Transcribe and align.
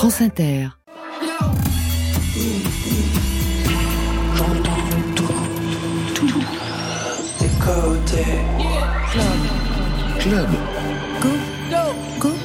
France 0.00 0.22
Inter. 0.22 0.68
J'entends 4.34 4.84
tout, 5.14 5.28
tout. 6.14 6.44
Des 7.38 7.50
côtés. 7.60 8.38
Club. 9.10 9.40
Club. 10.18 10.50
Go, 11.20 11.28
go, 11.70 12.30
go. 12.30 12.39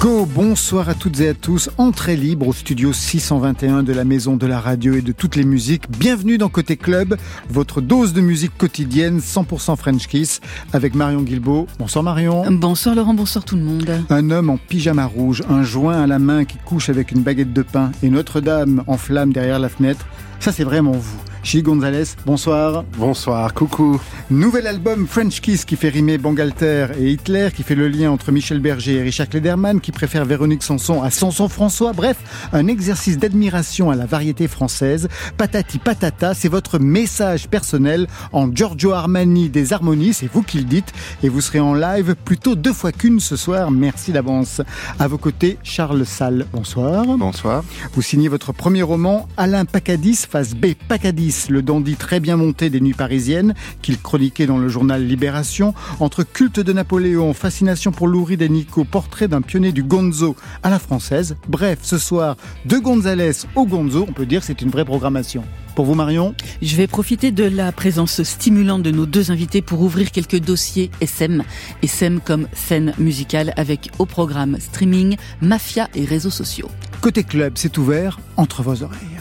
Go, 0.00 0.26
bonsoir 0.26 0.88
à 0.88 0.94
toutes 0.94 1.18
et 1.18 1.28
à 1.30 1.34
tous. 1.34 1.70
Entrée 1.76 2.14
libre 2.14 2.46
au 2.46 2.52
studio 2.52 2.92
621 2.92 3.82
de 3.82 3.92
la 3.92 4.04
Maison 4.04 4.36
de 4.36 4.46
la 4.46 4.60
Radio 4.60 4.94
et 4.94 5.02
de 5.02 5.10
toutes 5.10 5.34
les 5.34 5.42
musiques. 5.42 5.90
Bienvenue 5.90 6.38
dans 6.38 6.48
Côté 6.48 6.76
Club, 6.76 7.16
votre 7.50 7.80
dose 7.80 8.12
de 8.12 8.20
musique 8.20 8.56
quotidienne 8.56 9.18
100% 9.18 9.76
French 9.76 10.06
Kiss 10.06 10.40
avec 10.72 10.94
Marion 10.94 11.22
Guilbeault. 11.22 11.66
Bonsoir 11.80 12.04
Marion. 12.04 12.48
Bonsoir 12.48 12.94
Laurent, 12.94 13.12
bonsoir 13.12 13.44
tout 13.44 13.56
le 13.56 13.62
monde. 13.62 13.90
Un 14.08 14.30
homme 14.30 14.50
en 14.50 14.56
pyjama 14.56 15.04
rouge, 15.04 15.42
un 15.50 15.64
joint 15.64 16.00
à 16.00 16.06
la 16.06 16.20
main 16.20 16.44
qui 16.44 16.58
couche 16.58 16.90
avec 16.90 17.10
une 17.10 17.22
baguette 17.22 17.52
de 17.52 17.62
pain 17.62 17.90
et 18.00 18.08
Notre-Dame 18.08 18.84
en 18.86 18.98
flamme 18.98 19.32
derrière 19.32 19.58
la 19.58 19.68
fenêtre. 19.68 20.06
Ça, 20.38 20.52
c'est 20.52 20.64
vraiment 20.64 20.92
vous. 20.92 21.27
Chili 21.42 21.62
Gonzalez, 21.62 22.04
bonsoir. 22.26 22.84
Bonsoir, 22.96 23.54
coucou. 23.54 24.00
Nouvel 24.30 24.66
album 24.66 25.06
French 25.06 25.40
Kiss 25.40 25.64
qui 25.64 25.76
fait 25.76 25.88
rimer 25.88 26.18
Bangalter 26.18 26.88
et 26.98 27.12
Hitler, 27.12 27.48
qui 27.54 27.62
fait 27.62 27.74
le 27.74 27.88
lien 27.88 28.10
entre 28.10 28.32
Michel 28.32 28.60
Berger 28.60 28.96
et 28.96 29.02
Richard 29.02 29.28
Klederman, 29.28 29.80
qui 29.80 29.92
préfère 29.92 30.24
Véronique 30.24 30.62
Sanson 30.62 31.02
à 31.02 31.10
Sanson 31.10 31.48
François. 31.48 31.92
Bref, 31.92 32.16
un 32.52 32.66
exercice 32.66 33.18
d'admiration 33.18 33.90
à 33.90 33.96
la 33.96 34.04
variété 34.04 34.48
française. 34.48 35.08
Patati 35.36 35.78
patata, 35.78 36.34
c'est 36.34 36.48
votre 36.48 36.78
message 36.78 37.48
personnel 37.48 38.06
en 38.32 38.52
Giorgio 38.54 38.92
Armani 38.92 39.48
des 39.48 39.72
harmonies, 39.72 40.12
c'est 40.14 40.30
vous 40.30 40.42
qui 40.42 40.58
le 40.58 40.64
dites, 40.64 40.92
et 41.22 41.28
vous 41.28 41.40
serez 41.40 41.60
en 41.60 41.74
live 41.74 42.14
plutôt 42.24 42.56
deux 42.56 42.72
fois 42.72 42.92
qu'une 42.92 43.20
ce 43.20 43.36
soir. 43.36 43.70
Merci 43.70 44.12
d'avance. 44.12 44.60
À 44.98 45.08
vos 45.08 45.18
côtés, 45.18 45.58
Charles 45.62 46.04
Salle, 46.04 46.46
bonsoir. 46.52 47.04
Bonsoir. 47.06 47.64
Vous 47.94 48.02
signez 48.02 48.28
votre 48.28 48.52
premier 48.52 48.82
roman, 48.82 49.28
Alain 49.36 49.64
Pacadis, 49.64 50.26
face 50.28 50.54
B. 50.54 50.74
Pacadis, 50.88 51.37
le 51.48 51.62
dandy 51.62 51.96
très 51.96 52.20
bien 52.20 52.36
monté 52.36 52.70
des 52.70 52.80
nuits 52.80 52.94
parisiennes, 52.94 53.54
qu'il 53.82 54.00
chroniquait 54.00 54.46
dans 54.46 54.58
le 54.58 54.68
journal 54.68 55.06
Libération, 55.06 55.74
entre 56.00 56.24
culte 56.24 56.60
de 56.60 56.72
Napoléon, 56.72 57.32
fascination 57.34 57.92
pour 57.92 58.08
Louride 58.08 58.42
et 58.42 58.48
Nico, 58.48 58.84
portrait 58.84 59.28
d'un 59.28 59.40
pionnier 59.40 59.72
du 59.72 59.82
gonzo 59.82 60.36
à 60.62 60.70
la 60.70 60.78
française. 60.78 61.36
Bref, 61.48 61.78
ce 61.82 61.98
soir, 61.98 62.36
de 62.66 62.78
Gonzalez 62.78 63.32
au 63.54 63.66
gonzo, 63.66 64.04
on 64.08 64.12
peut 64.12 64.26
dire 64.26 64.40
que 64.40 64.46
c'est 64.46 64.62
une 64.62 64.70
vraie 64.70 64.84
programmation. 64.84 65.44
Pour 65.74 65.84
vous, 65.84 65.94
Marion 65.94 66.34
Je 66.60 66.74
vais 66.74 66.88
profiter 66.88 67.30
de 67.30 67.44
la 67.44 67.70
présence 67.70 68.24
stimulante 68.24 68.82
de 68.82 68.90
nos 68.90 69.06
deux 69.06 69.30
invités 69.30 69.62
pour 69.62 69.80
ouvrir 69.80 70.10
quelques 70.10 70.40
dossiers 70.40 70.90
SM. 71.00 71.44
SM 71.82 72.20
comme 72.20 72.48
scène 72.52 72.94
musicale 72.98 73.52
avec 73.56 73.90
au 74.00 74.04
programme 74.04 74.58
streaming, 74.58 75.16
mafia 75.40 75.88
et 75.94 76.04
réseaux 76.04 76.30
sociaux. 76.30 76.68
Côté 77.00 77.22
club, 77.22 77.52
c'est 77.54 77.78
ouvert 77.78 78.18
entre 78.36 78.64
vos 78.64 78.82
oreilles. 78.82 79.17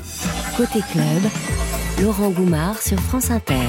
Côté 0.56 0.80
club, 0.92 1.32
Laurent 2.02 2.30
Goumard 2.30 2.82
sur 2.82 3.00
France 3.00 3.32
Inter. 3.32 3.68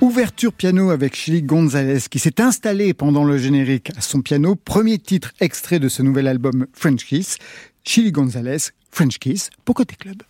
Ouverture 0.00 0.52
piano 0.52 0.90
avec 0.90 1.14
Chili 1.14 1.42
Gonzalez 1.42 2.00
qui 2.10 2.18
s'est 2.18 2.40
installé 2.40 2.94
pendant 2.94 3.24
le 3.24 3.38
générique 3.38 3.90
à 3.96 4.00
son 4.00 4.20
piano. 4.20 4.56
Premier 4.56 4.98
titre 4.98 5.32
extrait 5.40 5.78
de 5.78 5.88
ce 5.88 6.02
nouvel 6.02 6.26
album 6.26 6.66
French 6.72 7.04
Kiss. 7.04 7.36
Chili 7.84 8.12
Gonzalez, 8.12 8.70
French 8.90 9.18
Kiss 9.18 9.50
pour 9.64 9.74
Côté 9.74 9.94
Club. 9.96 10.22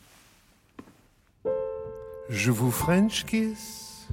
Je 2.29 2.51
vous 2.51 2.71
French 2.71 3.25
kiss. 3.27 4.09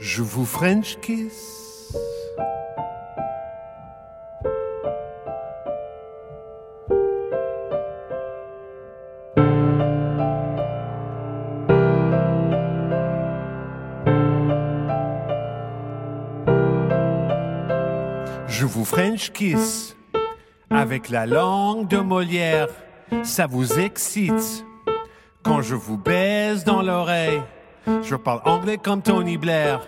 Je 0.00 0.22
vous 0.22 0.44
French 0.44 0.98
kiss. 1.00 1.61
French 18.84 19.30
kiss 19.30 19.96
avec 20.70 21.08
la 21.08 21.26
langue 21.26 21.88
de 21.88 21.98
Molière. 21.98 22.68
Ça 23.22 23.46
vous 23.46 23.78
excite 23.78 24.64
quand 25.42 25.62
je 25.62 25.74
vous 25.74 25.98
baise 25.98 26.64
dans 26.64 26.82
l'oreille. 26.82 27.42
Je 28.02 28.16
parle 28.16 28.40
anglais 28.44 28.78
comme 28.78 29.02
Tony 29.02 29.36
Blair. 29.36 29.86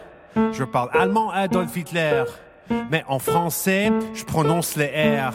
Je 0.53 0.65
parle 0.65 0.91
allemand 0.93 1.31
Adolf 1.31 1.77
Hitler. 1.77 2.25
Mais 2.91 3.05
en 3.09 3.19
français, 3.19 3.93
je 4.15 4.25
prononce 4.25 4.77
les 4.77 5.19
R. 5.21 5.35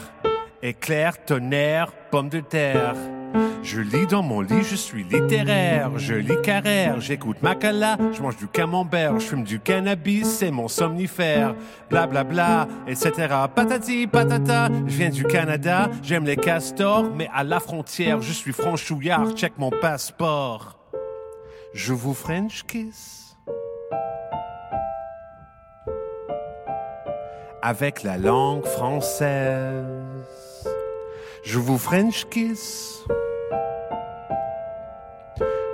Éclair, 0.61 1.23
tonnerre, 1.25 1.91
pomme 2.11 2.29
de 2.29 2.41
terre. 2.41 2.95
Je 3.61 3.81
lis 3.81 4.07
dans 4.07 4.23
mon 4.23 4.41
lit, 4.41 4.63
je 4.63 4.75
suis 4.75 5.03
littéraire. 5.03 5.91
Je 5.97 6.15
lis 6.15 6.41
Carrère, 6.43 6.99
j'écoute 6.99 7.41
Macala, 7.43 7.97
je 8.13 8.21
mange 8.21 8.37
du 8.37 8.47
camembert, 8.47 9.19
je 9.19 9.27
fume 9.27 9.43
du 9.43 9.59
cannabis, 9.59 10.27
c'est 10.27 10.51
mon 10.51 10.67
somnifère. 10.67 11.55
Bla 11.89 12.07
bla 12.07 12.23
bla, 12.23 12.67
etc. 12.87 13.11
Patati 13.53 14.07
patata, 14.07 14.69
je 14.87 14.95
viens 14.95 15.09
du 15.09 15.23
Canada, 15.23 15.89
j'aime 16.01 16.25
les 16.25 16.37
castors, 16.37 17.11
mais 17.15 17.29
à 17.33 17.43
la 17.43 17.59
frontière, 17.59 18.21
je 18.21 18.31
suis 18.31 18.53
franchouillard, 18.53 19.31
check 19.33 19.53
mon 19.57 19.69
passeport. 19.69 20.79
Je 21.73 21.93
vous 21.93 22.13
French 22.13 22.63
kiss. 22.65 23.37
Avec 27.61 28.03
la 28.03 28.17
langue 28.17 28.65
française. 28.65 29.98
Je 31.43 31.57
vous 31.57 31.77
French 31.77 32.25
kiss 32.29 33.05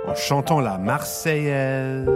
en 0.06 0.14
chantant 0.14 0.60
la 0.60 0.78
Marseillaise. 0.78 2.06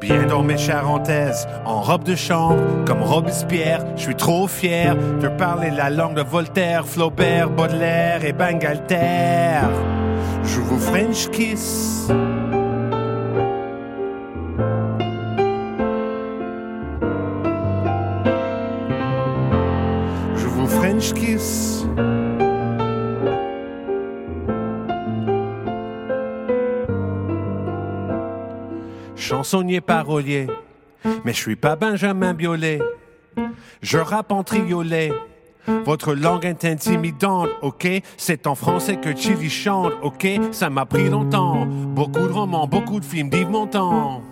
Bien 0.00 0.26
dans 0.26 0.42
mes 0.42 0.58
charentaises, 0.58 1.48
en 1.64 1.80
robe 1.80 2.04
de 2.04 2.14
chambre, 2.14 2.84
comme 2.86 3.02
Robespierre, 3.02 3.84
je 3.96 4.02
suis 4.02 4.14
trop 4.14 4.46
fier 4.46 4.96
de 5.20 5.28
parler 5.28 5.70
la 5.70 5.90
langue 5.90 6.14
de 6.14 6.22
Voltaire, 6.22 6.86
Flaubert, 6.86 7.50
Baudelaire 7.50 8.24
et 8.24 8.32
Bangalter. 8.32 9.60
Je 10.44 10.60
vous 10.60 10.78
French 10.78 11.28
kiss. 11.30 12.08
Chansonnier 29.44 29.80
parolier. 29.80 30.46
Mais 31.24 31.32
je 31.32 31.38
suis 31.38 31.56
pas 31.56 31.76
Benjamin 31.76 32.34
Biolay. 32.34 32.78
Je 33.82 33.98
rappe 33.98 34.32
en 34.32 34.42
triolet. 34.42 35.12
Votre 35.84 36.14
langue 36.14 36.44
est 36.44 36.64
intimidante, 36.64 37.48
ok? 37.62 37.88
C'est 38.16 38.46
en 38.46 38.54
français 38.54 38.96
que 38.96 39.16
Chili 39.16 39.48
chante, 39.48 39.92
ok? 40.02 40.26
Ça 40.52 40.68
m'a 40.68 40.84
pris 40.84 41.08
longtemps. 41.08 41.66
Beaucoup 41.66 42.26
de 42.26 42.32
romans, 42.32 42.66
beaucoup 42.66 43.00
de 43.00 43.04
films 43.04 43.30
d'Yves 43.30 43.50
Montand. 43.50 44.22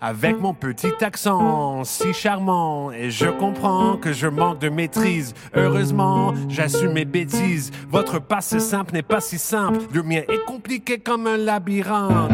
Avec 0.00 0.38
mon 0.38 0.54
petit 0.54 0.92
accent 1.00 1.82
si 1.82 2.12
charmant, 2.12 2.92
et 2.92 3.10
je 3.10 3.26
comprends 3.26 3.96
que 3.96 4.12
je 4.12 4.28
manque 4.28 4.60
de 4.60 4.68
maîtrise. 4.68 5.34
Heureusement, 5.54 6.34
j'assume 6.48 6.92
mes 6.92 7.04
bêtises. 7.04 7.72
Votre 7.88 8.20
passé 8.20 8.60
simple 8.60 8.94
n'est 8.94 9.02
pas 9.02 9.20
si 9.20 9.38
simple. 9.38 9.78
Le 9.92 10.02
mien 10.02 10.22
est 10.28 10.44
compliqué 10.44 10.98
comme 10.98 11.26
un 11.26 11.36
labyrinthe. 11.36 12.30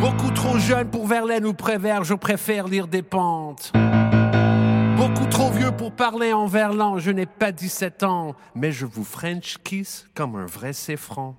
Beaucoup 0.00 0.30
trop 0.30 0.58
jeune 0.58 0.88
pour 0.88 1.06
Verlaine 1.06 1.44
ou 1.44 1.52
Prévert, 1.52 2.04
je 2.04 2.14
préfère 2.14 2.66
lire 2.66 2.88
des 2.88 3.02
pentes. 3.02 3.72
Beaucoup 4.96 5.26
trop 5.26 5.50
vieux 5.50 5.72
pour 5.72 5.92
parler 5.92 6.32
en 6.32 6.46
verlan, 6.46 6.98
je 6.98 7.10
n'ai 7.10 7.26
pas 7.26 7.52
17 7.52 8.04
ans, 8.04 8.34
mais 8.54 8.72
je 8.72 8.86
vous 8.86 9.04
French 9.04 9.58
kiss 9.62 10.06
comme 10.14 10.36
un 10.36 10.46
vrai 10.46 10.72
séfran. 10.72 11.36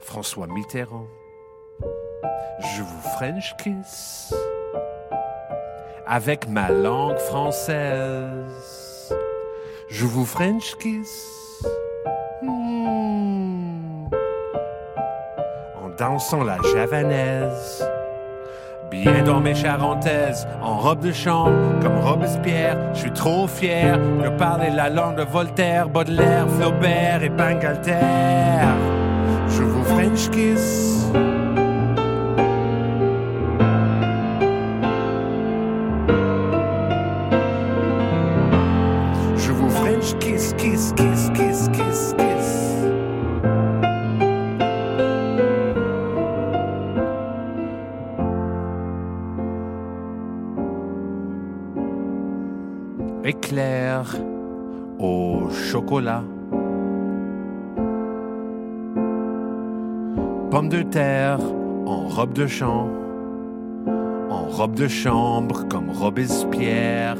François 0.00 0.46
Mitterrand. 0.46 1.06
Je 2.22 2.82
vous 2.82 3.00
French 3.16 3.54
kiss 3.56 4.34
avec 6.06 6.48
ma 6.48 6.70
langue 6.70 7.18
française. 7.18 9.12
Je 9.88 10.04
vous 10.04 10.24
French 10.24 10.74
kiss. 10.80 11.66
Hmm 12.42 14.08
en 15.82 15.88
dansant 15.98 16.42
la 16.42 16.56
javanaise. 16.72 17.84
Bien 18.90 19.22
dans 19.22 19.40
mes 19.40 19.54
charentaises, 19.54 20.48
en 20.62 20.78
robe 20.78 21.00
de 21.00 21.12
chambre, 21.12 21.52
comme 21.82 21.98
Robespierre, 21.98 22.78
je 22.94 23.00
suis 23.00 23.12
trop 23.12 23.46
fier 23.46 23.98
de 23.98 24.30
parler 24.30 24.70
la 24.70 24.88
langue 24.88 25.16
de 25.16 25.24
Voltaire, 25.24 25.90
Baudelaire, 25.90 26.48
Flaubert 26.58 27.22
et 27.22 27.28
Bangalter. 27.28 28.00
Je 29.50 29.62
vous 29.62 29.84
French 29.84 30.30
kiss 30.30 31.12
au 54.98 55.48
chocolat. 55.50 56.22
Pomme 60.50 60.68
de 60.68 60.82
terre 60.82 61.38
en 61.86 62.08
robe 62.08 62.32
de 62.32 62.46
champ, 62.46 62.88
en 64.30 64.44
robe 64.48 64.74
de 64.74 64.88
chambre 64.88 65.66
comme 65.68 65.90
Robespierre. 65.90 67.16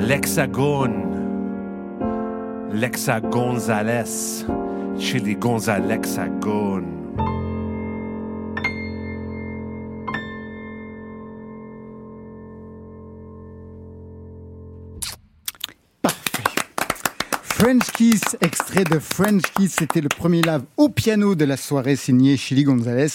L'hexagone, 0.00 1.02
l'hexagonzales, 2.72 4.04
chez 4.98 5.18
les. 5.18 5.36
French 5.36 7.01
Kiss, 18.12 18.36
extrait 18.42 18.84
de 18.84 18.98
French 18.98 19.40
Kiss, 19.56 19.76
c'était 19.78 20.02
le 20.02 20.10
premier 20.10 20.42
live 20.42 20.60
au 20.76 20.90
piano 20.90 21.34
de 21.34 21.46
la 21.46 21.56
soirée 21.56 21.96
signé 21.96 22.36
Chili 22.36 22.62
Gonzalez. 22.62 23.06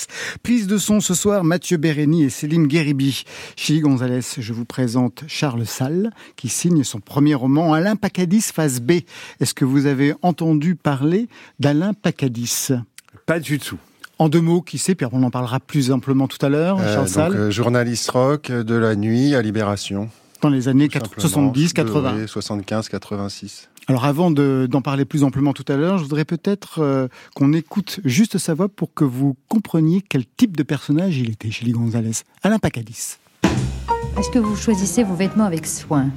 Prise 0.41 0.65
de 0.65 0.79
son 0.79 1.01
ce 1.01 1.13
soir, 1.13 1.43
Mathieu 1.43 1.77
Bérény 1.77 2.23
et 2.23 2.31
Céline 2.31 2.65
Guéribi. 2.65 3.23
Chili 3.55 3.81
Gonzalez, 3.81 4.21
je 4.39 4.53
vous 4.53 4.65
présente 4.65 5.23
Charles 5.27 5.67
Salle, 5.67 6.09
qui 6.35 6.49
signe 6.49 6.83
son 6.83 6.99
premier 6.99 7.35
roman, 7.35 7.75
Alain 7.75 7.95
Pacadis, 7.95 8.41
phase 8.41 8.79
B. 8.79 8.93
Est-ce 9.39 9.53
que 9.53 9.65
vous 9.65 9.85
avez 9.85 10.15
entendu 10.23 10.73
parler 10.73 11.27
d'Alain 11.59 11.93
Pacadis? 11.93 12.69
Pas 13.27 13.39
du 13.39 13.59
tout. 13.59 13.77
En 14.17 14.29
deux 14.29 14.41
mots, 14.41 14.63
qui 14.63 14.79
sait, 14.79 14.95
puis 14.95 15.05
on 15.11 15.21
en 15.21 15.29
parlera 15.29 15.59
plus 15.59 15.91
amplement 15.91 16.27
tout 16.27 16.43
à 16.43 16.49
l'heure, 16.49 16.79
euh, 16.79 16.95
Charles 16.95 17.09
Salle. 17.09 17.35
Euh, 17.35 17.51
journaliste 17.51 18.09
rock 18.09 18.51
de 18.51 18.73
la 18.73 18.95
nuit 18.95 19.35
à 19.35 19.43
Libération. 19.43 20.09
Dans 20.41 20.49
les 20.49 20.67
années 20.67 20.89
70, 21.19 21.73
80. 21.73 22.25
75, 22.25 22.89
86. 22.89 23.69
Alors 23.89 24.03
avant 24.03 24.31
d'en 24.31 24.81
parler 24.81 25.05
plus 25.05 25.23
amplement 25.23 25.53
tout 25.53 25.63
à 25.69 25.77
l'heure, 25.77 25.97
je 25.97 26.03
voudrais 26.03 26.25
peut-être 26.25 26.79
euh, 26.79 27.07
qu'on 27.35 27.53
écoute 27.53 28.01
juste 28.03 28.37
sa 28.37 28.53
voix 28.53 28.67
pour 28.67 28.93
que 28.93 29.05
vous 29.05 29.37
compreniez 29.47 30.03
quel 30.07 30.25
type 30.25 30.57
de 30.57 30.63
personnage 30.63 31.17
il 31.17 31.29
était, 31.29 31.51
Chili 31.51 31.71
Gonzalez. 31.71 32.11
Alain 32.43 32.59
Pacadis. 32.59 33.17
Est-ce 34.17 34.29
que 34.29 34.39
vous 34.39 34.57
choisissez 34.57 35.03
vos 35.05 35.15
vêtements 35.15 35.45
avec 35.45 35.65
soin? 35.65 36.09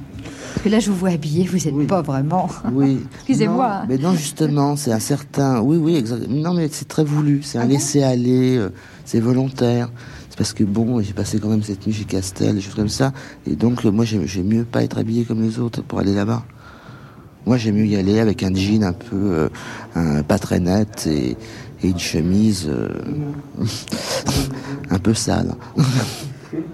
Parce 0.51 0.63
que 0.65 0.69
là, 0.69 0.79
je 0.79 0.89
vous 0.89 0.97
vois 0.97 1.11
habillé, 1.11 1.45
vous 1.45 1.57
n'êtes 1.59 1.87
pas 1.87 2.01
vraiment. 2.01 2.49
Oui. 2.73 2.99
Excusez-moi. 3.15 3.83
Mais 3.87 3.97
non, 3.97 4.15
justement, 4.15 4.75
c'est 4.75 4.91
un 4.91 4.99
certain. 4.99 5.61
Oui, 5.61 5.77
oui, 5.77 5.95
exactement. 5.95 6.35
Non, 6.35 6.53
mais 6.53 6.67
c'est 6.69 6.89
très 6.89 7.05
voulu. 7.05 7.41
C'est 7.41 7.57
un 7.57 7.61
ah 7.61 7.67
laisser-aller. 7.67 8.57
Euh, 8.57 8.69
c'est 9.05 9.21
volontaire. 9.21 9.89
C'est 10.29 10.37
parce 10.37 10.51
que 10.51 10.65
bon, 10.65 11.01
j'ai 11.01 11.13
passé 11.13 11.39
quand 11.39 11.47
même 11.47 11.63
cette 11.63 11.87
nuit 11.87 11.93
chez 11.93 12.03
Castel, 12.03 12.55
des 12.55 12.61
choses 12.61 12.75
comme 12.75 12.89
ça. 12.89 13.13
Et 13.47 13.55
donc, 13.55 13.85
moi, 13.85 14.03
j'aime 14.03 14.25
mieux 14.43 14.65
pas 14.65 14.83
être 14.83 14.97
habillé 14.97 15.23
comme 15.23 15.41
les 15.41 15.57
autres 15.59 15.81
pour 15.81 15.99
aller 15.99 16.13
là-bas. 16.13 16.43
Moi, 17.45 17.57
j'aime 17.57 17.75
mieux 17.75 17.85
y 17.85 17.95
aller 17.95 18.19
avec 18.19 18.43
un 18.43 18.53
jean 18.53 18.83
un 18.83 18.93
peu 18.93 19.49
euh, 19.97 20.23
pas 20.23 20.39
très 20.39 20.59
net 20.59 21.07
et, 21.07 21.37
une 21.83 21.97
chemise 21.97 22.69
euh, 22.69 22.89
un 24.91 24.99
peu 24.99 25.15
sale. 25.15 25.55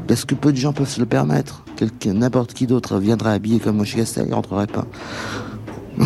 Parce 0.08 0.26
que 0.26 0.36
peu 0.36 0.52
de 0.52 0.58
gens 0.58 0.74
peuvent 0.74 0.90
se 0.90 1.00
le 1.00 1.06
permettre. 1.06 1.64
N'importe 2.06 2.54
qui 2.54 2.68
d'autre 2.68 2.98
viendrait 3.00 3.32
habillé 3.32 3.60
comme 3.60 3.78
moi 3.78 3.86
chez 3.86 4.00
Castel, 4.00 4.26
il 4.28 4.34
rentrerait 4.34 4.68
pas. 4.68 4.86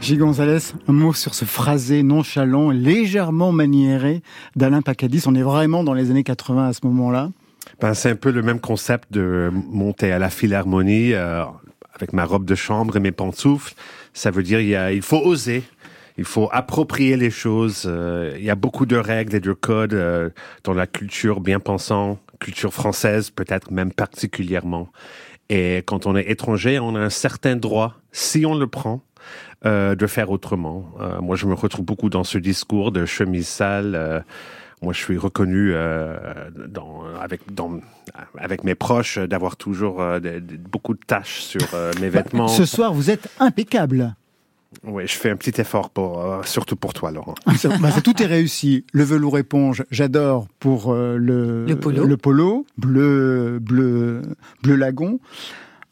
Gilles 0.00 0.18
Gonzalez, 0.18 0.72
un 0.88 0.92
mot 0.92 1.12
sur 1.12 1.34
ce 1.34 1.44
phrasé 1.44 2.02
nonchalant, 2.02 2.70
légèrement 2.70 3.52
maniéré 3.52 4.22
d'Alain 4.56 4.80
Pacadis. 4.80 5.24
On 5.26 5.34
est 5.34 5.42
vraiment 5.42 5.84
dans 5.84 5.92
les 5.92 6.10
années 6.10 6.24
80 6.24 6.68
à 6.68 6.72
ce 6.72 6.80
moment-là. 6.84 7.30
Ben, 7.80 7.92
c'est 7.92 8.10
un 8.10 8.16
peu 8.16 8.30
le 8.30 8.40
même 8.42 8.60
concept 8.60 9.12
de 9.12 9.50
monter 9.52 10.10
à 10.12 10.18
la 10.18 10.30
Philharmonie. 10.30 11.12
Euh, 11.12 11.44
avec 12.00 12.12
ma 12.12 12.24
robe 12.24 12.44
de 12.44 12.54
chambre 12.54 12.96
et 12.96 13.00
mes 13.00 13.12
pantoufles. 13.12 13.74
Ça 14.14 14.30
veut 14.30 14.42
dire 14.42 14.60
il, 14.60 15.02
faut 15.02 15.18
oser. 15.18 15.62
Il 16.18 16.24
faut 16.24 16.48
approprier 16.52 17.16
les 17.16 17.30
choses. 17.30 17.84
Euh, 17.86 18.34
il 18.38 18.44
y 18.44 18.50
a 18.50 18.54
beaucoup 18.54 18.86
de 18.86 18.96
règles 18.96 19.36
et 19.36 19.40
de 19.40 19.52
codes 19.52 19.94
euh, 19.94 20.30
dans 20.64 20.74
la 20.74 20.86
culture 20.86 21.40
bien 21.40 21.60
pensant, 21.60 22.18
culture 22.40 22.72
française 22.72 23.30
peut-être 23.30 23.70
même 23.70 23.92
particulièrement. 23.92 24.88
Et 25.48 25.78
quand 25.86 26.06
on 26.06 26.16
est 26.16 26.30
étranger, 26.30 26.78
on 26.78 26.94
a 26.94 27.00
un 27.00 27.10
certain 27.10 27.56
droit, 27.56 27.96
si 28.12 28.46
on 28.46 28.54
le 28.54 28.66
prend, 28.66 29.02
euh, 29.66 29.94
de 29.94 30.06
faire 30.06 30.30
autrement. 30.30 30.92
Moi, 31.20 31.36
je 31.36 31.46
me 31.46 31.54
retrouve 31.54 31.84
beaucoup 31.84 32.08
dans 32.08 32.24
ce 32.24 32.38
discours 32.38 32.92
de 32.92 33.04
chemise 33.04 33.48
sale. 33.48 34.24
Moi, 34.82 34.94
je 34.94 34.98
suis 34.98 35.18
reconnu 35.18 35.72
euh, 35.74 36.16
dans, 36.68 37.02
avec, 37.20 37.52
dans, 37.52 37.80
avec 38.38 38.64
mes 38.64 38.74
proches 38.74 39.18
d'avoir 39.18 39.56
toujours 39.56 40.00
euh, 40.00 40.20
beaucoup 40.70 40.94
de 40.94 41.00
tâches 41.06 41.40
sur 41.40 41.74
euh, 41.74 41.92
mes 42.00 42.08
bah, 42.08 42.22
vêtements. 42.22 42.48
Ce 42.48 42.64
soir, 42.64 42.94
vous 42.94 43.10
êtes 43.10 43.28
impeccable. 43.40 44.14
Oui, 44.84 45.02
je 45.06 45.14
fais 45.14 45.28
un 45.30 45.36
petit 45.36 45.60
effort 45.60 45.90
pour, 45.90 46.24
surtout 46.46 46.76
pour 46.76 46.94
toi, 46.94 47.10
Laurent. 47.10 47.34
bah, 47.80 47.90
tout 48.02 48.22
est 48.22 48.26
réussi. 48.26 48.84
Le 48.92 49.04
velours 49.04 49.36
éponge, 49.36 49.84
j'adore 49.90 50.46
pour 50.60 50.94
le, 50.94 51.66
le, 51.66 51.76
polo. 51.76 52.06
le 52.06 52.16
polo, 52.16 52.66
bleu, 52.78 53.58
bleu, 53.60 54.22
bleu 54.62 54.76
lagon. 54.76 55.18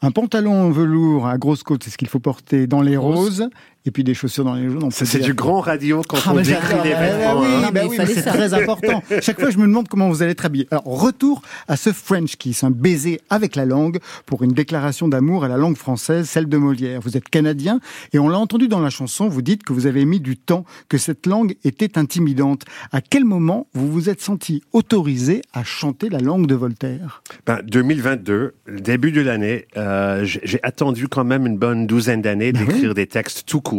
Un 0.01 0.11
pantalon 0.11 0.67
en 0.67 0.71
velours 0.71 1.27
à 1.27 1.37
grosse 1.37 1.61
côte, 1.61 1.83
c'est 1.83 1.89
ce 1.89 1.97
qu'il 1.97 2.07
faut 2.07 2.21
porter 2.21 2.67
dans 2.67 2.81
les 2.81 2.95
roses 2.95 3.49
et 3.89 3.91
puis 3.91 4.03
des 4.03 4.13
chaussures 4.13 4.43
dans 4.43 4.53
les 4.53 4.69
jaunes. 4.69 4.91
C'est 4.91 5.17
du 5.17 5.33
grand 5.33 5.61
radio 5.61 6.03
quand 6.07 6.19
ah, 6.23 6.31
on 6.31 6.35
décrit 6.35 6.75
les 6.83 6.93
vêtements. 6.93 7.41
oui, 7.41 7.71
bah 7.73 7.81
oui 7.89 7.97
c'est 8.05 8.21
très 8.21 8.53
important. 8.53 9.01
Chaque 9.21 9.39
fois, 9.39 9.49
je 9.49 9.57
me 9.57 9.63
demande 9.63 9.87
comment 9.87 10.09
vous 10.09 10.21
allez 10.21 10.33
être 10.33 10.45
habillé. 10.45 10.67
Alors, 10.69 10.83
retour 10.85 11.41
à 11.67 11.75
ce 11.75 11.91
French 11.91 12.35
kiss, 12.35 12.63
un 12.63 12.69
baiser 12.69 13.19
avec 13.31 13.55
la 13.55 13.65
langue 13.65 13.97
pour 14.27 14.43
une 14.43 14.51
déclaration 14.51 15.07
d'amour 15.07 15.43
à 15.43 15.47
la 15.47 15.57
langue 15.57 15.75
française, 15.75 16.29
celle 16.29 16.47
de 16.47 16.57
Molière. 16.57 17.01
Vous 17.01 17.17
êtes 17.17 17.29
canadien 17.29 17.79
et 18.13 18.19
on 18.19 18.29
l'a 18.29 18.37
entendu 18.37 18.67
dans 18.67 18.79
la 18.79 18.91
chanson, 18.91 19.27
vous 19.27 19.41
dites 19.41 19.63
que 19.63 19.73
vous 19.73 19.87
avez 19.87 20.05
mis 20.05 20.19
du 20.19 20.37
temps, 20.37 20.65
que 20.87 20.99
cette 20.99 21.25
langue 21.25 21.55
était 21.63 21.97
intimidante. 21.97 22.65
À 22.91 23.01
quel 23.01 23.25
moment 23.25 23.65
vous 23.73 23.91
vous 23.91 24.07
êtes 24.07 24.21
senti 24.21 24.61
autorisé 24.71 25.41
à 25.51 25.63
chanter 25.63 26.09
la 26.09 26.19
langue 26.19 26.45
de 26.45 26.53
Voltaire? 26.53 27.23
Ben, 27.47 27.57
2022, 27.65 28.53
le 28.65 28.81
début 28.81 29.11
de 29.11 29.21
l'année, 29.21 29.65
euh, 29.77 30.25
j'ai 30.25 30.59
attendu 30.61 31.07
quand 31.07 31.23
même 31.23 31.47
une 31.47 31.57
bonne 31.57 31.87
douzaine 31.87 32.21
d'années 32.21 32.51
ben 32.51 32.67
d'écrire 32.67 32.93
des 32.93 33.07
textes 33.07 33.39
tout 33.47 33.61
court, 33.61 33.78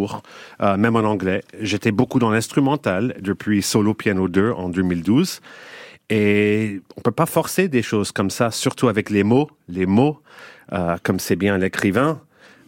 euh, 0.62 0.76
même 0.76 0.96
en 0.96 1.00
anglais. 1.00 1.42
J'étais 1.60 1.92
beaucoup 1.92 2.18
dans 2.18 2.30
l'instrumental 2.30 3.16
depuis 3.20 3.62
Solo 3.62 3.94
Piano 3.94 4.28
2 4.28 4.52
en 4.52 4.68
2012. 4.68 5.40
Et 6.10 6.80
on 6.96 7.00
peut 7.00 7.12
pas 7.12 7.26
forcer 7.26 7.68
des 7.68 7.82
choses 7.82 8.10
comme 8.10 8.30
ça, 8.30 8.50
surtout 8.50 8.88
avec 8.88 9.10
les 9.10 9.22
mots. 9.22 9.48
Les 9.68 9.86
mots, 9.86 10.20
euh, 10.72 10.96
comme 11.02 11.20
c'est 11.20 11.36
bien 11.36 11.56
l'écrivain, 11.56 12.20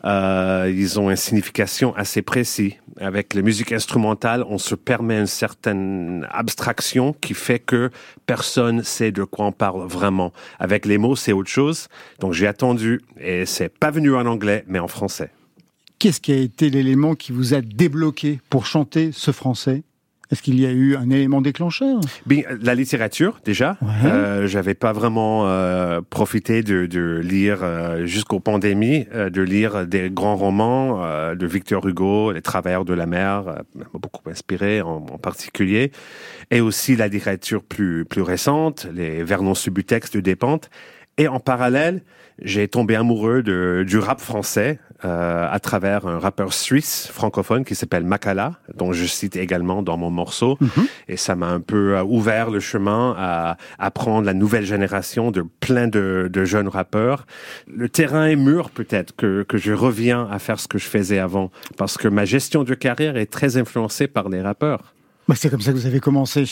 euh, 0.04 0.72
ils 0.72 0.98
ont 0.98 1.10
une 1.10 1.16
signification 1.16 1.94
assez 1.96 2.22
précise. 2.22 2.74
Avec 3.00 3.34
la 3.34 3.42
musique 3.42 3.72
instrumentale, 3.72 4.44
on 4.48 4.58
se 4.58 4.74
permet 4.74 5.18
une 5.18 5.26
certaine 5.26 6.26
abstraction 6.30 7.14
qui 7.14 7.34
fait 7.34 7.58
que 7.58 7.90
personne 8.26 8.82
sait 8.82 9.12
de 9.12 9.24
quoi 9.24 9.46
on 9.46 9.52
parle 9.52 9.86
vraiment. 9.86 10.32
Avec 10.58 10.86
les 10.86 10.98
mots, 10.98 11.16
c'est 11.16 11.32
autre 11.32 11.50
chose. 11.50 11.88
Donc 12.20 12.32
j'ai 12.32 12.46
attendu 12.46 13.00
et 13.18 13.46
c'est 13.46 13.68
pas 13.68 13.90
venu 13.90 14.14
en 14.14 14.26
anglais, 14.26 14.64
mais 14.66 14.78
en 14.78 14.88
français. 14.88 15.30
Qu'est-ce 16.02 16.21
qui 16.21 16.32
a 16.32 16.37
été 16.37 16.68
l'élément 16.68 17.14
qui 17.14 17.30
vous 17.30 17.54
a 17.54 17.61
débloqué 17.61 18.40
pour 18.50 18.66
chanter 18.66 19.11
ce 19.12 19.30
français? 19.30 19.85
Est-ce 20.32 20.42
qu'il 20.42 20.59
y 20.59 20.66
a 20.66 20.73
eu 20.73 20.97
un 20.97 21.09
élément 21.11 21.40
déclencheur? 21.40 22.00
Bien, 22.26 22.42
La 22.61 22.75
littérature, 22.75 23.38
déjà. 23.44 23.78
Euh, 24.04 24.49
J'avais 24.49 24.75
pas 24.75 24.92
vraiment 24.92 25.47
euh, 25.47 26.00
profité 26.00 26.64
de, 26.64 26.87
de 26.87 27.21
lire 27.23 27.61
euh, 27.62 28.04
jusqu'aux 28.04 28.40
pandémies, 28.40 29.06
euh, 29.14 29.30
de 29.30 29.42
lire 29.42 29.87
des 29.87 30.11
grands 30.11 30.35
romans 30.35 31.00
de 31.37 31.47
Victor 31.47 31.87
Hugo, 31.87 32.32
Les 32.32 32.42
Travailleurs 32.42 32.85
de 32.85 32.94
la 32.94 33.06
mer, 33.06 33.62
m'a 33.76 33.85
beaucoup 33.94 34.28
inspiré 34.28 34.82
en, 34.82 35.06
en, 35.09 35.18
particulier, 35.18 35.92
et 36.50 36.61
aussi 36.61 36.97
la 36.97 37.06
littérature 37.06 37.62
plus 37.62 38.04
plus 38.06 38.23
récente, 38.23 38.88
les 38.92 39.23
Vernon 39.23 39.54
Subutex 39.54 40.11
de 40.11 40.18
Despentes. 40.18 40.68
Et 41.16 41.28
en 41.28 41.38
parallèle, 41.38 42.02
j'ai 42.42 42.66
tombé 42.66 42.97
amoureux 42.97 43.42
de, 43.42 43.85
du 43.87 43.99
rap 43.99 44.21
français 44.21 44.80
euh, 45.04 45.49
à 45.50 45.59
travers 45.61 46.06
un 46.06 46.18
rappeur 46.18 46.52
suisse 46.52 47.09
francophone 47.12 47.64
qui 47.64 47.75
s'appelle 47.75 48.04
Makala, 48.04 48.54
dont 48.75 48.92
je 48.92 49.04
cite 49.04 49.37
également 49.37 49.82
dans 49.82 49.97
mon 49.97 50.11
morceau. 50.11 50.56
Mhm. 50.61 50.87
Et 51.09 51.16
ça 51.16 51.35
m'a 51.35 51.49
un 51.49 51.61
peu 51.61 51.97
euh, 51.97 52.04
ouvert 52.04 52.50
le 52.50 52.61
chemin 52.61 53.14
à 53.18 53.56
apprendre 53.78 54.26
la 54.26 54.35
nouvelle 54.35 54.64
génération 54.64 55.30
de 55.30 55.44
plein 55.61 55.88
de, 55.88 56.28
de 56.32 56.44
jeunes 56.44 56.68
rappeurs. 56.68 57.26
Le 57.66 57.88
terrain 57.88 58.26
est 58.26 58.37
mûr 58.37 58.71
peut-être 58.71 59.16
que, 59.16 59.42
que 59.42 59.59
je 59.59 59.73
reviens 59.73 60.28
à 60.30 60.38
faire 60.38 60.61
ce 60.61 60.68
que 60.68 60.78
je 60.78 60.87
faisais 60.87 61.18
avant, 61.18 61.50
parce 61.76 61.97
que 61.97 62.09
ma 62.09 62.25
gestion 62.25 62.64
de 62.64 62.75
carrière 62.75 63.16
est 63.16 63.30
très 63.30 63.56
influencée 63.56 64.06
par 64.06 64.28
les 64.28 64.40
rappeurs. 64.40 64.94
Bah 65.28 65.35
c'est 65.37 65.50
comme 65.50 65.61
ça 65.61 65.73
que 65.73 65.76
vous 65.76 65.87
avez 65.87 66.00
commencé. 66.00 66.44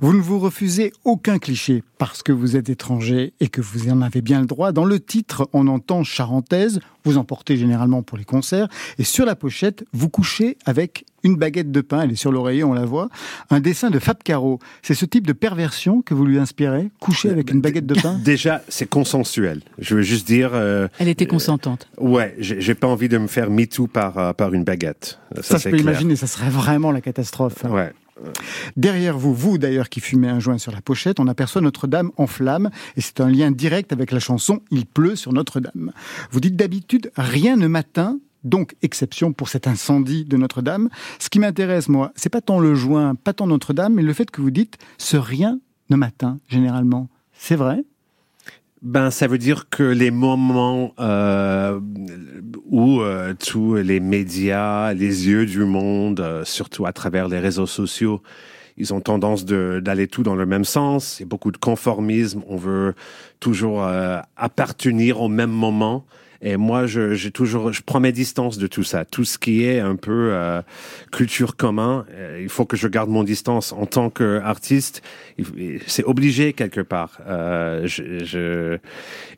Vous 0.00 0.12
ne 0.14 0.20
vous 0.20 0.38
refusez 0.38 0.92
aucun 1.04 1.38
cliché 1.38 1.82
parce 1.98 2.22
que 2.22 2.32
vous 2.32 2.56
êtes 2.56 2.70
étranger 2.70 3.34
et 3.40 3.48
que 3.48 3.60
vous 3.60 3.88
en 3.90 4.00
avez 4.02 4.22
bien 4.22 4.40
le 4.40 4.46
droit. 4.46 4.72
Dans 4.72 4.84
le 4.86 4.98
titre, 5.00 5.48
on 5.52 5.66
entend 5.68 6.02
charentaise, 6.02 6.80
vous 7.04 7.18
en 7.18 7.24
portez 7.24 7.56
généralement 7.56 8.02
pour 8.02 8.16
les 8.16 8.24
concerts, 8.24 8.68
et 8.98 9.04
sur 9.04 9.26
la 9.26 9.34
pochette, 9.36 9.84
vous 9.92 10.08
couchez 10.08 10.56
avec 10.64 11.04
une 11.22 11.36
baguette 11.36 11.70
de 11.70 11.82
pain, 11.82 12.00
elle 12.02 12.12
est 12.12 12.16
sur 12.16 12.32
l'oreiller, 12.32 12.64
on 12.64 12.72
la 12.72 12.86
voit, 12.86 13.10
un 13.50 13.60
dessin 13.60 13.90
de 13.90 13.98
Fab 13.98 14.22
Caro. 14.22 14.58
C'est 14.80 14.94
ce 14.94 15.04
type 15.04 15.26
de 15.26 15.34
perversion 15.34 16.00
que 16.00 16.14
vous 16.14 16.24
lui 16.24 16.38
inspirez, 16.38 16.88
coucher 17.00 17.28
avec 17.28 17.50
une 17.50 17.60
baguette 17.60 17.84
de 17.86 18.00
pain? 18.00 18.18
Déjà, 18.24 18.62
c'est 18.68 18.88
consensuel. 18.88 19.60
Je 19.78 19.96
veux 19.96 20.02
juste 20.02 20.26
dire. 20.26 20.52
euh, 20.54 20.88
Elle 20.98 21.08
était 21.08 21.26
consentante. 21.26 21.88
ouais, 21.98 22.34
j'ai 22.38 22.74
pas 22.74 22.86
envie 22.86 23.10
de 23.10 23.18
me 23.18 23.26
faire 23.26 23.50
MeToo 23.50 23.86
par, 23.86 24.16
euh, 24.16 24.32
par 24.32 24.54
une 24.54 24.64
baguette. 24.64 25.18
Ça, 25.36 25.42
Ça, 25.42 25.56
je 25.58 25.62
c'est 25.64 25.70
peux 25.70 25.76
clair. 25.76 25.90
imaginer, 25.90 26.16
ça 26.16 26.26
serait 26.26 26.48
vraiment 26.48 26.90
la 26.92 27.02
catastrophe. 27.02 27.64
Ouais. 27.64 27.92
Derrière 28.76 29.18
vous, 29.18 29.34
vous 29.34 29.58
d'ailleurs 29.58 29.88
qui 29.88 30.00
fumez 30.00 30.28
un 30.28 30.40
joint 30.40 30.58
sur 30.58 30.72
la 30.72 30.80
pochette, 30.80 31.20
on 31.20 31.26
aperçoit 31.26 31.60
Notre-Dame 31.60 32.10
en 32.16 32.26
flammes 32.26 32.70
et 32.96 33.00
c'est 33.00 33.20
un 33.20 33.28
lien 33.28 33.50
direct 33.50 33.92
avec 33.92 34.12
la 34.12 34.20
chanson 34.20 34.60
Il 34.70 34.86
pleut 34.86 35.16
sur 35.16 35.32
Notre-Dame. 35.32 35.92
Vous 36.30 36.40
dites 36.40 36.56
d'habitude 36.56 37.10
rien 37.16 37.56
ne 37.56 37.66
m'atteint, 37.66 38.18
donc 38.44 38.74
exception 38.82 39.32
pour 39.32 39.48
cet 39.48 39.66
incendie 39.66 40.24
de 40.24 40.36
Notre-Dame. 40.36 40.88
Ce 41.18 41.28
qui 41.28 41.38
m'intéresse 41.38 41.88
moi, 41.88 42.12
c'est 42.14 42.30
pas 42.30 42.40
tant 42.40 42.58
le 42.58 42.74
joint, 42.74 43.14
pas 43.14 43.32
tant 43.32 43.46
Notre-Dame, 43.46 43.94
mais 43.94 44.02
le 44.02 44.12
fait 44.12 44.30
que 44.30 44.40
vous 44.40 44.50
dites 44.50 44.78
ce 44.98 45.16
rien 45.16 45.58
ne 45.90 45.96
m'atteint 45.96 46.38
généralement. 46.48 47.08
C'est 47.32 47.56
vrai? 47.56 47.84
Ben, 48.82 49.10
ça 49.10 49.26
veut 49.26 49.36
dire 49.36 49.68
que 49.68 49.82
les 49.82 50.10
moments 50.10 50.94
euh, 50.98 51.78
où 52.64 53.02
euh, 53.02 53.34
tous 53.34 53.74
les 53.74 54.00
médias, 54.00 54.94
les 54.94 55.28
yeux 55.28 55.44
du 55.44 55.64
monde, 55.64 56.20
euh, 56.20 56.44
surtout 56.46 56.86
à 56.86 56.92
travers 56.92 57.28
les 57.28 57.38
réseaux 57.38 57.66
sociaux, 57.66 58.22
ils 58.78 58.94
ont 58.94 59.02
tendance 59.02 59.44
d'aller 59.44 60.08
tout 60.08 60.22
dans 60.22 60.34
le 60.34 60.46
même 60.46 60.64
sens. 60.64 61.18
Il 61.18 61.24
y 61.24 61.24
a 61.24 61.28
beaucoup 61.28 61.50
de 61.50 61.58
conformisme. 61.58 62.42
On 62.48 62.56
veut 62.56 62.94
toujours 63.38 63.84
euh, 63.84 64.20
appartenir 64.38 65.20
au 65.20 65.28
même 65.28 65.50
moment. 65.50 66.06
Et 66.42 66.56
moi, 66.56 66.86
je, 66.86 67.14
j'ai 67.14 67.30
toujours, 67.30 67.72
je 67.72 67.82
prends 67.82 68.00
mes 68.00 68.12
distances 68.12 68.56
de 68.56 68.66
tout 68.66 68.82
ça. 68.82 69.04
Tout 69.04 69.24
ce 69.24 69.36
qui 69.38 69.64
est 69.64 69.78
un 69.78 69.96
peu 69.96 70.30
euh, 70.32 70.62
culture 71.12 71.56
commun, 71.56 72.06
euh, 72.12 72.38
il 72.42 72.48
faut 72.48 72.64
que 72.64 72.76
je 72.76 72.88
garde 72.88 73.10
mon 73.10 73.24
distance 73.24 73.72
en 73.72 73.84
tant 73.84 74.08
qu'artiste. 74.08 75.02
C'est 75.86 76.04
obligé 76.04 76.54
quelque 76.54 76.80
part. 76.80 77.18
Euh, 77.26 77.86
je, 77.86 78.24
je- 78.24 78.78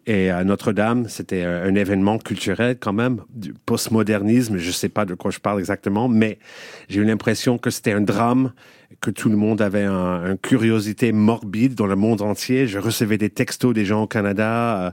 et 0.07 0.31
à 0.31 0.45
Notre-Dame, 0.45 1.09
c'était 1.09 1.43
un, 1.43 1.75
événement 1.75 2.19
culturel 2.19 2.77
quand 2.79 2.93
même, 2.93 3.23
du 3.31 3.55
postmodernisme. 3.55 4.59
Je 4.59 4.71
sais 4.71 4.89
pas 4.89 5.05
de 5.05 5.15
quoi 5.15 5.31
je 5.31 5.39
parle 5.39 5.59
exactement, 5.59 6.09
mais 6.09 6.39
j'ai 6.89 7.01
eu 7.01 7.05
l'impression 7.05 7.57
que 7.59 7.71
c'était 7.71 7.93
un 7.93 8.01
drame 8.01 8.53
que 9.03 9.11
tout 9.11 9.29
le 9.29 9.37
monde 9.37 9.61
avait 9.61 9.85
un, 9.85 10.31
une 10.31 10.39
curiosité 10.39 11.13
morbide 11.13 11.75
dans 11.75 11.89
le 11.89 11.97
monde 11.97 12.23
entier. 12.23 12.67
Je 12.69 12.79
recevais 12.79 13.19
des 13.19 13.31
textos 13.31 13.75
des 13.75 13.85
gens 13.85 14.05
au 14.05 14.07
Canada. 14.07 14.87
Euh, 14.87 14.91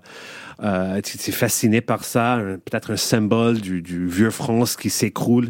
euh, 0.98 1.02
tu 1.02 1.18
es 1.30 1.32
fasciné 1.32 1.80
par 1.80 2.04
ça, 2.04 2.42
peut-être 2.66 2.92
un 2.92 2.98
symbole 2.98 3.62
du, 3.62 4.08
vieux 4.08 4.32
France 4.32 4.76
qui 4.76 4.90
s'écroule. 4.90 5.50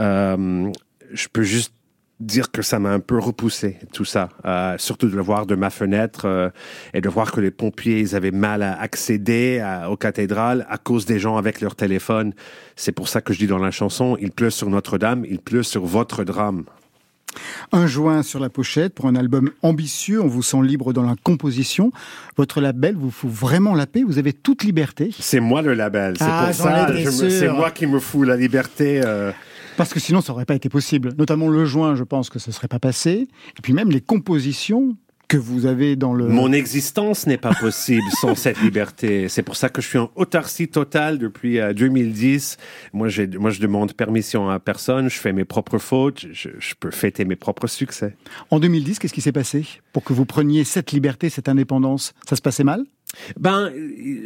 Euh, 0.00 0.70
je 1.12 1.28
peux 1.30 1.42
juste 1.42 1.74
dire 2.18 2.50
que 2.50 2.62
ça 2.62 2.78
m'a 2.78 2.90
un 2.90 3.00
peu 3.00 3.18
repoussé 3.18 3.78
tout 3.92 4.04
ça, 4.04 4.28
Euh, 4.46 4.76
surtout 4.78 5.08
de 5.08 5.16
le 5.16 5.22
voir 5.22 5.44
de 5.44 5.54
ma 5.56 5.70
fenêtre 5.70 6.52
et 6.94 7.00
de 7.00 7.08
voir 7.08 7.30
que 7.32 7.40
les 7.40 7.50
pompiers 7.50 8.14
avaient 8.14 8.30
mal 8.30 8.62
à 8.62 8.80
accéder 8.80 9.58
à- 9.58 9.90
aux 9.90 9.96
cathédrales 9.96 10.64
à 10.70 10.78
cause 10.78 11.04
des 11.04 11.18
gens 11.18 11.36
avec 11.36 11.60
leur 11.60 11.74
téléphone. 11.74 12.32
C'est 12.74 12.92
pour 12.92 13.08
ça 13.08 13.20
que 13.20 13.32
je 13.34 13.38
dis 13.40 13.48
dans 13.48 13.58
la 13.58 13.72
chanson, 13.72 14.16
il 14.20 14.30
pleut 14.30 14.50
sur 14.50 14.70
Notre-Dame, 14.70 15.24
il 15.28 15.40
pleut 15.40 15.64
sur 15.64 15.84
votre 15.84 16.24
drame. 16.24 16.64
Un 17.72 17.86
joint 17.86 18.22
sur 18.22 18.40
la 18.40 18.48
pochette 18.50 18.94
pour 18.94 19.06
un 19.06 19.14
album 19.16 19.50
ambitieux, 19.62 20.20
on 20.22 20.26
vous 20.28 20.42
sent 20.42 20.62
libre 20.62 20.92
dans 20.92 21.02
la 21.02 21.14
composition. 21.22 21.90
Votre 22.36 22.60
label 22.60 22.96
vous 22.96 23.10
fout 23.10 23.30
vraiment 23.30 23.74
la 23.74 23.86
paix, 23.86 24.02
vous 24.02 24.18
avez 24.18 24.32
toute 24.32 24.64
liberté. 24.64 25.10
C'est 25.18 25.40
moi 25.40 25.62
le 25.62 25.74
label, 25.74 26.14
c'est 26.18 26.24
Ah, 26.26 26.44
pour 26.46 26.54
ça, 26.54 26.88
c'est 27.30 27.48
moi 27.48 27.70
qui 27.70 27.86
me 27.86 27.98
fous 27.98 28.22
la 28.24 28.36
liberté. 28.36 29.00
euh, 29.04 29.32
Parce 29.76 29.92
que 29.94 30.00
sinon, 30.00 30.20
ça 30.20 30.32
n'aurait 30.32 30.44
pas 30.44 30.54
été 30.54 30.68
possible. 30.68 31.14
Notamment 31.18 31.48
le 31.48 31.64
joint, 31.64 31.94
je 31.94 32.04
pense 32.04 32.28
que 32.30 32.38
ce 32.38 32.50
ne 32.50 32.54
serait 32.54 32.68
pas 32.68 32.78
passé. 32.78 33.28
Et 33.58 33.62
puis 33.62 33.72
même 33.72 33.90
les 33.90 34.00
compositions 34.00 34.96
que 35.28 35.36
vous 35.36 35.66
avez 35.66 35.96
dans 35.96 36.12
le... 36.12 36.26
Mon 36.28 36.52
existence 36.52 37.26
n'est 37.26 37.38
pas 37.38 37.54
possible 37.54 38.02
sans 38.20 38.34
cette 38.34 38.60
liberté. 38.60 39.28
C'est 39.28 39.42
pour 39.42 39.56
ça 39.56 39.68
que 39.68 39.80
je 39.80 39.88
suis 39.88 39.98
en 39.98 40.10
autarcie 40.14 40.68
totale 40.68 41.18
depuis 41.18 41.58
euh, 41.58 41.72
2010. 41.72 42.58
Moi, 42.92 43.08
j'ai, 43.08 43.26
moi, 43.26 43.50
je 43.50 43.60
demande 43.60 43.94
permission 43.94 44.50
à 44.50 44.58
personne. 44.58 45.08
Je 45.08 45.18
fais 45.18 45.32
mes 45.32 45.44
propres 45.44 45.78
fautes. 45.78 46.26
Je, 46.32 46.50
je 46.58 46.74
peux 46.78 46.90
fêter 46.90 47.24
mes 47.24 47.36
propres 47.36 47.66
succès. 47.66 48.16
En 48.50 48.60
2010, 48.60 48.98
qu'est-ce 48.98 49.14
qui 49.14 49.20
s'est 49.20 49.32
passé 49.32 49.64
pour 49.92 50.04
que 50.04 50.12
vous 50.12 50.26
preniez 50.26 50.64
cette 50.64 50.92
liberté, 50.92 51.30
cette 51.30 51.48
indépendance? 51.48 52.12
Ça 52.28 52.36
se 52.36 52.42
passait 52.42 52.64
mal? 52.64 52.84
Ben, 53.38 53.70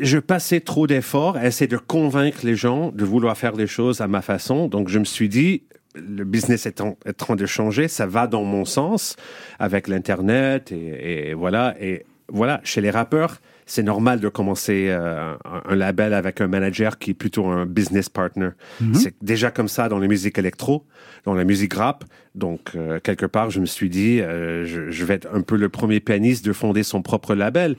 je 0.00 0.18
passais 0.18 0.60
trop 0.60 0.86
d'efforts 0.86 1.36
à 1.36 1.46
essayer 1.46 1.66
de 1.66 1.76
convaincre 1.76 2.40
les 2.44 2.54
gens 2.54 2.92
de 2.92 3.04
vouloir 3.04 3.36
faire 3.36 3.56
les 3.56 3.66
choses 3.66 4.00
à 4.00 4.08
ma 4.08 4.22
façon. 4.22 4.68
Donc, 4.68 4.88
je 4.88 4.98
me 4.98 5.04
suis 5.04 5.28
dit, 5.28 5.64
le 5.96 6.24
business 6.24 6.66
est 6.66 6.80
en, 6.80 6.96
est 7.04 7.10
en 7.10 7.24
train 7.26 7.36
de 7.36 7.46
changer, 7.46 7.88
ça 7.88 8.06
va 8.06 8.26
dans 8.26 8.44
mon 8.44 8.64
sens 8.64 9.16
avec 9.58 9.88
l'internet 9.88 10.72
et, 10.72 11.30
et 11.30 11.34
voilà. 11.34 11.74
Et 11.80 12.04
voilà, 12.28 12.60
chez 12.64 12.80
les 12.80 12.90
rappeurs, 12.90 13.40
c'est 13.66 13.82
normal 13.82 14.20
de 14.20 14.28
commencer 14.28 14.86
euh, 14.88 15.34
un, 15.44 15.74
label 15.74 16.14
avec 16.14 16.40
un 16.40 16.48
manager 16.48 16.98
qui 16.98 17.10
est 17.10 17.14
plutôt 17.14 17.46
un 17.46 17.66
business 17.66 18.08
partner. 18.08 18.50
C'est 18.92 19.14
déjà 19.22 19.50
comme 19.50 19.68
ça 19.68 19.88
dans 19.88 19.98
la 19.98 20.06
musique 20.06 20.38
électro, 20.38 20.84
dans 21.24 21.34
la 21.34 21.44
musique 21.44 21.74
rap. 21.74 22.04
Donc, 22.34 22.72
euh, 22.74 23.00
quelque 23.00 23.26
part, 23.26 23.50
je 23.50 23.60
me 23.60 23.66
suis 23.66 23.90
dit, 23.90 24.20
euh, 24.20 24.64
je, 24.64 24.90
je 24.90 25.04
vais 25.04 25.14
être 25.14 25.28
un 25.32 25.40
peu 25.40 25.56
le 25.56 25.68
premier 25.68 26.00
pianiste 26.00 26.44
de 26.44 26.52
fonder 26.52 26.82
son 26.82 27.02
propre 27.02 27.34
label 27.34 27.76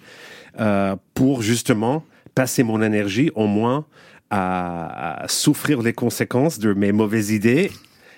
pour 1.13 1.43
justement 1.43 2.03
passer 2.33 2.63
mon 2.63 2.81
énergie 2.81 3.29
au 3.35 3.45
moins 3.45 3.85
à, 4.31 5.21
à 5.23 5.27
souffrir 5.27 5.83
les 5.83 5.93
conséquences 5.93 6.57
de 6.57 6.73
mes 6.73 6.91
mauvaises 6.91 7.29
idées 7.29 7.69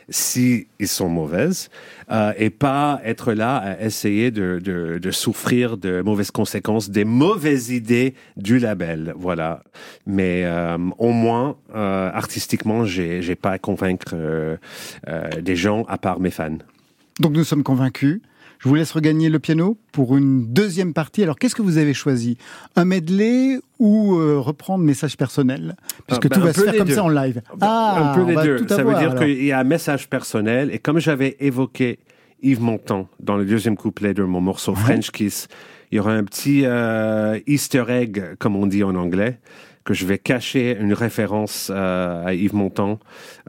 si 0.09 0.67
ils 0.79 0.87
sont 0.87 1.09
mauvaises 1.09 1.69
euh, 2.11 2.33
et 2.37 2.49
pas 2.49 3.01
être 3.03 3.33
là 3.33 3.57
à 3.57 3.81
essayer 3.81 4.31
de, 4.31 4.59
de, 4.59 5.11
souffrir 5.11 5.77
de 5.77 6.01
mauvaises 6.01 6.31
conséquences 6.31 6.89
des 6.89 7.05
mauvaises 7.05 7.69
idées 7.69 8.15
du 8.37 8.59
label. 8.59 9.13
Voilà. 9.17 9.63
Mais 10.05 10.43
euh, 10.45 10.77
au 10.97 11.11
moins 11.11 11.57
euh, 11.75 12.11
artistiquement 12.13 12.85
j'ai 12.85 13.21
j'ai 13.21 13.35
pas 13.35 13.51
à 13.51 13.57
convaincre 13.57 14.15
des 15.41 15.55
gens 15.55 15.83
à 15.87 15.97
part 15.97 16.19
mes 16.19 16.31
fans. 16.31 16.57
Donc 17.19 17.33
nous 17.33 17.43
sommes 17.43 17.63
convaincus. 17.63 18.21
Je 18.59 18.67
vous 18.67 18.75
laisse 18.75 18.91
regagner 18.91 19.29
le 19.29 19.39
piano 19.39 19.77
pour 19.93 20.17
une 20.17 20.51
deuxième 20.53 20.93
partie. 20.93 21.23
Alors 21.23 21.39
qu'est-ce 21.39 21.55
que 21.55 21.61
vous 21.61 21.77
avez 21.77 21.93
choisi? 21.93 22.37
Un 22.75 22.83
medley 22.83 23.57
ou 23.79 24.15
euh, 24.17 24.37
reprendre 24.39 24.83
message 24.83 25.15
personnel? 25.15 25.77
Puisque 26.07 26.25
Ah, 26.25 26.29
ben, 26.29 26.35
tout 26.35 26.41
un 26.41 26.45
va 26.45 26.53
se 26.53 26.61
faire 26.61 26.75
comme 26.77 26.87
deux. 26.89 26.95
ça 26.95 27.03
en 27.05 27.09
live. 27.09 27.41
Ah, 27.61 28.11
un 28.11 28.15
peu 28.15 28.29
les 28.29 28.35
deux. 28.35 28.67
Ça 28.67 28.83
veut 28.83 28.95
dire 28.95 29.15
qu'il 29.15 29.43
y 29.45 29.51
a 29.53 29.59
un 29.59 29.63
message 29.63 30.09
personnel. 30.09 30.71
Et 30.73 30.79
comme 30.79 30.99
j'avais 30.99 31.37
évoqué 31.39 31.99
Yves 32.41 32.61
Montand 32.61 33.07
dans 33.21 33.37
le 33.37 33.45
deuxième 33.45 33.77
couplet 33.77 34.13
de 34.13 34.23
mon 34.23 34.41
morceau 34.41 34.75
French 34.75 35.11
Kiss, 35.11 35.47
il 35.91 35.95
y 35.95 35.99
aura 35.99 36.11
un 36.13 36.23
petit 36.23 36.61
euh, 36.65 37.39
Easter 37.47 37.83
egg, 37.87 38.35
comme 38.39 38.55
on 38.55 38.67
dit 38.67 38.83
en 38.83 38.95
anglais, 38.95 39.39
que 39.85 39.93
je 39.95 40.05
vais 40.05 40.19
cacher 40.19 40.77
une 40.79 40.93
référence 40.93 41.71
euh, 41.73 42.25
à 42.25 42.33
Yves 42.35 42.53
Montand 42.53 42.99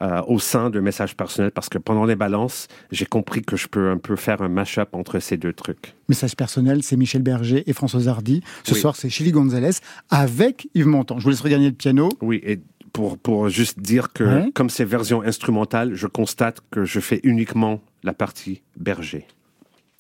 euh, 0.01 0.23
au 0.27 0.39
sein 0.39 0.71
de 0.71 0.81
message 0.81 1.15
personnel 1.15 1.51
parce 1.51 1.69
que 1.69 1.77
pendant 1.77 2.07
les 2.07 2.17
balances, 2.17 2.69
j'ai 2.93 3.05
compris 3.05 3.43
que 3.43 3.57
je 3.57 3.67
peux 3.69 3.91
un 3.91 3.99
peu 3.99 4.17
faire 4.17 4.41
un 4.41 4.49
mash-up 4.49 4.89
entre 4.93 5.19
ces 5.19 5.37
deux 5.37 5.53
trucs. 5.53 5.95
Message 6.09 6.37
personnel, 6.37 6.83
c'est 6.83 6.97
Michel 6.97 7.21
Berger 7.23 7.63
et 7.69 7.73
Françoise 7.75 8.09
Hardy. 8.09 8.43
Ce 8.65 8.73
Oui. 8.73 8.81
soir, 8.81 8.97
c'est 8.97 9.11
Chili 9.11 9.33
Gonzalez 9.33 9.73
avec 10.09 10.69
Yves 10.75 10.87
Montand. 10.87 11.19
Je 11.19 11.25
vous 11.25 11.31
laisse 11.31 11.41
regagner 11.43 11.67
le 11.69 11.75
piano. 11.75 12.09
Oui, 12.23 12.41
et 12.43 12.61
pour, 12.95 13.19
pour 13.19 13.51
juste 13.51 13.81
dire 13.81 14.13
que 14.13 14.25
Ouais. 14.25 14.51
comme 14.55 14.71
c'est 14.71 14.85
version 14.87 15.21
instrumentale, 15.23 15.95
je 15.95 16.07
constate 16.07 16.61
que 16.71 16.85
je 16.87 17.01
fais 17.01 17.21
uniquement 17.23 17.81
la 18.03 18.15
partie 18.15 18.63
berger. 18.79 19.27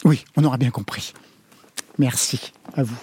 Oui, 0.06 0.24
on 0.38 0.44
aura 0.44 0.56
bien 0.56 0.70
compris. 0.70 1.12
Merci 2.00 2.52
à 2.72 2.82
vous. 2.82 2.96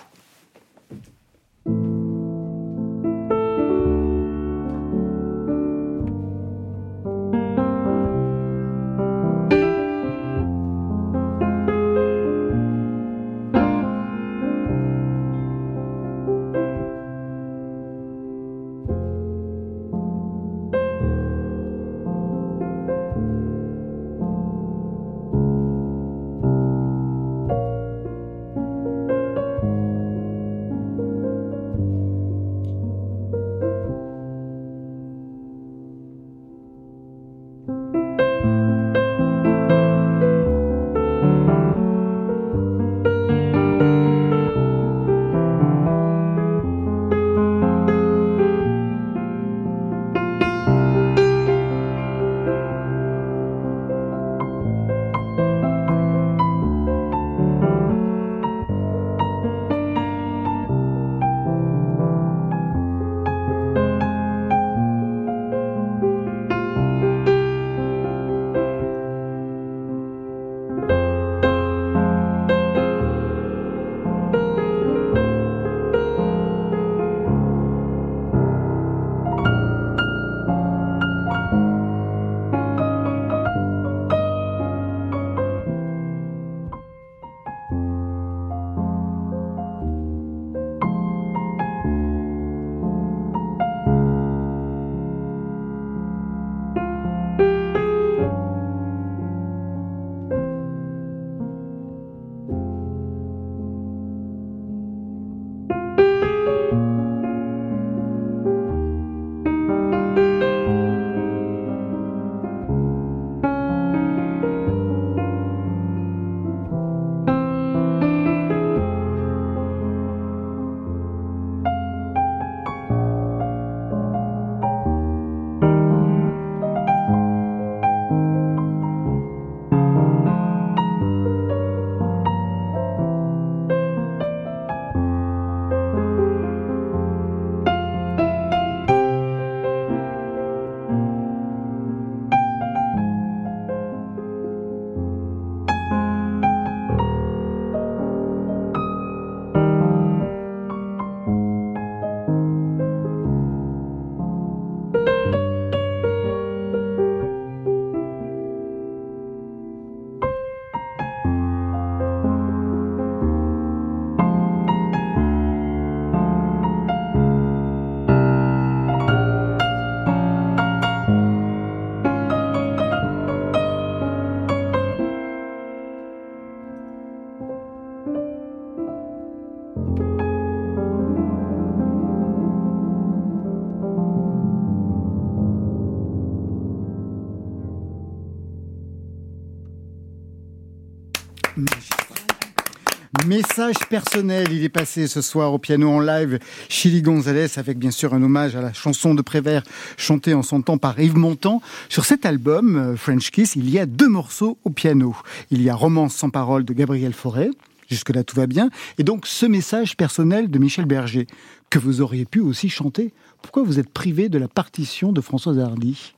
Message 193.27 193.75
personnel, 193.89 194.47
il 194.53 194.63
est 194.63 194.69
passé 194.69 195.05
ce 195.05 195.21
soir 195.21 195.51
au 195.51 195.59
piano 195.59 195.89
en 195.89 195.99
live 195.99 196.39
Chili 196.69 197.01
Gonzalez 197.01 197.47
avec 197.57 197.77
bien 197.77 197.91
sûr 197.91 198.13
un 198.13 198.23
hommage 198.23 198.55
à 198.55 198.61
la 198.61 198.71
chanson 198.71 199.13
de 199.13 199.21
Prévert 199.21 199.63
chantée 199.97 200.33
en 200.33 200.43
son 200.43 200.61
temps 200.61 200.77
par 200.77 200.97
Yves 200.97 201.17
Montand. 201.17 201.61
Sur 201.89 202.05
cet 202.05 202.25
album, 202.25 202.77
euh, 202.77 202.95
French 202.95 203.29
Kiss, 203.31 203.57
il 203.57 203.69
y 203.69 203.79
a 203.79 203.85
deux 203.85 204.07
morceaux 204.07 204.57
au 204.63 204.69
piano. 204.69 205.13
Il 205.51 205.61
y 205.61 205.69
a 205.69 205.75
Romance 205.75 206.15
sans 206.15 206.29
parole 206.29 206.63
de 206.63 206.71
Gabriel 206.71 207.11
Fauré, 207.11 207.49
jusque-là 207.89 208.23
tout 208.23 208.37
va 208.37 208.47
bien, 208.47 208.69
et 208.97 209.03
donc 209.03 209.27
ce 209.27 209.45
message 209.45 209.97
personnel 209.97 210.49
de 210.49 210.57
Michel 210.57 210.85
Berger, 210.85 211.27
que 211.69 211.79
vous 211.79 211.99
auriez 211.99 212.23
pu 212.23 212.39
aussi 212.39 212.69
chanter. 212.69 213.13
Pourquoi 213.41 213.63
vous 213.63 213.77
êtes 213.77 213.89
privé 213.89 214.29
de 214.29 214.37
la 214.37 214.47
partition 214.47 215.11
de 215.11 215.19
Françoise 215.19 215.59
Hardy? 215.59 216.13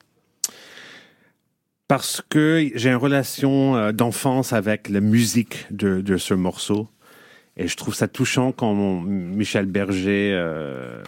Parce 1.88 2.22
que 2.30 2.70
j'ai 2.76 2.92
une 2.92 2.98
relation 2.98 3.76
euh, 3.76 3.92
d'enfance 3.92 4.54
avec 4.54 4.90
la 4.90 5.00
musique 5.00 5.66
de, 5.72 6.02
de, 6.02 6.18
ce 6.18 6.36
morceau. 6.36 6.88
Et 7.60 7.68
je 7.68 7.76
trouve 7.76 7.94
ça 7.94 8.08
touchant 8.08 8.54
quand 8.54 8.74
Michel 8.74 9.66
Berger 9.66 10.32
euh, 10.34 11.04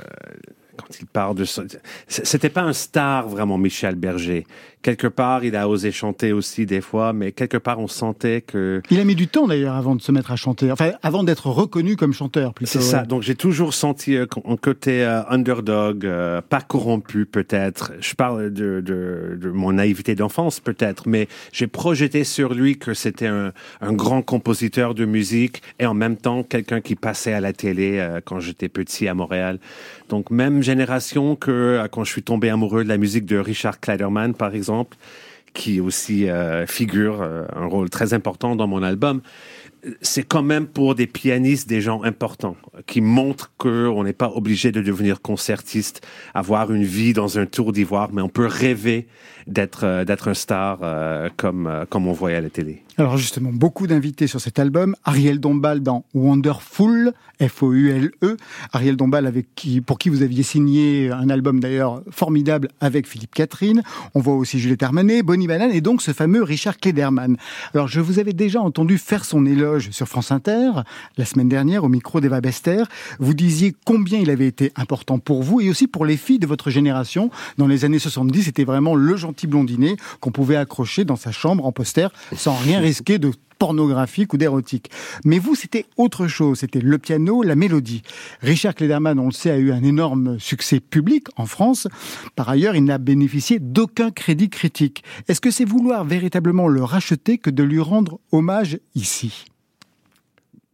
quand 0.75 0.99
il 0.99 1.05
parle 1.05 1.35
de 1.37 1.45
ça. 1.45 1.63
C'était 2.07 2.49
pas 2.49 2.63
un 2.63 2.73
star 2.73 3.29
vraiment, 3.29 3.57
Michel 3.57 3.95
Berger. 3.95 4.45
Quelque 4.81 5.05
part, 5.05 5.43
il 5.43 5.55
a 5.55 5.69
osé 5.69 5.91
chanter 5.91 6.33
aussi 6.33 6.65
des 6.65 6.81
fois, 6.81 7.13
mais 7.13 7.31
quelque 7.31 7.57
part, 7.57 7.77
on 7.77 7.87
sentait 7.87 8.41
que. 8.41 8.81
Il 8.89 8.99
a 8.99 9.03
mis 9.03 9.13
du 9.13 9.27
temps 9.27 9.47
d'ailleurs 9.47 9.75
avant 9.75 9.95
de 9.95 10.01
se 10.01 10.11
mettre 10.11 10.31
à 10.31 10.35
chanter. 10.35 10.71
Enfin, 10.71 10.93
avant 11.03 11.23
d'être 11.23 11.47
reconnu 11.47 11.95
comme 11.95 12.13
chanteur, 12.13 12.55
plutôt. 12.55 12.71
C'est 12.71 12.81
ça. 12.81 13.03
Donc, 13.03 13.21
j'ai 13.21 13.35
toujours 13.35 13.75
senti 13.75 14.15
euh, 14.15 14.25
un 14.43 14.57
côté 14.57 15.03
euh, 15.03 15.21
underdog, 15.29 16.03
euh, 16.03 16.41
pas 16.41 16.61
corrompu 16.61 17.27
peut-être. 17.27 17.91
Je 17.99 18.15
parle 18.15 18.51
de, 18.51 18.81
de, 18.81 19.37
de 19.39 19.49
mon 19.51 19.73
naïveté 19.73 20.15
d'enfance 20.15 20.59
peut-être, 20.59 21.07
mais 21.07 21.27
j'ai 21.51 21.67
projeté 21.67 22.23
sur 22.23 22.55
lui 22.55 22.79
que 22.79 22.95
c'était 22.95 23.27
un, 23.27 23.53
un, 23.81 23.93
grand 23.93 24.23
compositeur 24.23 24.95
de 24.95 25.05
musique 25.05 25.61
et 25.77 25.85
en 25.85 25.93
même 25.93 26.17
temps 26.17 26.41
quelqu'un 26.41 26.81
qui 26.81 26.95
passait 26.95 27.33
à 27.33 27.39
la 27.39 27.53
télé 27.53 28.03
quand 28.25 28.39
j'étais 28.39 28.69
petit 28.69 29.07
à 29.07 29.13
Montréal. 29.13 29.59
Donc, 30.09 30.31
même 30.31 30.63
génération 30.63 31.35
que 31.35 31.87
quand 31.91 32.03
je 32.03 32.11
suis 32.11 32.23
tombé 32.23 32.49
amoureux 32.49 32.83
de 32.83 32.89
la 32.89 32.97
musique 32.97 33.25
de 33.25 33.37
Richard 33.37 33.79
Kleiderman, 33.79 34.33
par 34.33 34.55
exemple 34.55 34.70
qui 35.53 35.81
aussi 35.81 36.29
euh, 36.29 36.65
figure 36.65 37.21
euh, 37.21 37.45
un 37.55 37.65
rôle 37.65 37.89
très 37.89 38.13
important 38.13 38.55
dans 38.55 38.67
mon 38.67 38.83
album 38.83 39.21
c'est 40.01 40.23
quand 40.23 40.43
même 40.43 40.67
pour 40.67 40.95
des 40.95 41.07
pianistes 41.07 41.67
des 41.67 41.81
gens 41.81 42.03
importants 42.03 42.55
qui 42.85 43.01
montrent 43.01 43.51
qu'on 43.57 44.03
n'est 44.03 44.13
pas 44.13 44.29
obligé 44.29 44.71
de 44.71 44.81
devenir 44.81 45.21
concertiste, 45.21 46.05
avoir 46.33 46.71
une 46.71 46.83
vie 46.83 47.13
dans 47.13 47.39
un 47.39 47.45
tour 47.45 47.71
d'ivoire, 47.71 48.09
mais 48.13 48.21
on 48.21 48.29
peut 48.29 48.45
rêver 48.45 49.07
d'être 49.47 49.85
euh, 49.85 50.05
d'être 50.05 50.27
un 50.29 50.33
star 50.33 50.79
euh, 50.81 51.29
comme 51.37 51.67
euh, 51.67 51.85
comme 51.89 52.07
on 52.07 52.13
voyait 52.13 52.37
à 52.37 52.41
la 52.41 52.49
télé. 52.49 52.83
Alors 52.97 53.17
justement, 53.17 53.51
beaucoup 53.51 53.87
d'invités 53.87 54.27
sur 54.27 54.39
cet 54.41 54.59
album. 54.59 54.95
Ariel 55.05 55.39
Dombal 55.39 55.79
dans 55.79 56.03
Wonderful, 56.13 57.13
F-O-U-L-E. 57.41 58.37
Ariel 58.73 58.95
Dombal 58.95 59.25
avec 59.25 59.47
qui, 59.55 59.81
pour 59.81 59.97
qui 59.97 60.09
vous 60.09 60.21
aviez 60.21 60.43
signé 60.43 61.09
un 61.09 61.29
album 61.29 61.59
d'ailleurs 61.59 62.03
formidable 62.11 62.67
avec 62.79 63.07
Philippe 63.07 63.33
Catherine. 63.33 63.81
On 64.13 64.19
voit 64.19 64.35
aussi 64.35 64.59
Juliette 64.59 64.83
Armanet, 64.83 65.23
Bonnie 65.23 65.47
Banane 65.47 65.71
et 65.71 65.81
donc 65.81 66.01
ce 66.01 66.11
fameux 66.11 66.43
Richard 66.43 66.77
Klederman. 66.77 67.37
Alors 67.73 67.87
je 67.87 68.01
vous 68.01 68.19
avais 68.19 68.33
déjà 68.33 68.61
entendu 68.61 68.97
faire 68.97 69.25
son 69.25 69.45
éloge 69.45 69.89
sur 69.91 70.07
France 70.07 70.31
Inter 70.31 70.71
la 71.17 71.25
semaine 71.25 71.49
dernière 71.49 71.83
au 71.83 71.89
micro 71.89 72.19
d'Eva 72.19 72.41
Bester. 72.41 72.83
Vous 73.19 73.33
disiez 73.33 73.73
combien 73.85 74.19
il 74.19 74.29
avait 74.29 74.47
été 74.47 74.73
important 74.75 75.17
pour 75.17 75.43
vous 75.43 75.61
et 75.61 75.69
aussi 75.69 75.87
pour 75.87 76.05
les 76.05 76.17
filles 76.17 76.39
de 76.39 76.47
votre 76.47 76.69
génération. 76.69 77.31
Dans 77.57 77.67
les 77.67 77.85
années 77.85 77.99
70, 77.99 78.43
c'était 78.43 78.65
vraiment 78.65 78.95
le 78.95 79.15
gentil 79.15 79.30
blondinet 79.47 79.95
qu'on 80.19 80.31
pouvait 80.31 80.55
accrocher 80.55 81.05
dans 81.05 81.15
sa 81.15 81.31
chambre 81.31 81.65
en 81.65 81.71
poster 81.71 82.07
sans 82.35 82.55
rien 82.55 82.79
risquer 82.81 83.19
de 83.19 83.31
pornographique 83.61 84.33
ou 84.33 84.37
d'érotique. 84.37 84.89
Mais 85.23 85.37
vous, 85.37 85.53
c'était 85.53 85.85
autre 85.95 86.25
chose. 86.25 86.57
C'était 86.61 86.79
le 86.79 86.97
piano, 86.97 87.43
la 87.43 87.55
mélodie. 87.55 88.01
Richard 88.41 88.73
Klederman, 88.73 89.19
on 89.19 89.27
le 89.27 89.31
sait, 89.31 89.51
a 89.51 89.57
eu 89.57 89.71
un 89.71 89.83
énorme 89.83 90.39
succès 90.39 90.79
public 90.79 91.27
en 91.35 91.45
France. 91.45 91.87
Par 92.35 92.49
ailleurs, 92.49 92.75
il 92.75 92.85
n'a 92.85 92.97
bénéficié 92.97 93.59
d'aucun 93.59 94.09
crédit 94.09 94.49
critique. 94.49 95.03
Est-ce 95.27 95.41
que 95.41 95.51
c'est 95.51 95.63
vouloir 95.63 96.05
véritablement 96.05 96.67
le 96.67 96.83
racheter 96.83 97.37
que 97.37 97.51
de 97.51 97.61
lui 97.61 97.79
rendre 97.79 98.19
hommage 98.31 98.79
ici? 98.95 99.45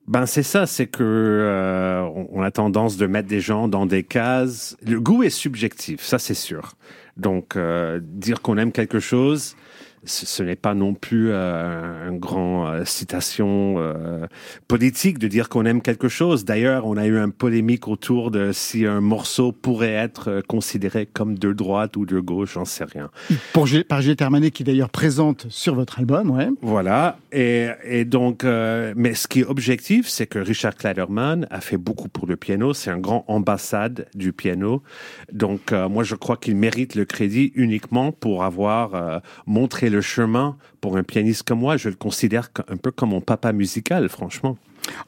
Ben 0.07 0.25
c'est 0.25 0.43
ça, 0.43 0.65
c'est 0.65 0.87
que 0.87 1.03
euh, 1.03 2.07
on 2.31 2.41
a 2.41 2.51
tendance 2.51 2.95
de 2.95 3.05
mettre 3.07 3.27
des 3.27 3.41
gens 3.41 3.67
dans 3.67 3.85
des 3.85 4.03
cases. 4.03 4.77
Le 4.81 5.01
goût 5.01 5.23
est 5.23 5.29
subjectif, 5.29 6.01
ça 6.01 6.17
c'est 6.17 6.33
sûr. 6.33 6.75
Donc 7.17 7.55
euh, 7.55 7.99
dire 8.01 8.41
qu'on 8.41 8.57
aime 8.57 8.71
quelque 8.71 8.99
chose, 8.99 9.55
ce, 10.03 10.43
n'est 10.43 10.55
pas 10.55 10.73
non 10.73 10.93
plus 10.93 11.29
euh, 11.31 12.09
un 12.09 12.13
grand 12.13 12.67
euh, 12.67 12.85
citation 12.85 13.75
euh, 13.77 14.25
politique 14.67 15.19
de 15.19 15.27
dire 15.27 15.49
qu'on 15.49 15.65
aime 15.65 15.81
quelque 15.81 16.07
chose. 16.07 16.45
D'ailleurs, 16.45 16.85
on 16.85 16.97
a 16.97 17.05
eu 17.05 17.17
une 17.17 17.31
polémique 17.31 17.87
autour 17.87 18.31
de 18.31 18.51
si 18.53 18.85
un 18.85 19.01
morceau 19.01 19.51
pourrait 19.51 19.93
être 19.93 20.41
considéré 20.47 21.05
comme 21.05 21.37
de 21.37 21.51
droite 21.51 21.97
ou 21.97 22.05
de 22.05 22.19
gauche, 22.19 22.53
j'en 22.53 22.65
sais 22.65 22.85
rien. 22.85 23.09
Pour, 23.53 23.67
par 23.87 24.01
Gilles 24.01 24.15
Termanet, 24.15 24.51
qui 24.51 24.63
d'ailleurs 24.63 24.89
présente 24.89 25.47
sur 25.49 25.75
votre 25.75 25.99
album, 25.99 26.31
ouais. 26.31 26.49
Voilà. 26.61 27.17
Et, 27.31 27.67
et 27.83 28.05
donc, 28.05 28.43
mais 28.43 29.13
ce 29.13 29.27
qui 29.27 29.41
est 29.41 29.45
objectif, 29.45 30.07
c'est 30.07 30.27
que 30.27 30.39
Richard 30.39 30.75
Kleiderman 30.75 31.47
a 31.49 31.61
fait 31.61 31.77
beaucoup 31.77 32.09
pour 32.09 32.27
le 32.27 32.35
piano. 32.35 32.73
C'est 32.73 32.91
un 32.91 32.97
grand 32.97 33.25
ambassade 33.27 34.07
du 34.15 34.33
piano. 34.33 34.83
Donc, 35.31 35.71
moi, 35.71 36.03
je 36.03 36.15
crois 36.15 36.37
qu'il 36.37 36.55
mérite 36.55 36.95
le 36.95 37.05
crédit 37.05 37.51
uniquement 37.55 38.11
pour 38.11 38.43
avoir 38.43 39.21
montré 39.45 39.86
le 39.89 39.97
le 39.97 40.01
chemin 40.01 40.55
pour 40.79 40.95
un 40.95 41.03
pianiste 41.03 41.43
comme 41.43 41.59
moi. 41.59 41.75
Je 41.77 41.89
le 41.89 41.95
considère 41.95 42.49
un 42.69 42.77
peu 42.77 42.91
comme 42.91 43.09
mon 43.09 43.21
papa 43.21 43.51
musical, 43.51 44.09
franchement. 44.09 44.57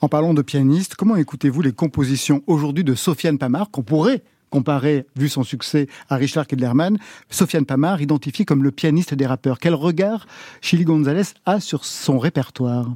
En 0.02 0.10
parlant 0.10 0.34
de 0.34 0.42
pianiste, 0.42 0.96
comment 0.96 1.16
écoutez-vous 1.16 1.62
les 1.62 1.72
compositions 1.72 2.42
aujourd'hui 2.48 2.84
de 2.84 2.96
Sofiane 2.96 3.38
Pamar 3.38 3.70
qu'on 3.72 3.84
pourrait 3.84 4.24
comparé, 4.50 5.06
vu 5.16 5.30
son 5.30 5.44
succès, 5.44 5.88
à 6.10 6.16
Richard 6.16 6.48
Kedlerman, 6.48 6.98
Sofiane 7.30 7.66
Pamar, 7.66 8.02
identifié 8.02 8.46
comme 8.46 8.64
le 8.64 8.72
pianiste 8.72 9.14
des 9.14 9.26
rappeurs. 9.26 9.60
Quel 9.60 9.74
regard 9.74 10.28
Chili 10.62 10.84
Gonzalez 10.84 11.34
a 11.46 11.60
sur 11.60 11.86
son 11.86 12.20
répertoire? 12.20 12.88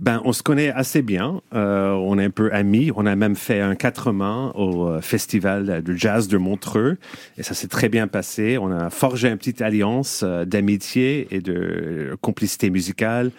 Ben, 0.00 0.20
on 0.24 0.32
se 0.32 0.42
connaît 0.42 0.70
assez 0.70 1.02
bien. 1.02 1.40
Euh, 1.54 1.92
on 1.92 2.18
est 2.18 2.24
un 2.24 2.30
peu 2.30 2.52
amis. 2.52 2.90
On 2.94 3.06
a 3.06 3.16
même 3.16 3.36
fait 3.36 3.60
un 3.60 3.74
quatre 3.74 4.12
mains 4.12 4.52
au 4.54 4.88
euh, 4.88 5.00
festival 5.00 5.82
de 5.82 5.94
jazz 5.94 6.28
de 6.28 6.38
Montreux, 6.38 6.98
et 7.36 7.42
ça 7.42 7.54
s'est 7.54 7.68
très 7.68 7.88
bien 7.88 8.06
passé. 8.06 8.58
On 8.58 8.70
a 8.70 8.90
forgé 8.90 9.28
une 9.28 9.36
petite 9.36 9.62
alliance 9.62 10.22
euh, 10.24 10.44
d'amitié 10.44 11.28
et 11.30 11.40
de 11.40 12.16
complicité 12.20 12.70
musicale. 12.70 13.30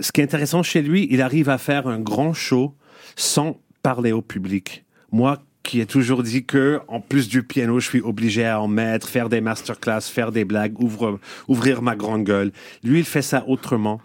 Ce 0.00 0.10
qui 0.10 0.20
est 0.20 0.24
intéressant 0.24 0.64
chez 0.64 0.82
lui, 0.82 1.06
il 1.10 1.22
arrive 1.22 1.48
à 1.48 1.58
faire 1.58 1.86
un 1.86 2.00
grand 2.00 2.32
show 2.32 2.74
sans 3.14 3.60
parler 3.82 4.10
au 4.10 4.22
public. 4.22 4.84
Moi, 5.12 5.38
qui 5.64 5.80
a 5.80 5.86
toujours 5.86 6.22
dit 6.22 6.44
que, 6.44 6.80
en 6.88 7.00
plus 7.00 7.26
du 7.26 7.42
piano, 7.42 7.80
je 7.80 7.88
suis 7.88 8.00
obligé 8.00 8.44
à 8.44 8.60
en 8.60 8.68
mettre, 8.68 9.08
faire 9.08 9.28
des 9.28 9.40
masterclass, 9.40 10.02
faire 10.02 10.30
des 10.30 10.44
blagues, 10.44 10.74
ouvrir 11.48 11.82
ma 11.82 11.96
grande 11.96 12.22
gueule. 12.22 12.52
Lui, 12.84 13.00
il 13.00 13.04
fait 13.04 13.22
ça 13.22 13.44
autrement. 13.48 14.00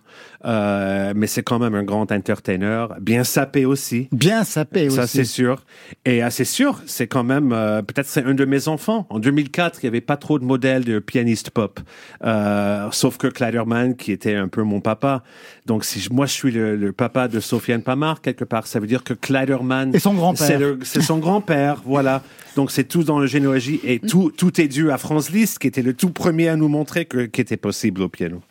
Euh, 0.46 1.14
mais 1.16 1.28
c'est 1.28 1.44
quand 1.44 1.60
même 1.60 1.76
un 1.76 1.84
grand 1.84 2.12
entertainer, 2.12 2.88
bien 3.02 3.24
sapé 3.24 3.66
aussi. 3.66 4.08
Bien 4.12 4.44
sapé 4.44 4.88
aussi. 4.88 4.96
Ça, 4.96 5.08
c'est 5.08 5.26
sûr. 5.26 5.64
Et 6.06 6.22
assez 6.22 6.46
sûr, 6.46 6.82
c'est 6.86 7.08
quand 7.08 7.24
même, 7.24 7.52
euh, 7.52 7.82
peut-être 7.82 8.08
c'est 8.08 8.24
un 8.24 8.34
de 8.34 8.46
mes 8.46 8.68
enfants. 8.68 9.06
En 9.10 9.20
2004, 9.20 9.80
il 9.82 9.86
n'y 9.86 9.90
avait 9.90 10.02
pas 10.02 10.18
trop 10.18 10.40
de 10.40 10.46
modèles 10.46 10.86
de 10.86 11.00
pianiste 11.00 11.50
pop. 11.50 11.80
Euh, 12.24 12.88
sauf 12.92 13.18
que 13.18 13.28
Kleiderman, 13.28 13.96
qui 13.96 14.12
était 14.12 14.36
un 14.36 14.48
peu 14.48 14.64
mon 14.64 14.80
papa. 14.80 15.24
Donc, 15.66 15.84
si 15.84 16.08
moi, 16.12 16.26
je 16.26 16.34
suis 16.34 16.52
le, 16.52 16.76
le 16.76 16.92
papa 16.94 17.28
de 17.28 17.40
Sofiane 17.40 17.82
Pamar, 17.82 18.22
quelque 18.22 18.46
part, 18.46 18.68
ça 18.68 18.80
veut 18.80 18.88
dire 18.88 19.04
que 19.04 19.14
Kleiderman... 19.14 19.94
Et 19.94 20.00
son 20.00 20.14
grand-père. 20.14 20.78
C'est 20.84 21.02
son 21.02 21.18
grand-père, 21.18 21.82
voilà. 21.86 22.24
Donc, 22.56 22.72
c'est 22.72 22.86
tout 22.86 23.04
dans 23.04 23.20
la 23.20 23.28
généalogie 23.28 23.80
et 23.84 24.00
tout, 24.00 24.32
tout 24.36 24.60
est 24.60 24.68
dû 24.68 24.92
à 24.92 24.98
Franz 24.98 25.32
Liszt, 25.32 25.60
qui 25.60 25.68
était 25.68 25.82
le 25.82 25.94
tout 25.94 26.10
premier 26.10 26.48
à 26.50 26.56
nous 26.56 26.68
montrer 26.68 27.06
que, 27.06 27.26
qu'était 27.26 27.58
possible 27.58 28.02
au 28.02 28.10
piano. 28.10 28.42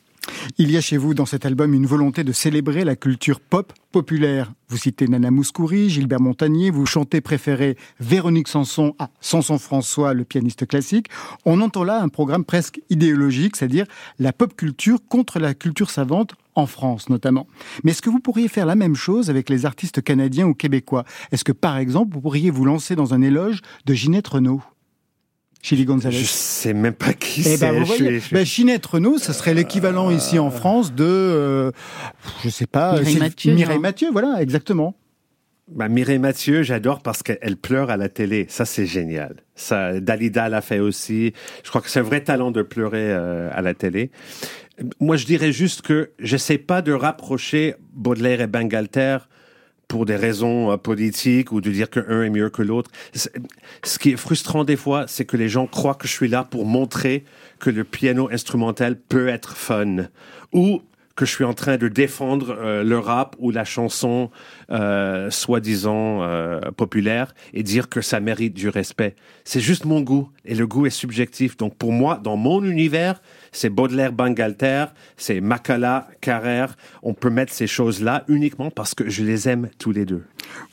Il 0.59 0.71
y 0.71 0.77
a 0.77 0.81
chez 0.81 0.97
vous 0.97 1.15
dans 1.15 1.27
cet 1.27 1.47
album 1.47 1.75
une 1.75 1.87
volonté 1.87 2.25
de 2.25 2.33
célébrer 2.33 2.85
la 2.85 2.97
culture 2.97 3.41
pop 3.41 3.73
populaire. 3.93 4.53
Vous 4.69 4.77
citez 4.77 5.09
Nana 5.09 5.31
Mouskouri, 5.31 5.89
Gilbert 5.89 6.21
Montagnier, 6.21 6.71
vous 6.71 6.87
chantez 6.87 7.21
préféré 7.21 7.77
Véronique 8.01 8.49
Sanson 8.49 8.95
à 8.99 9.11
Sanson 9.21 9.59
François, 9.59 10.15
le 10.15 10.25
pianiste 10.25 10.67
classique. 10.67 11.09
On 11.45 11.61
entend 11.61 11.85
là 11.85 12.03
un 12.03 12.09
programme 12.09 12.45
presque 12.45 12.81
idéologique, 12.91 13.57
c'est-à-dire 13.57 13.87
la 14.19 14.33
pop 14.33 14.55
culture 14.57 14.99
contre 15.09 15.39
la 15.39 15.55
culture 15.55 15.91
savante 15.91 16.35
en 16.55 16.67
France 16.67 17.09
notamment. 17.09 17.47
Mais 17.85 17.93
est-ce 17.93 18.03
que 18.03 18.11
vous 18.11 18.21
pourriez 18.21 18.49
faire 18.49 18.67
la 18.67 18.75
même 18.75 18.97
chose 18.97 19.31
avec 19.31 19.49
les 19.49 19.65
artistes 19.65 20.03
canadiens 20.03 20.47
ou 20.47 20.55
québécois? 20.55 21.05
Est-ce 21.33 21.45
que 21.45 21.53
par 21.53 21.79
exemple 21.79 22.15
vous 22.15 22.21
pourriez 22.21 22.51
vous 22.51 22.65
lancer 22.65 22.97
dans 22.97 23.15
un 23.15 23.23
éloge 23.23 23.61
de 23.87 23.95
Ginette 23.95 24.29
Renault 24.29 24.63
Chili 25.63 25.85
Gonzalez. 25.85 26.17
Je 26.17 26.25
sais 26.25 26.73
même 26.73 26.95
pas 26.95 27.13
qui 27.13 27.43
eh 27.47 27.57
ben, 27.59 27.85
c'est. 27.85 28.33
Ben, 28.33 28.47
Ginette 28.47 28.87
Renault, 28.87 29.19
ce 29.19 29.33
serait 29.33 29.55
l'équivalent 29.55 30.11
ici 30.11 30.39
en 30.39 30.51
France 30.51 30.95
de, 30.95 31.05
euh, 31.05 31.71
je 32.45 32.49
sais 32.49 32.67
pas, 32.67 32.99
Mireille 32.99 33.19
Mathieu. 33.19 33.55
Mireille 33.55 33.79
Mathieu, 33.79 34.09
voilà, 34.13 34.41
exactement. 34.41 34.95
Bah, 35.71 35.89
Mireille 35.89 36.19
Mathieu, 36.19 36.63
j'adore 36.63 37.03
parce 37.03 37.23
qu'elle 37.23 37.57
pleure 37.57 37.91
à 37.91 37.97
la 37.97 38.09
télé. 38.09 38.47
Ça, 38.49 38.65
c'est 38.65 38.87
génial. 38.87 39.37
Ça, 39.55 40.01
Dalida 40.01 40.49
l'a 40.49 40.63
fait 40.63 40.79
aussi. 40.79 41.35
Je 41.63 41.69
crois 41.69 41.83
que 41.83 41.91
c'est 41.91 42.01
un 42.01 42.05
vrai 42.05 42.23
talent 42.23 42.51
de 42.51 42.63
pleurer 42.63 43.11
euh, 43.11 43.51
à 43.53 43.61
la 43.61 43.75
télé. 43.75 44.11
Moi, 45.01 45.17
je 45.17 45.27
dirais 45.27 45.53
juste 45.53 45.83
que 45.83 46.13
j'essaie 46.19 46.57
pas 46.57 46.81
de 46.81 46.93
rapprocher 46.93 47.75
Baudelaire 47.93 48.41
et 48.41 48.47
Bangalter 48.47 49.19
pour 49.89 50.05
des 50.05 50.17
raisons 50.17 50.71
euh, 50.71 50.77
politiques 50.77 51.51
ou 51.51 51.61
de 51.61 51.71
dire 51.71 51.91
que 51.91 52.01
un 52.09 52.23
est 52.23 52.31
mieux 52.31 52.51
que 52.51 52.63
l'autre. 52.63 52.91
Ce 53.15 53.99
qui 53.99 54.11
est 54.11 54.17
frustrant 54.17 54.65
des 54.65 54.77
fois, 54.77 55.07
c'est 55.09 55.25
que 55.25 55.37
les 55.37 55.49
gens 55.49 55.67
croient 55.67 55.95
que 55.95 56.07
je 56.07 56.13
suis 56.13 56.29
là 56.29 56.45
pour 56.45 56.67
montrer 56.67 57.25
que 57.59 57.71
le 57.71 57.85
piano 57.85 58.29
instrumental 58.31 58.97
peut 58.97 59.29
être 59.29 59.57
fun 59.57 60.09
ou 60.53 60.83
que 61.19 61.27
je 61.27 61.33
suis 61.33 61.45
en 61.45 61.53
train 61.53 61.79
de 61.79 61.89
défendre 61.89 62.57
euh, 62.61 62.85
le 62.85 62.97
rap 62.97 63.35
ou 63.41 63.51
la 63.51 63.65
chanson 63.65 64.31
euh, 64.71 65.33
soi-disant 65.33 66.23
euh, 66.23 66.61
populaire 66.77 67.35
et 67.53 67.65
dire 67.65 67.89
que 67.89 68.01
ça 68.01 68.21
mérite 68.21 68.55
du 68.55 68.69
respect. 68.69 69.17
C'est 69.43 69.59
juste 69.59 69.85
mon 69.85 70.01
goût 70.01 70.31
et 70.45 70.55
le 70.55 70.65
goût 70.69 70.87
est 70.87 70.91
subjectif. 70.91 71.57
Donc 71.57 71.75
pour 71.77 71.91
moi, 71.91 72.21
dans 72.23 72.37
mon 72.37 72.63
univers, 72.63 73.21
c'est 73.53 73.71
Baudelaire, 73.71 74.13
Bangalter, 74.13 74.87
c'est 75.17 75.41
Makala, 75.41 76.09
Carrère. 76.21 76.77
On 77.03 77.15
peut 77.15 77.31
mettre 77.31 77.53
ces 77.53 77.67
choses-là 77.67 78.25
uniquement 78.29 78.71
parce 78.71 78.95
que 78.95 79.09
je 79.09 79.25
les 79.25 79.49
aime 79.49 79.69
tous 79.79 79.93
les 79.93 80.05
deux. 80.05 80.25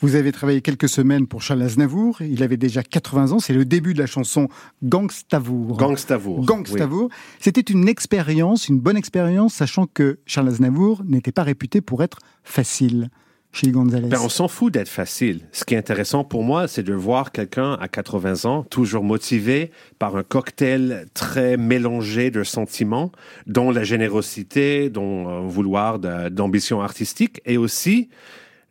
Vous 0.02 0.16
avez 0.16 0.32
travaillé 0.32 0.62
quelques 0.62 0.90
semaines 0.90 1.28
pour 1.28 1.42
Charles 1.42 1.62
Aznavour. 1.62 2.22
Il 2.22 2.44
avait 2.44 2.58
déjà 2.58 2.84
80 2.84 3.32
ans. 3.34 3.40
C'est 3.40 3.54
le 3.54 3.66
début 3.66 3.94
de 3.94 4.00
la 4.00 4.06
chanson 4.06 4.48
Gangstavour. 4.84 5.78
Gangstavour. 5.78 6.46
Gangstavour. 6.46 7.10
C'était 7.40 7.62
une 7.62 7.88
expérience, 7.88 8.70
une 8.70 8.80
bonne 8.80 8.98
expérience, 8.98 9.54
sachant 9.54 9.88
que 9.88 10.20
Charles 10.26 10.50
Aznavour 10.50 11.04
n'était 11.06 11.32
pas 11.32 11.44
réputé 11.44 11.82
pour 11.82 12.04
être 12.04 12.20
facile. 12.44 13.10
Chez 13.56 13.72
Gonzalez. 13.72 14.08
Ben, 14.10 14.20
on 14.22 14.28
s'en 14.28 14.50
fout 14.50 14.74
d'être 14.74 14.90
facile. 14.90 15.40
Ce 15.54 15.64
qui 15.64 15.76
est 15.76 15.78
intéressant 15.78 16.26
pour 16.26 16.44
moi, 16.44 16.68
c'est 16.68 16.84
de 16.84 16.94
voir 16.94 17.32
quelqu'un 17.32 17.74
à 17.80 17.88
80 17.88 18.44
ans, 18.50 18.64
toujours 18.64 19.04
motivé 19.04 19.72
par 19.98 20.18
un 20.18 20.24
cocktail 20.24 21.06
très 21.14 21.56
mélangé 21.56 22.32
de 22.32 22.44
sentiments, 22.44 23.12
dont 23.48 23.72
la 23.72 23.84
générosité, 23.86 24.90
dont 24.90 25.30
un 25.30 25.48
vouloir 25.48 26.00
de- 26.00 26.28
d'ambition 26.28 26.82
artistique, 26.82 27.40
et 27.46 27.56
aussi 27.58 28.10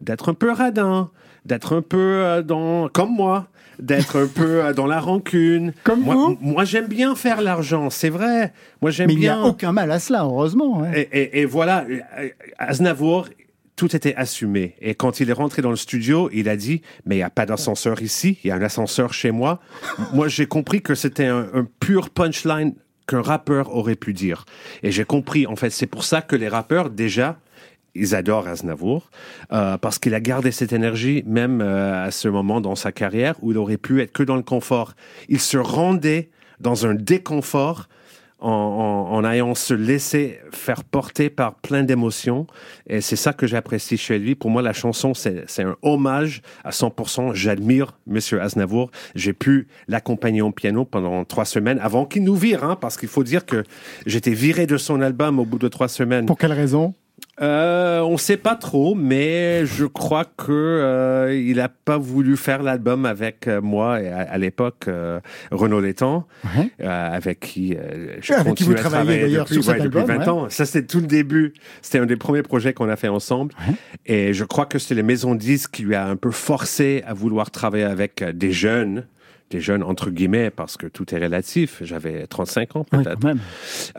d'être 0.03 0.29
un 0.29 0.35
peu 0.35 0.53
radin, 0.53 1.11
d'être 1.47 1.75
un 1.75 1.83
peu 1.83 1.97
euh, 1.99 2.43
dans, 2.43 2.89
comme 2.91 3.11
moi, 3.15 3.49
d'être 3.79 4.19
un 4.23 4.27
peu 4.27 4.65
euh, 4.67 4.73
dans 4.75 4.87
la 4.87 5.01
rancune. 5.01 5.73
Comme 5.85 6.01
moi, 6.03 6.15
vous 6.15 6.39
Moi, 6.43 6.65
j'aime 6.65 6.89
bien 6.89 7.15
faire 7.15 7.41
l'argent, 7.41 7.89
c'est 7.91 8.11
vrai. 8.11 8.53
Moi, 8.83 8.91
j'aime 8.91 9.07
Mais 9.09 9.15
il 9.15 9.17
n'y 9.17 9.23
bien. 9.23 9.43
a 9.43 9.47
aucun 9.47 9.73
mal 9.73 9.91
à 9.91 9.99
cela, 9.99 10.25
heureusement. 10.25 10.85
Et, 10.95 11.09
et- 11.11 11.41
et 11.41 11.45
voilà, 11.47 11.85
euh, 11.89 12.29
Aznavour, 12.59 13.29
tout 13.77 13.95
était 13.97 14.15
assumé. 14.15 14.77
Et 14.81 14.95
quand 14.95 15.21
il 15.21 15.31
est 15.31 15.35
rentré 15.35 15.63
dans 15.63 15.71
le 15.71 15.77
studio, 15.77 16.31
il 16.33 16.49
a 16.49 16.57
dit, 16.57 16.83
mais 17.07 17.17
il 17.17 17.19
n'y 17.19 17.25
a 17.25 17.31
pas 17.31 17.47
d'ascenseur 17.47 18.03
ici, 18.03 18.39
il 18.45 18.49
y 18.49 18.51
a 18.51 18.55
un 18.55 18.63
ascenseur 18.63 19.13
chez 19.13 19.31
moi. 19.31 19.61
moi, 20.13 20.29
j'ai 20.29 20.47
compris 20.47 20.83
que 20.83 20.95
c'était 20.95 21.27
un, 21.27 21.67
pur 21.81 22.11
punchline 22.11 22.75
qu'un 23.07 23.23
rappeur 23.23 23.75
aurait 23.75 23.97
pu 23.97 24.13
dire. 24.13 24.45
Et 24.83 24.91
j'ai 24.91 25.05
compris, 25.05 25.47
en 25.47 25.57
fait, 25.57 25.71
c'est 25.71 25.87
pour 25.87 26.05
ça 26.05 26.23
que 26.23 26.37
les 26.37 26.49
rappeurs, 26.49 26.91
déjà, 26.91 27.39
ils 27.95 28.15
adorent 28.15 28.49
Aznavour, 28.49 29.11
euh, 29.53 29.77
parce 29.79 29.99
qu'il 29.99 30.15
a 30.15 30.21
gardé 30.21 30.51
cette 30.51 30.73
énergie, 30.73 31.23
même 31.27 31.61
euh, 31.61 32.07
à 32.07 32.11
ce 32.11 32.29
moment 32.29 32.61
dans 32.61 32.75
sa 32.75 32.93
carrière, 32.93 33.37
où 33.43 33.53
il 33.53 33.59
aurait 33.59 33.77
pu 33.77 34.01
être 34.01 34.13
que 34.13 34.23
dans 34.23 34.37
le 34.37 34.43
confort. 34.43 34.95
Il 35.29 35.41
se 35.41 35.59
rendait 35.59 36.31
dans 36.61 36.87
un 36.87 36.95
déconfort 36.95 37.89
en, 38.41 39.25
ayant 39.25 39.55
se 39.55 39.73
laisser 39.73 40.41
faire 40.51 40.85
porter 40.85 41.31
par 41.31 41.55
plein 41.55 41.83
d'émotions. 41.83 42.47
Et 42.87 43.01
c'est 43.01 43.17
ça 43.17 43.33
que 43.33 43.47
j'apprécie 43.47 43.97
chez 43.97 44.19
lui. 44.19 44.35
Pour 44.35 44.51
moi, 44.51 44.61
la 44.61 44.73
chanson, 44.73 45.15
c'est 45.15 45.45
c'est 45.47 45.63
un 45.63 45.77
hommage 45.83 46.43
à 46.63 46.71
100%. 46.71 47.35
J'admire 47.35 47.99
Monsieur 48.07 48.41
Aznavour. 48.41 48.91
J'ai 49.15 49.33
pu 49.33 49.69
l'accompagner 49.89 50.43
au 50.43 50.51
piano 50.51 50.85
pendant 50.85 51.25
trois 51.25 51.45
semaines 51.45 51.79
avant 51.81 52.05
qu'il 52.05 52.25
nous 52.25 52.37
vire, 52.37 52.65
hein, 52.65 52.77
parce 52.77 52.97
qu'il 52.97 53.09
faut 53.09 53.25
dire 53.25 53.47
que 53.47 53.65
j'étais 54.07 54.33
viré 54.33 54.67
de 54.67 54.77
son 54.77 55.01
album 55.01 55.39
au 55.39 55.45
bout 55.45 55.59
de 55.59 55.69
trois 55.69 55.89
semaines. 55.89 56.27
Pour 56.27 56.39
quelle 56.39 56.53
raison? 56.53 56.95
Euh, 57.41 58.01
on 58.01 58.17
sait 58.17 58.37
pas 58.37 58.55
trop, 58.55 58.95
mais 58.95 59.67
je 59.67 59.85
crois 59.87 60.25
que 60.25 60.53
euh, 60.53 61.35
il 61.37 61.59
a 61.61 61.69
pas 61.69 61.99
voulu 61.99 62.37
faire 62.37 62.63
l'album 62.63 63.07
avec 63.07 63.49
euh, 63.49 63.61
moi 63.61 64.01
et 64.01 64.09
à, 64.09 64.19
à 64.21 64.39
l'époque 64.39 64.85
euh, 64.89 65.19
Renaud 65.51 65.81
Létang, 65.81 66.27
Ouais. 66.57 66.71
euh, 66.81 67.11
avec 67.17 67.41
qui 67.41 67.75
euh, 67.75 68.17
je 68.21 68.33
Avec 68.35 68.55
qui 68.55 68.65
vous 68.65 68.73
à 68.73 68.75
travaillez 68.77 69.05
travailler 69.05 69.21
d'ailleurs 69.23 69.45
depuis, 69.47 69.55
sur 69.55 69.65
cet 69.65 69.75
ouais, 69.79 69.85
depuis 69.85 69.99
album, 69.99 70.17
20 70.19 70.23
ouais. 70.25 70.29
ans. 70.29 70.47
Ça 70.49 70.65
c'était 70.65 70.87
tout 70.87 71.01
le 71.01 71.07
début. 71.09 71.55
C'était 71.83 71.99
un 71.99 72.07
des 72.07 72.17
premiers 72.17 72.43
projets 72.43 72.73
qu'on 72.73 72.89
a 72.89 72.97
fait 72.97 73.09
ensemble, 73.09 73.53
Ouais. 73.69 73.75
et 74.07 74.33
je 74.33 74.45
crois 74.45 74.67
que 74.67 74.79
c'est 74.79 74.95
les 74.95 75.03
maisons 75.03 75.35
disques 75.35 75.73
qui 75.73 75.83
lui 75.83 75.95
a 75.97 76.07
un 76.07 76.17
peu 76.17 76.31
forcé 76.31 77.03
à 77.07 77.15
vouloir 77.15 77.51
travailler 77.51 77.85
avec 77.85 78.23
des 78.23 78.53
jeunes. 78.53 79.07
Des 79.51 79.61
jeunes 79.61 79.83
entre 79.83 80.11
guillemets 80.11 80.51
parce 80.51 80.77
que 80.77 80.87
tout 80.87 81.15
est 81.15 81.19
relatif. 81.19 81.83
J'avais 81.83 82.27
35 82.27 82.77
ans 82.77 82.85
peut-être. 82.85 83.27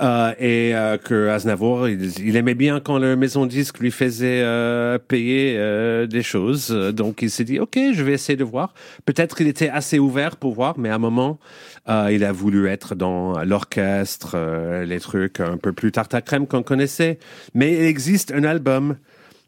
Euh, 0.02 0.34
et 0.40 0.76
euh, 0.76 0.98
que 0.98 1.30
Aznavour, 1.30 1.88
il, 1.88 2.20
il 2.20 2.36
aimait 2.36 2.56
bien 2.56 2.80
quand 2.80 2.98
le 2.98 3.16
maison 3.16 3.46
disque 3.46 3.80
lui 3.80 3.92
faisait 3.92 4.42
euh, 4.44 4.98
payer 4.98 5.56
euh, 5.58 6.08
des 6.08 6.24
choses. 6.24 6.70
Donc 6.70 7.22
il 7.22 7.30
s'est 7.30 7.44
dit, 7.44 7.60
ok, 7.60 7.78
je 7.94 8.04
vais 8.04 8.14
essayer 8.14 8.36
de 8.36 8.44
voir. 8.44 8.74
Peut-être 9.06 9.36
qu'il 9.36 9.48
était 9.48 9.70
assez 9.70 10.00
ouvert 10.00 10.36
pour 10.36 10.54
voir, 10.54 10.78
mais 10.78 10.90
à 10.90 10.96
un 10.96 11.00
moment, 11.00 11.40
euh, 11.88 12.10
il 12.12 12.24
a 12.24 12.32
voulu 12.32 12.68
être 12.68 12.96
dans 12.96 13.44
l'orchestre, 13.44 14.32
euh, 14.36 14.86
les 14.86 15.00
trucs 15.00 15.40
un 15.40 15.58
peu 15.58 15.72
plus 15.72 15.92
tarte 15.92 16.14
à 16.14 16.22
crème 16.22 16.48
qu'on 16.48 16.64
connaissait. 16.64 17.20
Mais 17.54 17.74
il 17.74 17.82
existe 17.82 18.32
un 18.32 18.44
album 18.44 18.98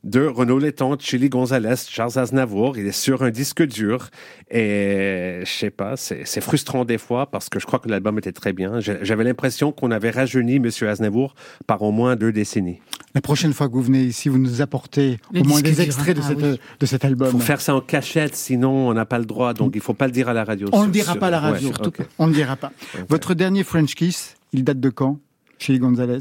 de 0.03 0.25
Renaud 0.25 0.59
Létang, 0.59 0.95
Chili 0.99 1.27
Gonzalez, 1.29 1.75
Charles 1.89 2.17
Aznavour. 2.17 2.77
Il 2.77 2.87
est 2.87 2.91
sur 2.91 3.23
un 3.23 3.29
disque 3.29 3.63
dur. 3.65 4.09
Et 4.51 5.41
je 5.43 5.51
sais 5.51 5.69
pas, 5.69 5.97
c'est 5.97 6.41
frustrant 6.41 6.85
des 6.85 6.97
fois 6.97 7.29
parce 7.29 7.49
que 7.49 7.59
je 7.59 7.65
crois 7.65 7.79
que 7.79 7.89
l'album 7.89 8.17
était 8.17 8.31
très 8.31 8.53
bien. 8.53 8.79
J'avais 8.79 9.23
l'impression 9.23 9.71
qu'on 9.71 9.91
avait 9.91 10.09
rajeuni 10.11 10.59
Monsieur 10.59 10.89
Aznavour 10.89 11.35
par 11.65 11.81
au 11.81 11.91
moins 11.91 12.15
deux 12.15 12.31
décennies. 12.31 12.79
La 13.15 13.21
prochaine 13.21 13.53
fois 13.53 13.67
que 13.67 13.73
vous 13.73 13.81
venez 13.81 14.03
ici, 14.03 14.29
vous 14.29 14.37
nous 14.37 14.61
apportez 14.61 15.17
Les 15.31 15.41
au 15.41 15.43
moins 15.45 15.61
des 15.61 15.81
extraits 15.81 16.15
de, 16.15 16.21
hein. 16.21 16.25
cette- 16.27 16.43
Ah 16.43 16.47
oui. 16.51 16.59
de 16.79 16.85
cet 16.85 17.03
album. 17.03 17.31
Faut 17.31 17.39
faire 17.39 17.61
ça 17.61 17.73
en 17.75 17.81
cachette, 17.81 18.35
sinon 18.35 18.89
on 18.89 18.93
n'a 18.93 19.05
pas 19.05 19.17
le 19.17 19.25
droit. 19.25 19.53
Donc 19.53 19.71
il 19.75 19.81
faut 19.81 19.93
pas 19.95 20.05
le 20.05 20.11
dire 20.11 20.29
à 20.29 20.33
la 20.33 20.43
radio. 20.43 20.67
On 20.71 20.81
ne 20.81 20.85
le 20.85 20.91
dira 20.91 21.13
sur- 21.13 21.19
pas 21.19 21.27
à 21.27 21.31
la 21.31 21.41
ouais, 21.41 21.49
radio. 21.53 21.71
On 22.19 22.27
ne 22.27 22.33
dira 22.33 22.55
pas. 22.55 22.71
Votre 23.09 23.33
dernier 23.33 23.63
French 23.63 23.95
Kiss, 23.95 24.35
il 24.53 24.63
date 24.63 24.79
de 24.79 24.89
quand? 24.89 25.19
Chez 25.57 25.77
Gonzalez 25.79 26.19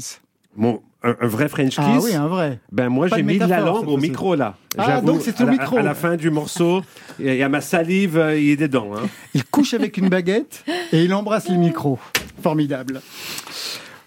Mon- 0.55 0.81
un, 1.03 1.15
un 1.21 1.27
vrai 1.27 1.47
French 1.47 1.75
kiss. 1.75 1.79
Ah 1.79 1.99
oui, 2.03 2.13
un 2.15 2.27
vrai. 2.27 2.59
Ben 2.71 2.89
moi 2.89 3.07
j'ai 3.07 3.23
mis 3.23 3.37
de 3.37 3.45
la 3.45 3.59
langue 3.61 3.87
au 3.87 3.97
micro 3.97 4.35
là. 4.35 4.55
Ah, 4.77 5.01
donc 5.01 5.21
c'est 5.21 5.39
au 5.41 5.45
la- 5.45 5.51
micro. 5.51 5.77
À 5.77 5.83
la 5.83 5.93
fin 5.95 6.15
du 6.15 6.29
morceau, 6.29 6.81
il 7.19 7.33
y 7.35 7.43
a 7.43 7.49
ma 7.49 7.61
salive, 7.61 8.17
euh, 8.17 8.37
il 8.39 8.49
est 8.51 8.57
dedans. 8.57 8.91
Hein. 8.95 9.07
Il 9.33 9.43
couche 9.45 9.73
avec 9.73 9.97
une 9.97 10.09
baguette 10.09 10.63
et 10.91 11.03
il 11.03 11.13
embrasse 11.13 11.49
les 11.49 11.57
micros. 11.57 11.99
Formidable. 12.41 13.01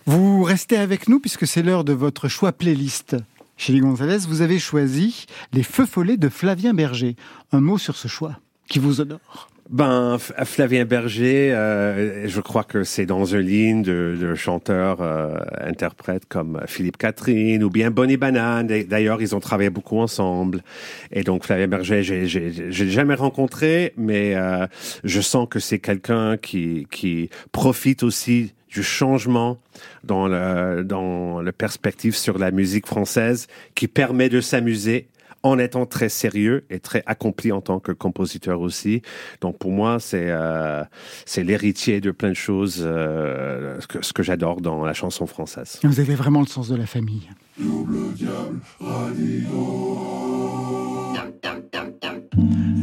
Vous 0.07 0.43
restez 0.43 0.77
avec 0.77 1.09
nous 1.09 1.21
puisque 1.21 1.47
c'est 1.47 1.63
l'heure 1.63 1.85
de 1.85 1.93
votre 1.93 2.29
choix 2.29 2.53
playlist. 2.53 3.17
Chez 3.57 3.73
les 3.75 3.81
Gonzalez, 3.81 4.19
vous 4.27 4.41
avez 4.41 4.59
choisi 4.59 5.27
Les 5.53 5.63
Feux 5.63 5.85
Follets 5.87 6.17
de 6.17 6.29
Flavien 6.31 6.73
Berger. 6.73 7.15
Un 7.53 7.61
mot 7.61 7.77
sur 7.79 7.95
ce 7.97 8.09
choix 8.09 8.37
qui 8.69 8.79
vous 8.79 9.01
honore. 9.01 9.49
Ben, 9.71 10.19
Flavien 10.19 10.85
Berger, 10.85 11.53
euh, 11.55 12.27
je 12.27 12.41
crois 12.41 12.65
que 12.65 12.83
c'est 12.83 13.07
dans 13.07 13.25
une 13.25 13.39
ligne 13.39 13.83
de, 13.83 14.19
de 14.21 14.35
chanteurs, 14.35 15.01
euh, 15.01 15.39
interprètes 15.61 16.25
comme 16.29 16.61
Philippe 16.67 16.97
Catherine 16.97 17.63
ou 17.63 17.71
bien 17.71 17.93
Bonnie 17.93 18.17
Banane. 18.17 18.67
D'ailleurs, 18.67 19.23
ils 19.23 19.37
ont 19.37 19.39
travaillé 19.39 19.71
beaucoup 19.71 19.99
ensemble. 19.99 20.65
Et 21.13 21.23
donc, 21.23 21.45
Flavien 21.45 21.69
Berger, 21.69 22.03
j'ai 22.03 22.27
j'ai 22.27 22.91
jamais 22.91 23.15
rencontré, 23.15 23.93
mais 23.97 24.35
euh, 24.35 24.67
je 25.05 25.21
sens 25.21 25.47
que 25.49 25.61
c'est 25.61 25.79
quelqu'un 25.79 26.37
qui, 26.37 26.89
qui 26.91 27.31
profite 27.53 28.03
aussi 28.03 28.53
du 28.73 28.83
changement 28.83 29.59
dans 30.03 30.27
le, 30.27 30.83
dans 30.83 31.41
le 31.43 31.53
perspective 31.53 32.17
sur 32.17 32.39
la 32.39 32.51
musique 32.51 32.89
française 32.89 33.47
qui 33.77 33.87
permet 33.87 34.29
de 34.29 34.41
s'amuser 34.41 35.07
en 35.43 35.59
étant 35.59 35.87
très 35.87 36.09
sérieux 36.09 36.65
et 36.71 36.81
très 36.81 37.03
accompli 37.07 37.53
en 37.53 37.61
tant 37.61 37.81
que 37.81 37.93
compositeur 37.93 38.61
aussi. 38.61 39.03
Donc 39.41 39.59
pour 39.59 39.71
moi, 39.71 39.99
c'est 40.01 40.27
euh, 40.29 40.83
c'est 41.27 41.43
l'héritier 41.43 42.01
de 42.01 42.11
plein 42.11 42.31
de 42.31 42.35
choses, 42.35 42.83
euh, 42.85 43.81
ce 43.81 43.87
que, 43.87 44.05
ce 44.05 44.13
que 44.13 44.23
j'adore 44.23 44.61
dans 44.61 44.85
la 44.85 44.95
chanson 44.95 45.27
française. 45.27 45.79
Vous 45.83 46.01
avez 46.01 46.15
vraiment 46.15 46.41
le 46.41 46.47
sens 46.47 46.69
de 46.69 46.77
la 46.77 46.87
famille. 46.87 47.29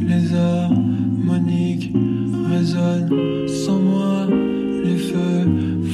Les 0.00 0.34
harmoniques 0.34 1.92
résonnent 2.50 3.48
sans 3.48 3.78
moi. 3.78 4.26
Les 4.84 4.96
feux 4.96 5.46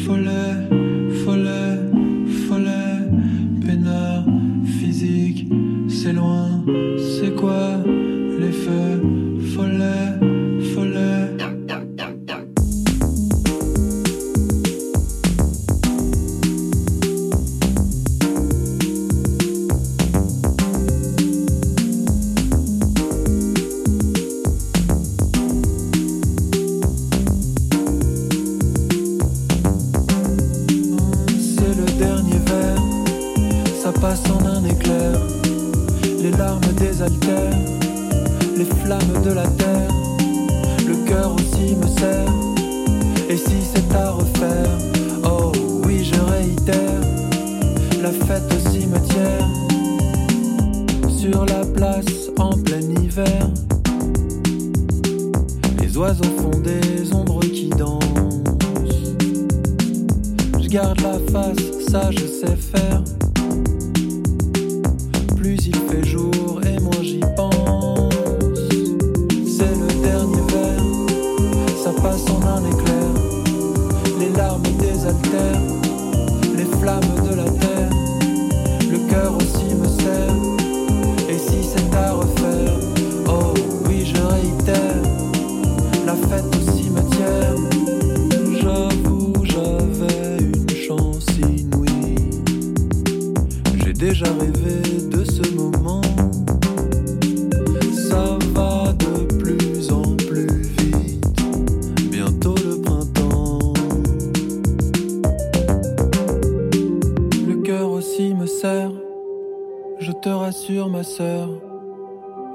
follets, 0.05 0.69
follets, 1.25 1.81
follets. 2.49 2.95
Peinard 3.67 4.25
physique, 4.79 5.47
c'est 5.89 6.13
loin. 6.13 6.54
C'est 6.99 7.35
quoi 7.35 7.74
Les 36.25 36.31
larmes 36.31 36.73
désaltèrent, 36.79 37.53
les 38.57 38.65
flammes 38.65 39.23
de 39.23 39.33
la 39.33 39.47
terre. 39.47 39.91
Le 40.89 40.95
cœur 41.07 41.35
aussi 41.35 41.77
me 41.77 41.87
serre. 41.87 42.33
Et 43.29 43.37
si 43.37 43.61
c'est 43.61 43.95
à 43.95 44.13
refaire, 44.13 44.71
oh 45.23 45.53
oui, 45.85 46.03
je 46.03 46.19
réitère. 46.19 47.03
La 48.03 48.11
fête 48.11 48.51
au 48.55 48.71
cimetière, 48.71 49.47
sur 51.11 51.45
la 51.45 51.63
place 51.67 52.31
en 52.39 52.57
plein 52.57 52.81
hiver. 52.81 53.51
Les 55.83 55.95
oiseaux 55.95 56.25
font 56.39 56.59
des 56.59 57.13
ombres 57.13 57.41
qui 57.41 57.69
dansent. 57.69 59.13
Je 60.59 60.69
garde 60.69 61.03
la 61.03 61.19
face, 61.31 61.87
ça 61.91 62.11
je 62.11 62.27
sais 62.27 62.57
faire. 62.57 63.03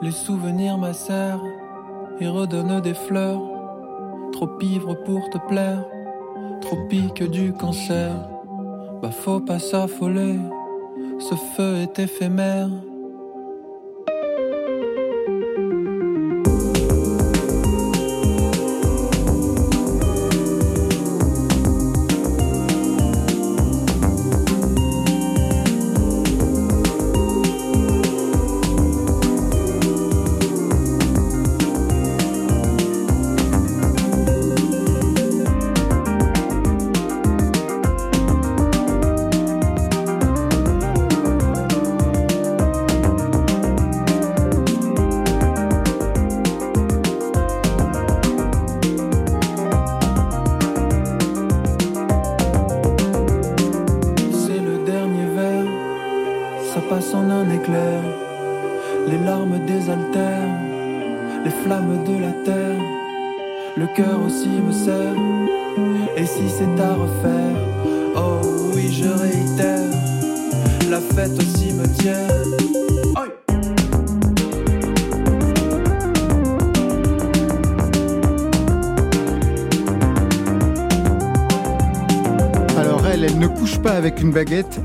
Les 0.02 0.12
souvenirs 0.12 0.78
m'acèrent 0.78 1.44
et 2.20 2.28
redonnent 2.28 2.82
des 2.82 2.94
fleurs. 2.94 3.42
Trop 4.32 4.50
ivre 4.62 4.96
pour 5.06 5.30
te 5.30 5.38
plaire, 5.48 5.86
trop 6.62 6.78
pique 6.90 7.24
du 7.24 7.54
cancer. 7.54 8.12
Bah 9.02 9.12
faut 9.12 9.40
pas 9.40 9.60
s'affoler, 9.60 10.38
ce 11.20 11.36
feu 11.36 11.78
est 11.78 12.00
éphémère. 12.00 12.70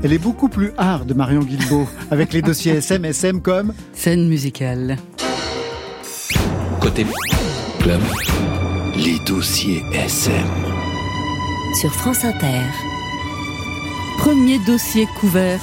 Elle 0.05 0.13
est 0.13 0.19
beaucoup 0.19 0.49
plus 0.49 0.71
hard, 0.77 1.15
Marion 1.15 1.39
Guilbault, 1.39 1.87
avec 2.11 2.31
les 2.31 2.43
dossiers 2.43 2.73
SM, 2.77 3.05
SM 3.05 3.41
comme 3.41 3.73
Scène 3.91 4.27
musicale. 4.27 4.97
Côté 6.79 7.07
club, 7.79 8.01
les 8.95 9.17
dossiers 9.25 9.81
SM. 9.93 10.45
Sur 11.81 11.91
France 11.91 12.23
Inter. 12.23 12.61
Premier 14.19 14.59
dossier 14.59 15.07
couvert 15.19 15.59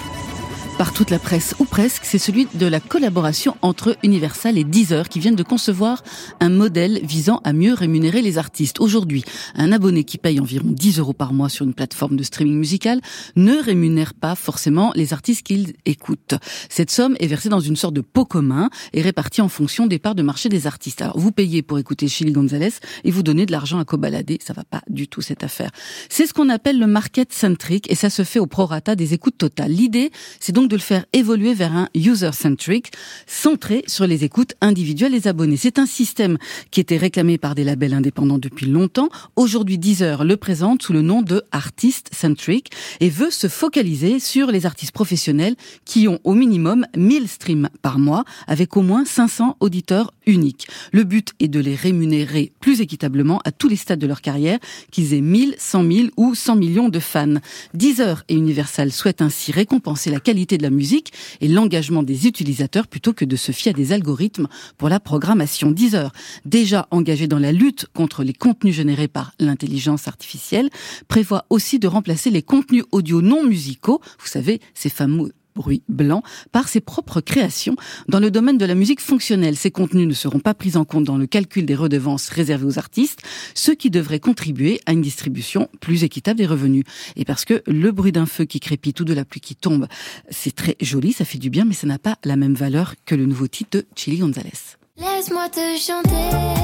par 0.82 0.92
toute 0.92 1.10
la 1.10 1.20
presse, 1.20 1.54
ou 1.60 1.64
presque, 1.64 2.02
c'est 2.04 2.18
celui 2.18 2.48
de 2.54 2.66
la 2.66 2.80
collaboration 2.80 3.56
entre 3.62 3.96
Universal 4.02 4.58
et 4.58 4.64
Deezer 4.64 5.08
qui 5.08 5.20
viennent 5.20 5.36
de 5.36 5.44
concevoir 5.44 6.02
un 6.40 6.48
modèle 6.48 6.98
visant 7.04 7.40
à 7.44 7.52
mieux 7.52 7.72
rémunérer 7.72 8.20
les 8.20 8.36
artistes. 8.36 8.80
Aujourd'hui, 8.80 9.22
un 9.54 9.70
abonné 9.70 10.02
qui 10.02 10.18
paye 10.18 10.40
environ 10.40 10.66
10 10.66 10.98
euros 10.98 11.12
par 11.12 11.34
mois 11.34 11.48
sur 11.48 11.64
une 11.64 11.72
plateforme 11.72 12.16
de 12.16 12.24
streaming 12.24 12.58
musical 12.58 13.00
ne 13.36 13.62
rémunère 13.62 14.12
pas 14.12 14.34
forcément 14.34 14.92
les 14.96 15.12
artistes 15.12 15.44
qu'il 15.44 15.74
écoute. 15.86 16.34
Cette 16.68 16.90
somme 16.90 17.14
est 17.20 17.28
versée 17.28 17.48
dans 17.48 17.60
une 17.60 17.76
sorte 17.76 17.94
de 17.94 18.00
pot 18.00 18.24
commun 18.24 18.68
et 18.92 19.02
répartie 19.02 19.40
en 19.40 19.48
fonction 19.48 19.86
des 19.86 20.00
parts 20.00 20.16
de 20.16 20.22
marché 20.22 20.48
des 20.48 20.66
artistes. 20.66 21.00
Alors, 21.00 21.16
vous 21.16 21.30
payez 21.30 21.62
pour 21.62 21.78
écouter 21.78 22.08
Chili 22.08 22.32
Gonzalez 22.32 22.72
et 23.04 23.12
vous 23.12 23.22
donnez 23.22 23.46
de 23.46 23.52
l'argent 23.52 23.78
à 23.78 23.84
cobalader. 23.84 24.40
Ça 24.44 24.52
va 24.52 24.64
pas 24.64 24.82
du 24.90 25.06
tout 25.06 25.22
cette 25.22 25.44
affaire. 25.44 25.70
C'est 26.08 26.26
ce 26.26 26.34
qu'on 26.34 26.48
appelle 26.48 26.80
le 26.80 26.88
market 26.88 27.32
centric 27.32 27.88
et 27.88 27.94
ça 27.94 28.10
se 28.10 28.24
fait 28.24 28.40
au 28.40 28.46
prorata 28.46 28.96
des 28.96 29.14
écoutes 29.14 29.38
totales. 29.38 29.70
L'idée, 29.70 30.10
c'est 30.40 30.50
donc 30.50 30.71
de 30.72 30.76
le 30.78 30.82
faire 30.82 31.04
évoluer 31.12 31.52
vers 31.52 31.76
un 31.76 31.88
user-centric, 31.94 32.92
centré 33.26 33.84
sur 33.86 34.06
les 34.06 34.24
écoutes 34.24 34.54
individuelles 34.62 35.12
des 35.12 35.28
abonnés. 35.28 35.58
C'est 35.58 35.78
un 35.78 35.84
système 35.84 36.38
qui 36.70 36.80
était 36.80 36.96
réclamé 36.96 37.36
par 37.36 37.54
des 37.54 37.62
labels 37.62 37.92
indépendants 37.92 38.38
depuis 38.38 38.64
longtemps. 38.64 39.10
Aujourd'hui, 39.36 39.76
Deezer 39.76 40.24
le 40.24 40.38
présente 40.38 40.82
sous 40.82 40.94
le 40.94 41.02
nom 41.02 41.20
de 41.20 41.42
Artist-centric 41.52 42.70
et 43.00 43.10
veut 43.10 43.30
se 43.30 43.48
focaliser 43.48 44.18
sur 44.18 44.50
les 44.50 44.64
artistes 44.64 44.92
professionnels 44.92 45.56
qui 45.84 46.08
ont 46.08 46.20
au 46.24 46.32
minimum 46.32 46.86
1000 46.96 47.28
streams 47.28 47.68
par 47.82 47.98
mois 47.98 48.24
avec 48.46 48.74
au 48.78 48.80
moins 48.80 49.04
500 49.04 49.58
auditeurs 49.60 50.14
uniques. 50.26 50.66
Le 50.92 51.04
but 51.04 51.32
est 51.40 51.48
de 51.48 51.60
les 51.60 51.74
rémunérer 51.74 52.52
plus 52.60 52.80
équitablement 52.80 53.40
à 53.44 53.52
tous 53.52 53.68
les 53.68 53.76
stades 53.76 53.98
de 53.98 54.06
leur 54.06 54.20
carrière, 54.20 54.58
qu'ils 54.90 55.14
aient 55.14 55.20
1000, 55.20 55.54
100 55.58 55.90
000 55.90 56.08
ou 56.16 56.34
100 56.34 56.56
millions 56.56 56.88
de 56.88 56.98
fans. 56.98 57.34
Deezer 57.74 58.24
et 58.28 58.34
Universal 58.34 58.92
souhaitent 58.92 59.22
ainsi 59.22 59.52
récompenser 59.52 60.10
la 60.10 60.20
qualité 60.20 60.58
de 60.58 60.62
la 60.62 60.70
musique 60.70 61.12
et 61.40 61.48
l'engagement 61.48 62.02
des 62.02 62.26
utilisateurs 62.26 62.86
plutôt 62.86 63.12
que 63.12 63.24
de 63.24 63.36
se 63.36 63.52
fier 63.52 63.70
à 63.70 63.74
des 63.74 63.92
algorithmes 63.92 64.48
pour 64.78 64.88
la 64.88 65.00
programmation. 65.00 65.70
Deezer, 65.70 66.12
déjà 66.44 66.86
engagé 66.90 67.26
dans 67.26 67.38
la 67.38 67.52
lutte 67.52 67.86
contre 67.94 68.24
les 68.24 68.34
contenus 68.34 68.74
générés 68.74 69.08
par 69.08 69.32
l'intelligence 69.38 70.08
artificielle, 70.08 70.70
prévoit 71.08 71.46
aussi 71.50 71.78
de 71.78 71.88
remplacer 71.88 72.30
les 72.30 72.42
contenus 72.42 72.84
audio 72.92 73.22
non 73.22 73.44
musicaux, 73.44 74.00
vous 74.18 74.26
savez, 74.26 74.60
ces 74.74 74.88
fameux 74.88 75.32
bruit 75.54 75.82
blanc 75.88 76.22
par 76.50 76.68
ses 76.68 76.80
propres 76.80 77.20
créations. 77.20 77.76
Dans 78.08 78.20
le 78.20 78.30
domaine 78.30 78.58
de 78.58 78.64
la 78.64 78.74
musique 78.74 79.00
fonctionnelle, 79.00 79.56
ces 79.56 79.70
contenus 79.70 80.06
ne 80.06 80.14
seront 80.14 80.40
pas 80.40 80.54
pris 80.54 80.76
en 80.76 80.84
compte 80.84 81.04
dans 81.04 81.18
le 81.18 81.26
calcul 81.26 81.66
des 81.66 81.74
redevances 81.74 82.28
réservées 82.28 82.66
aux 82.66 82.78
artistes, 82.78 83.20
ce 83.54 83.72
qui 83.72 83.90
devrait 83.90 84.20
contribuer 84.20 84.80
à 84.86 84.92
une 84.92 85.02
distribution 85.02 85.68
plus 85.80 86.04
équitable 86.04 86.38
des 86.38 86.46
revenus. 86.46 86.84
Et 87.16 87.24
parce 87.24 87.44
que 87.44 87.62
le 87.66 87.90
bruit 87.92 88.12
d'un 88.12 88.26
feu 88.26 88.44
qui 88.44 88.60
crépite 88.60 89.00
ou 89.00 89.04
de 89.04 89.14
la 89.14 89.24
pluie 89.24 89.40
qui 89.40 89.56
tombe, 89.56 89.86
c'est 90.30 90.54
très 90.54 90.76
joli, 90.80 91.12
ça 91.12 91.24
fait 91.24 91.38
du 91.38 91.50
bien, 91.50 91.64
mais 91.64 91.74
ça 91.74 91.86
n'a 91.86 91.98
pas 91.98 92.16
la 92.24 92.36
même 92.36 92.54
valeur 92.54 92.94
que 93.04 93.14
le 93.14 93.26
nouveau 93.26 93.48
titre 93.48 93.78
de 93.78 93.86
Chili 93.96 94.18
Gonzalez. 94.18 94.50
Laisse-moi 94.98 95.48
te 95.48 95.78
chanter. 95.78 96.62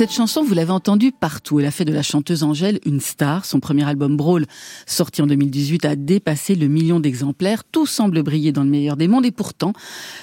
Cette 0.00 0.12
chanson, 0.12 0.42
vous 0.42 0.54
l'avez 0.54 0.70
entendue 0.70 1.12
partout. 1.12 1.60
Elle 1.60 1.66
a 1.66 1.70
fait 1.70 1.84
de 1.84 1.92
la 1.92 2.02
chanteuse 2.02 2.42
Angèle 2.42 2.80
une 2.86 3.00
star. 3.00 3.44
Son 3.44 3.60
premier 3.60 3.86
album 3.86 4.16
Brawl, 4.16 4.46
sorti 4.86 5.20
en 5.20 5.26
2018, 5.26 5.84
a 5.84 5.94
dépassé 5.94 6.54
le 6.54 6.68
million 6.68 7.00
d'exemplaires. 7.00 7.64
Tout 7.64 7.84
semble 7.84 8.22
briller 8.22 8.50
dans 8.50 8.64
le 8.64 8.70
meilleur 8.70 8.96
des 8.96 9.08
mondes. 9.08 9.26
Et 9.26 9.30
pourtant, 9.30 9.74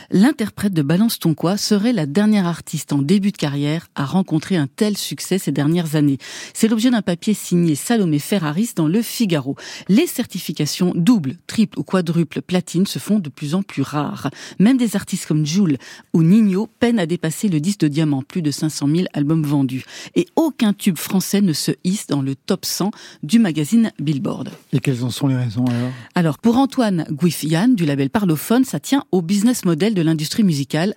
l'interprète 0.10 0.74
de 0.74 0.82
Balance 0.82 1.20
ton 1.20 1.36
quoi 1.36 1.58
serait 1.58 1.94
la 1.94 2.08
dernière 2.08 2.48
artiste 2.48 2.92
en 2.92 3.04
début 3.04 3.32
de 3.32 3.38
carrière 3.38 3.86
à 3.94 4.06
rencontrer 4.06 4.56
un 4.58 4.66
tel 4.66 4.98
succès 4.98 5.38
ces 5.38 5.52
dernières 5.52 5.96
années. 5.96 6.18
C'est 6.56 6.70
l'objet 6.70 6.90
d'un 6.90 7.04
papier 7.04 7.36
signé 7.36 7.76
Salomé 7.76 8.18
Ferraris 8.18 8.72
dans 8.76 8.88
Le 8.88 9.04
Figaro. 9.04 9.58
Les 9.90 10.08
certifications 10.08 10.92
double, 10.96 11.38
triple 11.46 11.78
ou 11.78 11.84
quadruple 11.84 12.42
platine 12.42 12.88
se 12.88 12.98
font 12.98 13.20
de 13.20 13.30
plus 13.30 13.54
en 13.54 13.62
plus 13.62 13.84
rares. 13.84 14.32
Même 14.58 14.78
des 14.78 14.96
artistes 14.96 15.28
comme 15.28 15.46
Jules 15.46 15.78
ou 16.14 16.24
Nino 16.24 16.68
peinent 16.80 16.98
à 16.98 17.06
dépasser 17.06 17.48
le 17.48 17.60
disque 17.60 17.82
de 17.82 17.90
diamant. 17.90 18.24
Plus 18.24 18.42
de 18.42 18.50
500 18.50 18.88
000 18.88 19.06
albums 19.14 19.44
vendus 19.44 19.67
et 20.16 20.28
aucun 20.36 20.74
tube 20.74 20.98
français 20.98 21.42
ne 21.42 21.54
se 21.54 21.72
hisse 21.84 22.08
dans 22.08 22.22
le 22.22 22.36
top 22.36 22.66
100 22.66 22.92
du 23.24 23.40
magazine 23.40 23.92
Billboard. 24.00 24.50
Et 24.74 24.80
quelles 24.80 25.04
en 25.04 25.10
sont 25.10 25.28
les 25.28 25.36
raisons 25.36 25.66
alors? 25.66 25.92
Alors 26.16 26.38
pour 26.38 26.58
Antoine 26.58 27.06
Guifian 27.10 27.70
du 27.70 27.86
label 27.86 28.10
Parlophone, 28.10 28.64
ça 28.64 28.80
tient 28.80 29.04
au 29.12 29.22
business 29.22 29.66
model 29.66 29.94
de 29.94 30.02
l'industrie 30.02 30.44
musicale 30.44 30.96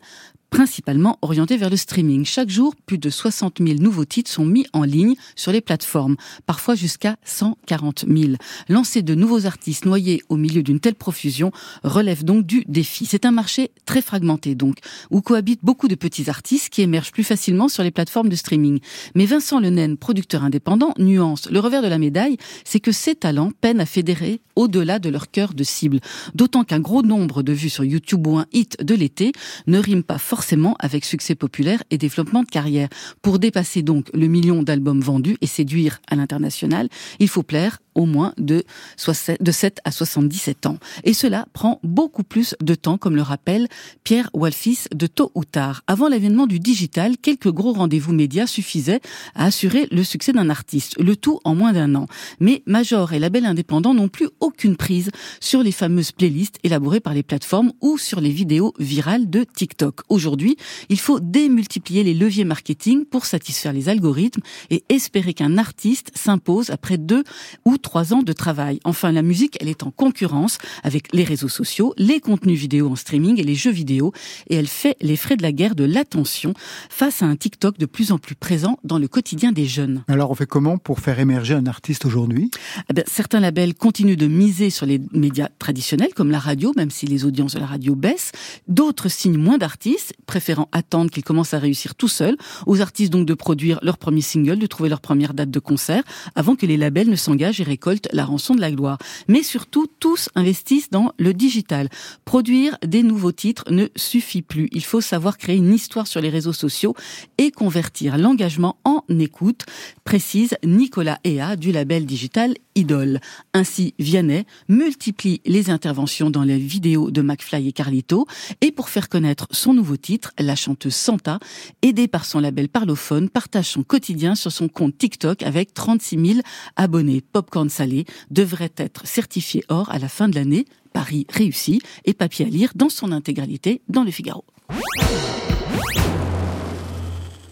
principalement 0.51 1.19
orienté 1.23 1.57
vers 1.57 1.71
le 1.71 1.77
streaming. 1.77 2.25
Chaque 2.25 2.51
jour, 2.51 2.75
plus 2.85 2.99
de 2.99 3.09
60 3.09 3.59
000 3.65 3.79
nouveaux 3.81 4.05
titres 4.05 4.31
sont 4.31 4.45
mis 4.45 4.67
en 4.73 4.83
ligne 4.83 5.15
sur 5.37 5.53
les 5.53 5.61
plateformes, 5.61 6.17
parfois 6.45 6.75
jusqu'à 6.75 7.17
140 7.25 8.05
000. 8.09 8.33
Lancer 8.69 9.03
de 9.03 9.15
nouveaux 9.15 9.47
artistes 9.47 9.85
noyés 9.85 10.23
au 10.29 10.37
milieu 10.37 10.63
d'une 10.63 10.81
telle 10.81 10.97
profusion 10.97 11.53
relève 11.85 12.25
donc 12.25 12.45
du 12.45 12.65
défi. 12.67 13.07
C'est 13.07 13.25
un 13.25 13.31
marché 13.31 13.71
très 13.87 14.03
fragmenté 14.03 14.55
donc, 14.55 14.79
où 15.11 15.21
cohabitent 15.21 15.65
beaucoup 15.65 15.89
de 15.89 15.95
petits 15.95 16.29
artistes 16.29 16.69
qui 16.69 16.83
émergent 16.83 17.13
plus 17.13 17.25
facilement 17.25 17.69
sur 17.69 17.85
les 17.85 17.91
plateformes 17.91 18.29
de 18.29 18.37
streaming. 18.37 18.81
Mais 19.15 19.27
Vincent 19.27 19.61
Lenaine, 19.61 19.97
producteur 19.97 20.45
indépendant, 20.45 20.93
nuance. 20.99 21.49
Le 21.51 21.61
revers 21.61 21.83
de 21.83 21.89
la 21.89 21.99
médaille, 21.99 22.37
c'est 22.65 22.81
que 22.81 22.93
ces 22.93 23.15
talents 23.15 23.53
peinent 23.61 23.81
à 23.81 23.87
fédérer 23.87 24.41
au-delà 24.57 24.99
de 24.99 25.09
leur 25.09 25.31
cœur 25.31 25.55
de 25.55 25.65
cible. 25.65 26.01
D'autant 26.35 26.65
qu'un 26.65 26.81
gros 26.81 27.03
nombre 27.03 27.43
de 27.43 27.53
vues 27.53 27.71
sur 27.71 27.85
YouTube 27.85 28.27
ou 28.27 28.37
un 28.37 28.47
hit 28.53 28.83
de 28.85 28.95
l'été 28.95 29.33
ne 29.67 29.79
rime 29.79 30.03
pas 30.03 30.19
forcément 30.19 30.40
forcément 30.41 30.75
avec 30.79 31.05
succès 31.05 31.35
populaire 31.35 31.83
et 31.91 31.99
développement 31.99 32.43
de 32.43 32.49
carrière. 32.49 32.89
Pour 33.21 33.39
dépasser 33.39 33.83
donc 33.83 34.07
le 34.15 34.27
million 34.27 34.63
d'albums 34.63 35.03
vendus 35.03 35.37
et 35.43 35.47
séduire 35.47 36.01
à 36.11 36.17
l'international, 36.17 36.89
il 37.19 37.29
faut 37.29 37.43
plaire 37.43 37.81
au 38.01 38.07
moins 38.07 38.33
de, 38.39 38.65
7 38.97 39.81
à 39.85 39.93
77 39.93 40.67
ans. 40.67 40.79
Et 41.05 41.13
cela 41.13 41.47
prend 41.53 41.81
beaucoup 41.83 42.25
plus 42.25 42.55
de 42.63 42.75
temps, 42.75 42.97
comme 42.97 43.15
le 43.15 43.23
rappelle 43.23 43.69
Pierre 44.05 44.31
Walfis 44.33 44.87
de 44.95 45.07
Tôt 45.07 45.31
ou 45.35 45.45
Tard. 45.45 45.83
Avant 45.87 46.09
l'avènement 46.09 46.47
du 46.47 46.59
digital, 46.59 47.19
quelques 47.19 47.51
gros 47.51 47.73
rendez-vous 47.73 48.15
médias 48.15 48.47
suffisaient 48.47 49.01
à 49.35 49.45
assurer 49.45 49.87
le 49.91 50.03
succès 50.03 50.33
d'un 50.33 50.49
artiste, 50.49 50.99
le 50.99 51.15
tout 51.15 51.41
en 51.45 51.55
moins 51.55 51.73
d'un 51.73 51.95
an. 51.95 52.07
Mais 52.41 52.63
Major 52.67 53.13
et 53.13 53.19
label 53.19 53.45
indépendant 53.45 53.93
n'ont 53.93 54.09
plus 54.09 54.29
aucune 54.41 54.77
prise 54.77 55.11
sur 55.41 55.63
les 55.63 55.73
fameuses 55.73 56.13
playlists 56.13 56.59
élaborées 56.65 57.01
par 57.01 57.13
les 57.13 57.23
plateformes 57.23 57.73
ou 57.83 57.99
sur 57.99 58.23
les 58.23 58.31
vidéos 58.31 58.73
virales 58.79 59.29
de 59.29 59.45
TikTok. 59.45 60.01
Aujourd'hui, 60.09 60.57
il 60.89 60.99
faut 60.99 61.21
démultiplier 61.21 62.03
les 62.03 62.15
leviers 62.15 62.45
marketing 62.45 63.05
pour 63.05 63.27
satisfaire 63.27 63.75
les 63.75 63.91
algorithmes 63.91 64.41
et 64.71 64.85
espérer 64.89 65.35
qu'un 65.35 65.59
artiste 65.59 66.13
s'impose 66.15 66.71
après 66.71 66.97
deux 66.97 67.25
ou 67.65 67.77
trois 67.77 67.90
ans 67.97 68.23
de 68.23 68.33
travail. 68.33 68.81
Enfin, 68.85 69.13
la 69.13 69.23
musique, 69.23 69.57
elle 69.61 69.69
est 69.69 69.83
en 69.83 69.91
concurrence 69.91 70.59
avec 70.83 71.13
les 71.13 71.25
réseaux 71.25 71.49
sociaux, 71.49 71.95
les 71.97 72.21
contenus 72.21 72.59
vidéo 72.59 72.89
en 72.91 72.97
streaming 72.97 73.39
et 73.39 73.45
les 73.45 73.55
jeux 73.55 73.71
vidéo, 73.71 74.13
et 74.49 74.57
elle 74.57 74.67
fait 74.67 74.97
les 75.01 75.17
frais 75.17 75.37
de 75.37 75.43
la 75.43 75.53
guerre 75.53 75.75
de 75.75 75.85
l'attention 75.85 76.55
face 76.89 77.23
à 77.23 77.27
un 77.27 77.37
TikTok 77.37 77.79
de 77.79 77.87
plus 77.87 78.13
en 78.13 78.19
plus 78.19 78.35
présent 78.35 78.79
dans 78.85 78.99
le 78.99 79.09
quotidien 79.09 79.53
des 79.53 79.67
jeunes. 79.67 80.05
Alors, 80.09 80.31
on 80.31 80.35
fait 80.35 80.47
comment 80.47 80.79
pour 80.79 81.01
faire 81.01 81.19
émerger 81.19 81.55
un 81.55 81.67
artiste 81.67 82.05
aujourd'hui? 82.07 82.51
Eh 82.89 82.93
bien, 82.93 83.05
Certains 83.21 83.41
labels 83.41 83.75
continuent 83.75 84.17
de 84.17 84.29
miser 84.29 84.71
sur 84.71 84.87
les 84.87 85.01
médias 85.13 85.49
traditionnels, 85.59 86.15
comme 86.15 86.31
la 86.31 86.39
radio, 86.39 86.73
même 86.77 86.91
si 86.91 87.07
les 87.07 87.25
audiences 87.25 87.55
de 87.55 87.59
la 87.59 87.67
radio 87.67 87.95
baissent. 87.95 88.33
D'autres 88.67 89.09
signent 89.09 89.37
moins 89.37 89.59
d'artistes, 89.59 90.15
préférant 90.27 90.69
attendre 90.73 91.11
qu'ils 91.11 91.25
commencent 91.25 91.53
à 91.53 91.59
réussir 91.59 91.95
tout 91.95 92.09
seuls, 92.09 92.37
aux 92.67 92.81
artistes 92.81 93.13
donc 93.13 93.27
de 93.27 93.35
produire 93.35 93.79
leur 93.83 93.99
premier 93.99 94.21
single, 94.23 94.59
de 94.59 94.67
trouver 94.67 94.89
leur 94.89 95.01
première 95.01 95.35
date 95.35 95.51
de 95.51 95.59
concert, 95.59 96.03
avant 96.35 96.57
que 96.57 96.67
les 96.67 96.77
labels 96.77 97.11
ne 97.11 97.17
s'engagent 97.17 97.61
et 97.61 97.65
récolte 97.71 98.09
la 98.13 98.25
rançon 98.25 98.55
de 98.55 98.61
la 98.61 98.73
gloire. 98.73 98.99
Mais 99.29 99.43
surtout, 99.43 99.87
tous 100.01 100.29
investissent 100.35 100.91
dans 100.91 101.13
le 101.19 101.33
digital. 101.33 101.89
Produire 102.25 102.77
des 102.85 103.03
nouveaux 103.03 103.33
titres 103.33 103.65
ne 103.71 103.87
suffit 103.97 104.43
plus. 104.43 104.69
Il 104.73 104.85
faut 104.85 105.01
savoir 105.01 105.39
créer 105.39 105.57
une 105.57 105.73
histoire 105.73 106.07
sur 106.07 106.21
les 106.21 106.31
réseaux 106.31 106.53
sociaux 106.53 106.95
et 107.39 107.51
convertir 107.51 108.19
l'engagement 108.19 108.77
en 108.85 109.05
écoute, 109.19 109.67
précise 110.05 110.57
Nicolas 110.65 111.19
Ea 111.25 111.57
du 111.57 111.71
label 111.73 112.07
digital 112.07 112.55
Idol. 112.75 113.21
Ainsi, 113.53 113.95
Vianney 113.99 114.45
multiplie 114.69 115.41
les 115.45 115.71
interventions 115.71 116.31
dans 116.31 116.45
les 116.45 116.59
vidéos 116.59 117.11
de 117.11 117.23
McFly 117.23 117.69
et 117.69 117.73
Carlito 117.73 118.27
et 118.61 118.73
pour 118.73 118.89
faire 118.89 119.09
connaître 119.09 119.47
son 119.51 119.75
nouveau 119.75 119.97
titre, 119.97 120.33
la 120.39 120.57
chanteuse 120.57 120.95
Santa, 120.95 121.39
aidée 121.83 122.09
par 122.09 122.25
son 122.25 122.41
label 122.41 122.69
Parlophone, 122.69 123.29
partage 123.29 123.67
son 123.67 123.83
quotidien 123.83 124.35
sur 124.35 124.53
son 124.53 124.69
compte 124.69 124.97
TikTok 124.97 125.43
avec 125.43 125.75
36 125.75 126.35
000 126.35 126.41
abonnés. 126.77 127.21
Popcorn 127.21 127.60
salé 127.69 128.07
devrait 128.31 128.73
être 128.77 129.07
certifié 129.07 129.65
or 129.69 129.91
à 129.91 129.99
la 129.99 130.09
fin 130.09 130.29
de 130.29 130.35
l'année. 130.35 130.65
Paris 130.93 131.27
réussi 131.31 131.81
et 132.05 132.15
papier 132.15 132.47
à 132.47 132.49
lire 132.49 132.73
dans 132.75 132.89
son 132.89 133.13
intégralité 133.13 133.81
dans 133.89 134.03
le 134.03 134.11
Figaro. 134.11 134.45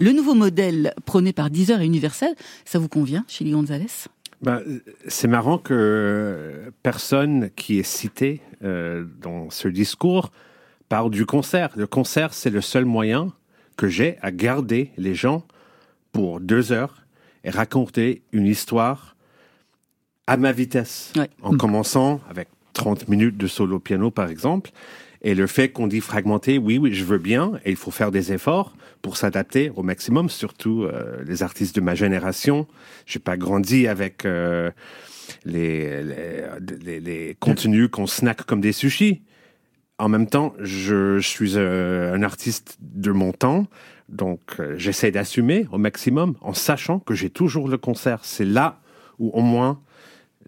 Le 0.00 0.12
nouveau 0.12 0.34
modèle 0.34 0.94
prôné 1.04 1.32
par 1.32 1.50
Deezer 1.50 1.80
et 1.80 1.86
Universal, 1.86 2.34
ça 2.64 2.78
vous 2.78 2.88
convient, 2.88 3.24
Chili 3.28 3.50
Gonzalez? 3.50 4.08
Ben, 4.40 4.62
c'est 5.08 5.26
marrant 5.26 5.58
que 5.58 6.72
personne 6.84 7.50
qui 7.56 7.80
est 7.80 7.84
cité 7.84 8.40
euh, 8.62 9.04
dans 9.20 9.50
ce 9.50 9.66
discours 9.66 10.30
parle 10.88 11.10
du 11.10 11.26
concert. 11.26 11.70
Le 11.76 11.88
concert, 11.88 12.32
c'est 12.32 12.50
le 12.50 12.60
seul 12.60 12.84
moyen 12.84 13.32
que 13.76 13.88
j'ai 13.88 14.16
à 14.22 14.30
garder 14.30 14.92
les 14.96 15.14
gens 15.14 15.44
pour 16.12 16.38
deux 16.38 16.70
heures 16.70 17.04
et 17.42 17.50
raconter 17.50 18.22
une 18.32 18.46
histoire 18.46 19.16
à 20.28 20.36
ma 20.36 20.52
vitesse, 20.52 21.14
en 21.42 21.56
commençant 21.56 22.20
avec 22.28 22.48
30 22.74 23.08
minutes 23.08 23.38
de 23.38 23.46
solo 23.46 23.78
piano, 23.78 24.10
par 24.10 24.28
exemple. 24.28 24.70
Et 25.22 25.34
le 25.34 25.46
fait 25.46 25.70
qu'on 25.70 25.86
dit 25.86 26.02
fragmenté, 26.02 26.58
oui, 26.58 26.76
oui, 26.76 26.92
je 26.92 27.02
veux 27.02 27.16
bien, 27.16 27.52
et 27.64 27.70
il 27.70 27.76
faut 27.76 27.90
faire 27.90 28.12
des 28.12 28.30
efforts 28.30 28.76
pour 29.00 29.16
s'adapter 29.16 29.72
au 29.74 29.82
maximum, 29.82 30.28
surtout 30.28 30.82
euh, 30.82 31.24
les 31.26 31.42
artistes 31.42 31.74
de 31.74 31.80
ma 31.80 31.94
génération. 31.94 32.66
J'ai 33.06 33.20
pas 33.20 33.38
grandi 33.38 33.88
avec 33.88 34.26
euh, 34.26 34.70
les, 35.46 36.02
les, 36.04 37.00
les, 37.00 37.36
contenus 37.40 37.88
qu'on 37.90 38.06
snack 38.06 38.42
comme 38.42 38.60
des 38.60 38.72
sushis. 38.72 39.22
En 39.96 40.10
même 40.10 40.26
temps, 40.26 40.52
je, 40.60 41.18
je 41.18 41.26
suis 41.26 41.52
euh, 41.56 42.14
un 42.14 42.22
artiste 42.22 42.76
de 42.82 43.12
mon 43.12 43.32
temps, 43.32 43.66
donc 44.10 44.40
j'essaie 44.76 45.10
d'assumer 45.10 45.66
au 45.72 45.78
maximum 45.78 46.36
en 46.42 46.52
sachant 46.52 46.98
que 46.98 47.14
j'ai 47.14 47.30
toujours 47.30 47.66
le 47.66 47.78
concert. 47.78 48.20
C'est 48.24 48.44
là 48.44 48.82
où 49.18 49.30
au 49.30 49.40
moins 49.40 49.80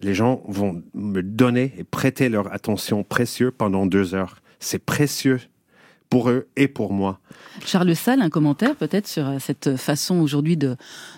les 0.03 0.13
gens 0.13 0.41
vont 0.47 0.83
me 0.93 1.21
donner 1.21 1.73
et 1.77 1.83
prêter 1.83 2.29
leur 2.29 2.53
attention 2.53 3.03
précieuse 3.03 3.51
pendant 3.57 3.85
deux 3.85 4.15
heures. 4.15 4.37
C'est 4.59 4.83
précieux 4.83 5.39
pour 6.11 6.29
eux 6.29 6.47
et 6.57 6.67
pour 6.67 6.91
moi. 6.91 7.19
Charles 7.65 7.95
Salle, 7.95 8.21
un 8.21 8.29
commentaire 8.29 8.75
peut-être 8.75 9.07
sur 9.07 9.27
euh, 9.27 9.37
cette 9.39 9.77
façon 9.77 10.19
aujourd'hui 10.19 10.57
de 10.57 10.75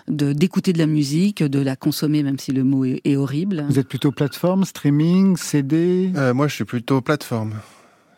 d'écouter 0.08 0.72
de, 0.72 0.78
la 0.78 0.86
musique, 0.86 1.42
de 1.42 1.58
la 1.58 1.74
consommer, 1.74 2.22
même 2.22 2.38
si 2.38 2.52
le 2.52 2.62
mot 2.62 2.84
est, 2.84 3.16
horrible. 3.16 3.64
Vous 3.68 3.78
êtes 3.78 3.88
plutôt 3.88 4.12
plateforme, 4.12 4.64
streaming, 4.64 5.36
CD 5.36 6.12
euh, 6.16 6.32
Moi, 6.32 6.46
je 6.46 6.54
suis 6.54 6.64
plutôt 6.64 7.00
plateforme. 7.00 7.54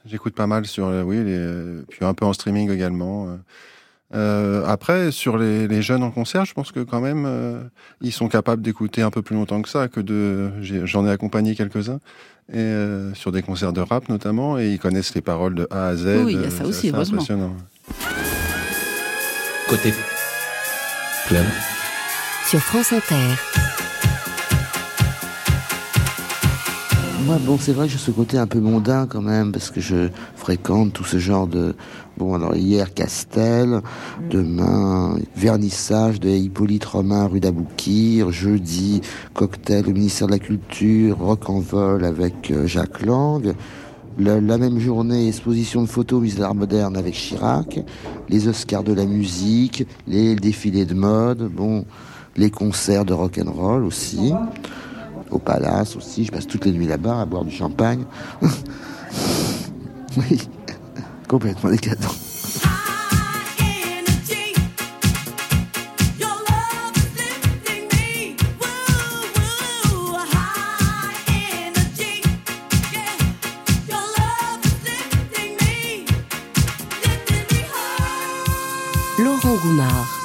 J'écoute 0.05 0.35
pas 0.35 0.47
mal 0.47 0.67
sur, 0.67 0.87
euh, 0.87 1.03
oui, 1.03 1.25
les, 1.25 1.83
puis 1.89 2.05
un 2.05 2.12
peu 2.12 2.27
en 2.27 2.35
streaming 2.35 2.71
également. 2.71 3.39
Euh, 4.15 4.65
après, 4.67 5.11
sur 5.11 5.37
les, 5.37 5.67
les, 5.67 5.83
jeunes 5.83 6.03
en 6.03 6.11
concert, 6.11 6.45
je 6.45 6.55
pense 6.55 6.71
que 6.71 6.81
quand 6.81 7.01
même, 7.01 7.25
euh, 7.27 7.61
ils 8.01 8.13
sont 8.13 8.29
capables 8.29 8.63
d'écouter 8.63 9.03
un 9.03 9.11
peu 9.11 9.23
plus 9.23 9.35
longtemps 9.35 9.61
que 9.63 9.69
ça. 9.69 9.89
Que 9.89 10.01
de, 10.01 10.51
j'en 10.63 11.07
ai, 11.07 11.11
accompagné 11.11 11.55
quelques-uns 11.57 11.99
et 12.53 12.59
euh, 12.59 13.13
sur 13.15 13.33
des 13.33 13.43
concerts 13.43 13.73
de 13.73 13.81
rap 13.81 14.09
notamment, 14.09 14.59
et 14.59 14.71
ils 14.71 14.79
connaissent 14.79 15.15
les 15.15 15.23
paroles 15.23 15.57
de 15.57 15.67
A 15.71 15.89
à 15.89 15.97
Z. 15.97 16.23
Oui, 16.25 16.35
il 16.35 16.43
y 16.43 16.45
a 16.45 16.51
ça 16.51 16.65
aussi, 16.65 16.91
heureusement. 16.91 17.17
Impressionnant. 17.17 17.57
Côté 19.69 19.93
club 21.27 21.45
sur 22.47 22.61
France 22.61 22.93
Inter. 22.93 23.86
Moi, 27.25 27.39
bon, 27.45 27.57
c'est 27.59 27.73
vrai 27.73 27.87
que 27.87 27.93
j'ai 27.93 27.99
ce 27.99 28.11
côté 28.11 28.39
un 28.39 28.47
peu 28.47 28.61
mondain 28.61 29.07
quand 29.09 29.23
même, 29.23 29.51
parce 29.51 29.71
que 29.71 29.81
je 29.81 30.09
fréquente 30.37 30.93
tout 30.93 31.05
ce 31.05 31.19
genre 31.19 31.47
de, 31.47 31.75
Bon, 32.17 32.35
alors 32.35 32.57
hier, 32.57 32.95
Castel. 32.95 33.83
Demain, 34.31 35.19
vernissage 35.37 36.19
de 36.19 36.31
Hippolyte 36.31 36.87
Romain, 36.87 37.27
rue 37.27 37.41
d'Aboukir. 37.41 38.31
Jeudi, 38.31 39.03
cocktail 39.35 39.87
au 39.87 39.93
ministère 39.93 40.27
de 40.27 40.33
la 40.33 40.39
Culture, 40.39 41.19
rock 41.19 41.51
en 41.51 41.61
vol 41.61 42.07
avec 42.07 42.51
euh, 42.51 42.67
Jacques 42.67 43.05
Lang. 43.05 43.55
La, 44.19 44.41
la 44.41 44.57
même 44.57 44.79
journée, 44.79 45.29
exposition 45.29 45.83
de 45.83 45.89
photos 45.89 46.23
musée 46.23 46.39
d'art 46.39 46.55
moderne 46.55 46.97
avec 46.97 47.12
Chirac, 47.12 47.81
les 48.31 48.49
Oscars 48.49 48.83
de 48.83 48.95
la 48.95 49.05
musique, 49.05 49.87
les 50.09 50.35
défilés 50.37 50.87
de 50.87 50.95
mode, 50.95 51.51
bon, 51.53 51.85
les 52.35 52.51
concerts 52.51 53.05
de 53.05 53.12
rock 53.12 53.39
and 53.39 53.51
roll 53.53 53.85
aussi, 53.85 54.33
au 55.31 55.39
Palace 55.39 55.97
aussi. 55.97 56.24
Je 56.24 56.33
passe 56.33 56.47
toutes 56.47 56.64
les 56.64 56.72
nuits 56.72 56.87
là-bas 56.87 57.20
à 57.20 57.24
boire 57.24 57.45
du 57.45 57.55
champagne. 57.55 58.05
oui, 60.16 60.49
complètement 61.29 61.70
décadent. 61.70 62.07
Laurent 79.18 79.57
Goumard. 79.57 80.16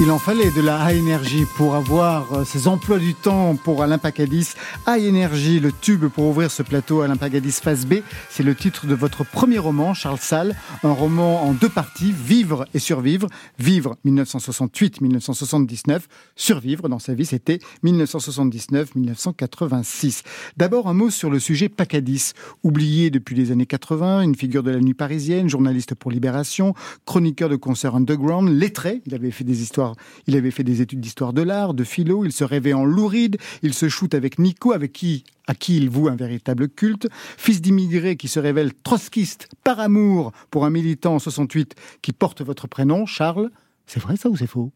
Il 0.00 0.10
en 0.10 0.18
fallait 0.18 0.50
de 0.50 0.60
la 0.60 0.90
high 0.90 0.98
énergie 0.98 1.44
pour 1.56 1.76
avoir 1.76 2.32
euh, 2.32 2.44
ces 2.44 2.66
emplois 2.66 2.98
du 2.98 3.14
temps 3.14 3.54
pour 3.54 3.80
Alain 3.80 3.98
Pacadis. 3.98 4.54
High 4.88 5.08
Energy, 5.08 5.60
le 5.60 5.70
tube 5.70 6.06
pour 6.06 6.26
ouvrir 6.26 6.50
ce 6.50 6.64
plateau 6.64 7.02
Alain 7.02 7.16
Pacadis 7.16 7.52
face 7.52 7.86
B, 7.86 7.98
c'est 8.28 8.42
le 8.42 8.56
titre 8.56 8.88
de 8.88 8.94
votre 8.96 9.24
premier 9.24 9.58
roman, 9.58 9.94
Charles 9.94 10.18
Salle, 10.18 10.56
un 10.82 10.90
roman 10.90 11.44
en 11.44 11.52
deux 11.52 11.68
parties, 11.68 12.12
Vivre 12.12 12.66
et 12.74 12.80
survivre. 12.80 13.28
Vivre 13.60 13.94
1968-1979, 14.04 16.00
survivre 16.34 16.88
dans 16.88 16.98
sa 16.98 17.14
vie, 17.14 17.26
c'était 17.26 17.60
1979-1986. 17.84 20.22
D'abord 20.56 20.88
un 20.88 20.94
mot 20.94 21.10
sur 21.10 21.30
le 21.30 21.38
sujet 21.38 21.68
Pacadis, 21.68 22.32
oublié 22.64 23.10
depuis 23.10 23.36
les 23.36 23.52
années 23.52 23.66
80, 23.66 24.22
une 24.22 24.34
figure 24.34 24.64
de 24.64 24.72
la 24.72 24.80
nuit 24.80 24.94
parisienne, 24.94 25.48
journaliste 25.48 25.94
pour 25.94 26.10
Libération, 26.10 26.74
chroniqueur 27.06 27.48
de 27.48 27.54
concerts 27.54 27.94
underground, 27.94 28.48
lettré, 28.48 29.00
il 29.06 29.14
avait 29.14 29.30
fait 29.30 29.44
des 29.44 29.62
histoires 29.62 29.83
il 30.26 30.36
avait 30.36 30.50
fait 30.50 30.64
des 30.64 30.80
études 30.80 31.00
d'histoire 31.00 31.32
de 31.32 31.42
l'art, 31.42 31.74
de 31.74 31.84
philo, 31.84 32.24
il 32.24 32.32
se 32.32 32.44
rêvait 32.44 32.72
en 32.72 32.84
louride, 32.84 33.36
il 33.62 33.74
se 33.74 33.88
shoot 33.88 34.14
avec 34.14 34.38
Nico, 34.38 34.72
avec 34.72 34.92
qui 34.92 35.24
à 35.46 35.54
qui 35.54 35.76
il 35.76 35.90
voue 35.90 36.08
un 36.08 36.16
véritable 36.16 36.68
culte, 36.68 37.08
fils 37.36 37.60
d'immigrés 37.60 38.16
qui 38.16 38.28
se 38.28 38.40
révèle 38.40 38.72
trotskiste 38.82 39.48
par 39.62 39.78
amour 39.80 40.32
pour 40.50 40.64
un 40.64 40.70
militant 40.70 41.16
en 41.16 41.18
68 41.18 41.74
qui 42.02 42.12
porte 42.12 42.42
votre 42.42 42.66
prénom, 42.66 43.04
Charles. 43.04 43.50
C'est 43.86 44.00
vrai 44.00 44.16
ça 44.16 44.30
ou 44.30 44.36
c'est 44.36 44.46
faux? 44.46 44.72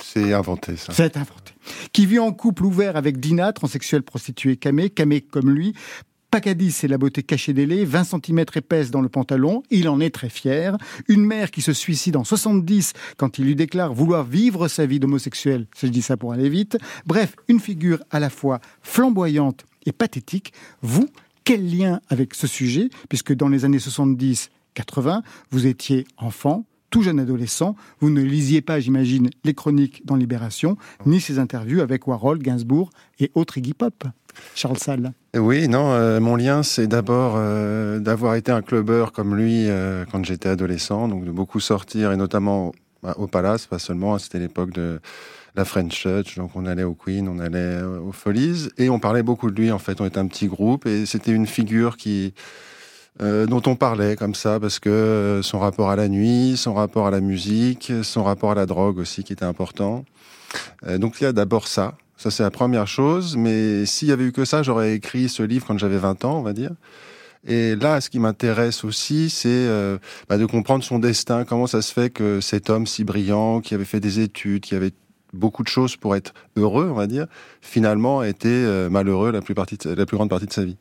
C'est 0.00 0.32
inventé, 0.32 0.76
ça. 0.76 0.92
C'est 0.92 1.16
inventé. 1.16 1.52
Qui 1.92 2.06
vit 2.06 2.18
en 2.18 2.32
couple 2.32 2.64
ouvert 2.64 2.96
avec 2.96 3.18
Dina, 3.18 3.52
transsexuelle 3.52 4.02
prostituée 4.02 4.56
Camé, 4.56 4.90
Camé 4.90 5.20
comme 5.20 5.50
lui, 5.50 5.74
Pacadis, 6.34 6.72
c'est 6.72 6.88
la 6.88 6.98
beauté 6.98 7.22
cachée 7.22 7.52
des 7.52 7.64
laits, 7.64 7.86
20 7.86 8.02
cm 8.02 8.44
épaisse 8.56 8.90
dans 8.90 9.00
le 9.00 9.08
pantalon, 9.08 9.62
il 9.70 9.88
en 9.88 10.00
est 10.00 10.10
très 10.10 10.28
fier. 10.28 10.76
Une 11.06 11.24
mère 11.24 11.52
qui 11.52 11.62
se 11.62 11.72
suicide 11.72 12.16
en 12.16 12.24
70 12.24 12.92
quand 13.16 13.38
il 13.38 13.44
lui 13.44 13.54
déclare 13.54 13.94
vouloir 13.94 14.24
vivre 14.24 14.66
sa 14.66 14.84
vie 14.84 14.98
d'homosexuel, 14.98 15.68
je 15.78 15.86
dis 15.86 16.02
ça 16.02 16.16
pour 16.16 16.32
aller 16.32 16.48
vite. 16.48 16.76
Bref, 17.06 17.36
une 17.46 17.60
figure 17.60 18.02
à 18.10 18.18
la 18.18 18.30
fois 18.30 18.58
flamboyante 18.82 19.64
et 19.86 19.92
pathétique. 19.92 20.52
Vous, 20.82 21.08
quel 21.44 21.70
lien 21.72 22.00
avec 22.08 22.34
ce 22.34 22.48
sujet, 22.48 22.90
puisque 23.08 23.32
dans 23.32 23.48
les 23.48 23.64
années 23.64 23.78
70-80, 23.78 25.22
vous 25.52 25.68
étiez 25.68 26.04
enfant, 26.16 26.66
tout 26.90 27.02
jeune 27.02 27.20
adolescent, 27.20 27.76
vous 28.00 28.10
ne 28.10 28.22
lisiez 28.22 28.60
pas, 28.60 28.80
j'imagine, 28.80 29.30
les 29.44 29.54
chroniques 29.54 30.04
dans 30.04 30.16
Libération, 30.16 30.76
ni 31.06 31.20
ses 31.20 31.38
interviews 31.38 31.80
avec 31.80 32.08
Warhol, 32.08 32.40
Gainsbourg 32.40 32.90
et 33.20 33.30
autres 33.36 33.58
Iggy 33.58 33.74
Pop. 33.74 34.04
Charles 34.54 34.78
Salle. 34.78 35.12
Oui, 35.36 35.68
non, 35.68 35.92
euh, 35.92 36.20
mon 36.20 36.36
lien, 36.36 36.62
c'est 36.62 36.86
d'abord 36.86 37.34
euh, 37.36 37.98
d'avoir 37.98 38.36
été 38.36 38.52
un 38.52 38.62
clubbeur 38.62 39.12
comme 39.12 39.34
lui 39.34 39.68
euh, 39.68 40.04
quand 40.10 40.24
j'étais 40.24 40.48
adolescent, 40.48 41.08
donc 41.08 41.24
de 41.24 41.30
beaucoup 41.30 41.60
sortir, 41.60 42.12
et 42.12 42.16
notamment 42.16 42.68
au, 42.68 42.72
bah, 43.02 43.16
Palace, 43.30 43.66
pas 43.66 43.78
seulement, 43.78 44.18
c'était 44.18 44.38
l'époque 44.38 44.70
de 44.72 45.00
la 45.56 45.64
French 45.64 46.02
Touch, 46.02 46.36
donc 46.36 46.52
on 46.54 46.66
allait 46.66 46.84
au 46.84 46.94
Queen, 46.94 47.28
on 47.28 47.38
allait 47.38 47.82
aux 47.82 48.12
Folies, 48.12 48.68
et 48.78 48.90
on 48.90 48.98
parlait 48.98 49.22
beaucoup 49.22 49.50
de 49.50 49.60
lui, 49.60 49.72
en 49.72 49.78
fait, 49.78 50.00
on 50.00 50.06
était 50.06 50.18
un 50.18 50.26
petit 50.26 50.46
groupe, 50.46 50.86
et 50.86 51.06
c'était 51.06 51.32
une 51.32 51.46
figure 51.46 51.96
dont 53.20 53.62
on 53.66 53.76
parlait 53.76 54.16
comme 54.16 54.34
ça 54.34 54.58
parce 54.58 54.80
que 54.80 55.40
son 55.44 55.60
rapport 55.60 55.90
à 55.90 55.94
la 55.94 56.08
nuit, 56.08 56.56
son 56.56 56.74
rapport 56.74 57.06
à 57.06 57.12
la 57.12 57.20
musique, 57.20 57.92
son 58.02 58.24
rapport 58.24 58.50
à 58.50 58.54
la 58.56 58.66
drogue 58.66 58.98
aussi 58.98 59.22
qui 59.22 59.32
était 59.32 59.44
important. 59.44 60.04
Donc 60.98 61.20
il 61.20 61.24
y 61.24 61.26
a 61.28 61.32
d'abord 61.32 61.68
ça, 61.68 61.96
ça 62.16 62.30
c'est 62.30 62.42
la 62.42 62.50
première 62.50 62.86
chose. 62.86 63.36
Mais 63.36 63.86
s'il 63.86 64.08
y 64.08 64.12
avait 64.12 64.24
eu 64.24 64.32
que 64.32 64.44
ça, 64.44 64.62
j'aurais 64.62 64.94
écrit 64.94 65.28
ce 65.28 65.42
livre 65.42 65.66
quand 65.66 65.78
j'avais 65.78 65.98
20 65.98 66.24
ans, 66.24 66.38
on 66.38 66.42
va 66.42 66.52
dire. 66.52 66.72
Et 67.46 67.76
là, 67.76 68.00
ce 68.00 68.08
qui 68.08 68.18
m'intéresse 68.18 68.84
aussi, 68.84 69.28
c'est 69.28 69.48
euh, 69.50 69.98
bah, 70.28 70.38
de 70.38 70.46
comprendre 70.46 70.82
son 70.82 70.98
destin. 70.98 71.44
Comment 71.44 71.66
ça 71.66 71.82
se 71.82 71.92
fait 71.92 72.08
que 72.08 72.40
cet 72.40 72.70
homme 72.70 72.86
si 72.86 73.04
brillant, 73.04 73.60
qui 73.60 73.74
avait 73.74 73.84
fait 73.84 74.00
des 74.00 74.20
études, 74.20 74.62
qui 74.62 74.74
avait 74.74 74.92
beaucoup 75.34 75.62
de 75.62 75.68
choses 75.68 75.96
pour 75.96 76.16
être 76.16 76.32
heureux, 76.56 76.88
on 76.90 76.94
va 76.94 77.06
dire, 77.06 77.26
finalement 77.60 78.20
a 78.20 78.28
été 78.28 78.48
euh, 78.48 78.88
malheureux 78.88 79.30
la 79.30 79.42
plus, 79.42 79.54
partie 79.54 79.76
la 79.84 80.06
plus 80.06 80.16
grande 80.16 80.30
partie 80.30 80.46
de 80.46 80.52
sa 80.52 80.64
vie. 80.64 80.76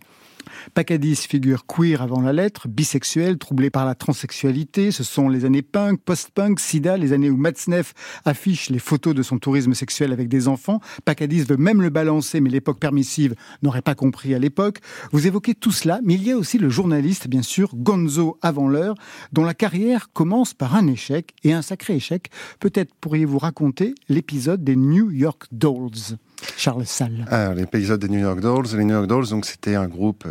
Pacadis 0.73 1.15
figure 1.15 1.65
queer 1.65 2.01
avant 2.01 2.21
la 2.21 2.33
lettre, 2.33 2.67
bisexuel, 2.67 3.37
troublé 3.37 3.69
par 3.69 3.85
la 3.85 3.95
transsexualité. 3.95 4.91
Ce 4.91 5.03
sont 5.03 5.29
les 5.29 5.45
années 5.45 5.61
punk, 5.61 5.99
post-punk, 6.01 6.59
sida, 6.59 6.97
les 6.97 7.13
années 7.13 7.29
où 7.29 7.37
Matzneff 7.37 7.93
affiche 8.25 8.69
les 8.69 8.79
photos 8.79 9.15
de 9.15 9.23
son 9.23 9.39
tourisme 9.39 9.73
sexuel 9.73 10.11
avec 10.11 10.27
des 10.29 10.47
enfants. 10.47 10.79
Pacadis 11.05 11.43
veut 11.43 11.57
même 11.57 11.81
le 11.81 11.89
balancer, 11.89 12.41
mais 12.41 12.49
l'époque 12.49 12.79
permissive 12.79 13.35
n'aurait 13.61 13.81
pas 13.81 13.95
compris 13.95 14.33
à 14.33 14.39
l'époque. 14.39 14.79
Vous 15.11 15.27
évoquez 15.27 15.55
tout 15.55 15.71
cela, 15.71 15.99
mais 16.03 16.15
il 16.15 16.23
y 16.23 16.31
a 16.31 16.37
aussi 16.37 16.57
le 16.57 16.69
journaliste, 16.69 17.27
bien 17.27 17.43
sûr, 17.43 17.75
Gonzo 17.75 18.37
avant 18.41 18.67
l'heure, 18.67 18.95
dont 19.31 19.43
la 19.43 19.53
carrière 19.53 20.11
commence 20.13 20.53
par 20.53 20.75
un 20.75 20.87
échec, 20.87 21.33
et 21.43 21.53
un 21.53 21.61
sacré 21.61 21.95
échec. 21.95 22.29
Peut-être 22.59 22.93
pourriez-vous 22.95 23.39
raconter 23.39 23.95
l'épisode 24.09 24.63
des 24.63 24.75
New 24.75 25.11
York 25.11 25.45
Dolls. 25.51 26.17
Charles 26.57 26.85
Salle. 26.85 27.25
Ah, 27.29 27.53
l'épisode 27.53 27.99
des 27.99 28.09
New 28.09 28.19
York 28.19 28.39
Dolls. 28.39 28.65
Les 28.75 28.83
New 28.83 28.93
York 28.93 29.07
Dolls, 29.07 29.29
donc 29.29 29.45
c'était 29.45 29.75
un 29.75 29.87
groupe 29.87 30.25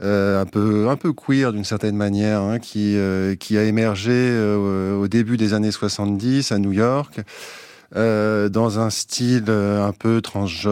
euh, 0.00 0.40
un 0.40 0.46
peu 0.46 0.88
un 0.88 0.96
peu 0.96 1.12
queer 1.12 1.52
d'une 1.52 1.64
certaine 1.64 1.96
manière, 1.96 2.40
hein, 2.40 2.60
qui 2.60 2.96
euh, 2.96 3.34
qui 3.34 3.58
a 3.58 3.64
émergé 3.64 4.12
euh, 4.12 4.96
au 4.96 5.08
début 5.08 5.36
des 5.36 5.54
années 5.54 5.72
70 5.72 6.52
à 6.52 6.58
New 6.58 6.72
York. 6.72 7.20
Euh, 7.96 8.48
dans 8.48 8.78
un 8.78 8.90
style 8.90 9.44
euh, 9.48 9.86
un 9.86 9.92
peu 9.92 10.20
transgenre, 10.20 10.70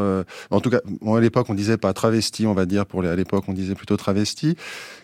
euh, 0.00 0.24
en 0.50 0.60
tout 0.60 0.70
cas, 0.70 0.80
bon, 1.00 1.14
à 1.14 1.20
l'époque 1.20 1.46
on 1.48 1.54
disait 1.54 1.76
pas 1.76 1.92
travesti, 1.92 2.46
on 2.46 2.54
va 2.54 2.66
dire 2.66 2.86
pour 2.86 3.02
les, 3.02 3.08
à 3.08 3.16
l'époque 3.16 3.44
on 3.48 3.52
disait 3.52 3.74
plutôt 3.74 3.96
travesti, 3.96 4.56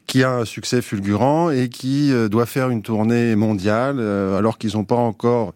qui 0.07 0.25
a 0.25 0.33
un 0.33 0.45
succès 0.45 0.83
fulgurant 0.83 1.51
et 1.51 1.69
qui 1.69 2.13
euh, 2.13 2.29
doit 2.29 2.47
faire 2.47 2.71
une 2.71 2.83
tournée 2.83 3.37
mondiale 3.37 3.97
euh, 4.01 4.37
alors 4.37 4.59
qu'ils 4.59 4.77
n'ont 4.77 4.85
pas 4.85 4.97
encore 4.97 5.55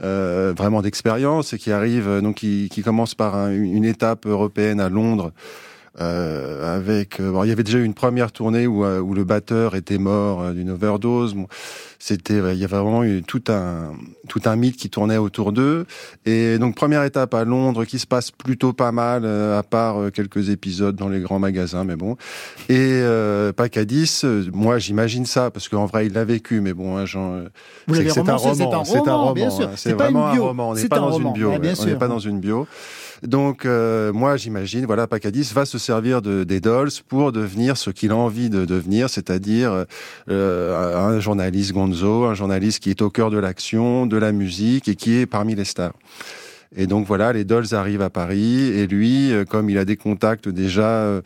vraiment 0.00 0.80
d'expérience 0.80 1.52
et 1.52 1.58
qui 1.58 1.72
arrive 1.72 2.20
donc 2.22 2.36
qui, 2.36 2.68
qui 2.70 2.82
commence 2.82 3.16
par 3.16 3.34
un- 3.34 3.50
une 3.50 3.84
étape 3.84 4.26
européenne 4.26 4.78
à 4.80 4.88
Londres. 4.88 5.32
Euh, 6.00 6.76
avec, 6.76 7.18
euh, 7.18 7.32
bon, 7.32 7.42
il 7.44 7.48
y 7.48 7.52
avait 7.52 7.64
déjà 7.64 7.78
eu 7.78 7.84
une 7.84 7.94
première 7.94 8.30
tournée 8.30 8.66
où, 8.68 8.84
euh, 8.84 9.00
où 9.00 9.14
le 9.14 9.24
batteur 9.24 9.74
était 9.74 9.98
mort 9.98 10.42
euh, 10.42 10.52
d'une 10.52 10.70
overdose. 10.70 11.34
Bon, 11.34 11.46
c'était, 11.98 12.38
il 12.52 12.58
y 12.58 12.64
avait 12.64 12.76
vraiment 12.78 13.02
eu 13.02 13.22
tout 13.22 13.42
un 13.48 13.92
tout 14.28 14.40
un 14.44 14.54
mythe 14.54 14.76
qui 14.76 14.90
tournait 14.90 15.16
autour 15.16 15.52
d'eux. 15.52 15.86
Et 16.24 16.58
donc 16.58 16.76
première 16.76 17.02
étape 17.02 17.34
à 17.34 17.44
Londres 17.44 17.84
qui 17.84 17.98
se 17.98 18.06
passe 18.06 18.30
plutôt 18.30 18.72
pas 18.72 18.92
mal, 18.92 19.26
à 19.26 19.62
part 19.64 20.12
quelques 20.12 20.50
épisodes 20.50 20.94
dans 20.94 21.08
les 21.08 21.18
grands 21.20 21.40
magasins, 21.40 21.82
mais 21.82 21.96
bon. 21.96 22.12
Et 22.68 22.76
euh, 22.78 23.52
Pacadis, 23.52 24.22
moi 24.52 24.78
j'imagine 24.78 25.26
ça 25.26 25.50
parce 25.50 25.68
qu'en 25.68 25.86
vrai 25.86 26.06
il 26.06 26.12
l'a 26.12 26.24
vécu, 26.24 26.60
mais 26.60 26.74
bon, 26.74 26.98
hein, 26.98 27.04
c'est 27.06 27.16
un 27.18 28.36
roman, 28.36 28.54
c'est 28.54 28.62
un 28.62 28.84
c'est 28.84 28.98
un 29.08 29.14
roman, 29.14 29.24
roman, 29.34 29.60
hein. 29.62 29.70
C'est 29.74 29.94
pas 29.94 30.04
vraiment 30.04 30.28
un 30.28 30.32
bio. 30.34 30.44
roman. 30.46 30.70
On 30.70 30.74
n'est 30.74 30.80
C'est 30.82 30.88
pas 30.88 30.98
un 30.98 31.00
dans 31.00 31.10
roman. 31.10 31.28
une 31.30 31.34
bio. 31.34 31.52
On 31.52 31.84
n'est 31.86 31.96
pas 31.96 32.08
dans 32.08 32.18
une 32.20 32.38
bio. 32.38 32.66
Donc 33.22 33.66
euh, 33.66 34.12
moi 34.12 34.36
j'imagine, 34.36 34.86
voilà, 34.86 35.06
Pacadis 35.06 35.50
va 35.52 35.64
se 35.64 35.78
servir 35.78 36.22
de, 36.22 36.44
des 36.44 36.60
Dolls 36.60 36.90
pour 37.08 37.32
devenir 37.32 37.76
ce 37.76 37.90
qu'il 37.90 38.12
a 38.12 38.16
envie 38.16 38.48
de 38.48 38.64
devenir, 38.64 39.10
c'est-à-dire 39.10 39.86
euh, 40.30 40.96
un 40.96 41.18
journaliste 41.18 41.72
gonzo, 41.72 42.24
un 42.26 42.34
journaliste 42.34 42.80
qui 42.80 42.90
est 42.90 43.02
au 43.02 43.10
cœur 43.10 43.30
de 43.30 43.38
l'action, 43.38 44.06
de 44.06 44.16
la 44.16 44.32
musique 44.32 44.88
et 44.88 44.94
qui 44.94 45.16
est 45.16 45.26
parmi 45.26 45.54
les 45.54 45.64
stars. 45.64 45.94
Et 46.76 46.86
donc 46.86 47.06
voilà, 47.06 47.32
les 47.32 47.44
Dolls 47.44 47.72
arrivent 47.74 48.02
à 48.02 48.10
Paris 48.10 48.68
et 48.68 48.86
lui, 48.86 49.32
euh, 49.32 49.44
comme 49.44 49.68
il 49.70 49.78
a 49.78 49.84
des 49.84 49.96
contacts 49.96 50.48
déjà 50.48 50.88
euh, 50.88 51.22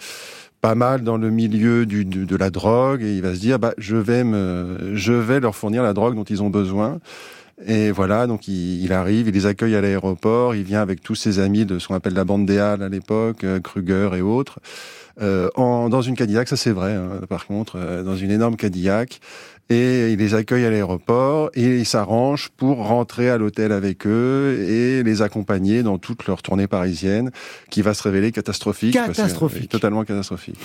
pas 0.61 0.77
mal 0.77 1.03
dans 1.03 1.17
le 1.17 1.31
milieu 1.31 1.85
du- 1.85 2.05
de 2.05 2.37
la 2.37 2.51
drogue, 2.51 3.03
et 3.03 3.17
il 3.17 3.23
va 3.23 3.35
se 3.35 3.41
dire, 3.41 3.59
bah, 3.59 3.75
je 3.79 3.97
vais 3.97 4.23
me, 4.23 4.93
je 4.95 5.13
vais 5.13 5.41
leur 5.41 5.57
fournir 5.57 5.83
la 5.83 5.93
drogue 5.93 6.15
dont 6.15 6.23
ils 6.23 6.43
ont 6.43 6.51
besoin. 6.51 7.01
Et 7.67 7.91
voilà, 7.93 8.27
donc 8.27 8.49
il, 8.49 8.83
il 8.83 8.93
arrive, 8.93 9.29
il 9.29 9.35
les 9.35 9.47
accueille 9.47 9.77
à 9.77 9.81
l'aéroport, 9.81 10.55
il 10.55 10.65
vient 10.65 10.81
avec 10.81 11.01
tous 11.03 11.15
ses 11.15 11.39
amis 11.39 11.65
de 11.65 11.79
ce 11.79 11.89
qu'on 11.89 11.95
appelle 11.95 12.15
la 12.15 12.25
bande 12.25 12.47
des 12.47 12.59
Halles 12.59 12.83
à 12.83 12.89
l'époque, 12.89 13.45
euh, 13.45 13.61
Kruger 13.61 14.11
et 14.17 14.21
autres. 14.23 14.59
euh, 15.21 15.49
en, 15.57 15.89
dans 15.89 16.03
une 16.03 16.17
Cadillac, 16.17 16.49
ça 16.49 16.57
c'est 16.57 16.71
vrai, 16.73 16.95
hein, 16.95 17.21
par 17.29 17.47
contre, 17.47 17.77
euh, 17.77 18.03
dans 18.03 18.17
une 18.17 18.31
énorme 18.31 18.57
Cadillac. 18.57 19.21
Et 19.71 20.13
il 20.13 20.19
les 20.19 20.35
accueille 20.35 20.65
à 20.65 20.71
l'aéroport 20.71 21.51
et 21.55 21.79
il 21.79 21.87
s'arrange 21.87 22.51
pour 22.57 22.87
rentrer 22.87 23.31
à 23.31 23.39
l'hôtel 23.39 23.73
avec 23.73 24.07
eux 24.07 24.67
et 24.69 25.03
les 25.03 25.23
accompagner 25.23 25.83
dans 25.83 25.99
toute 25.99 26.27
leur 26.27 26.43
tournée 26.43 26.67
parisienne 26.67 27.31
qui 27.71 27.81
va 27.81 27.95
se 27.95 28.03
révéler 28.03 28.33
catastrophique. 28.33 28.93
Catastrophique. 28.93 29.71
totalement 29.71 30.05
catastrophique. 30.05 30.59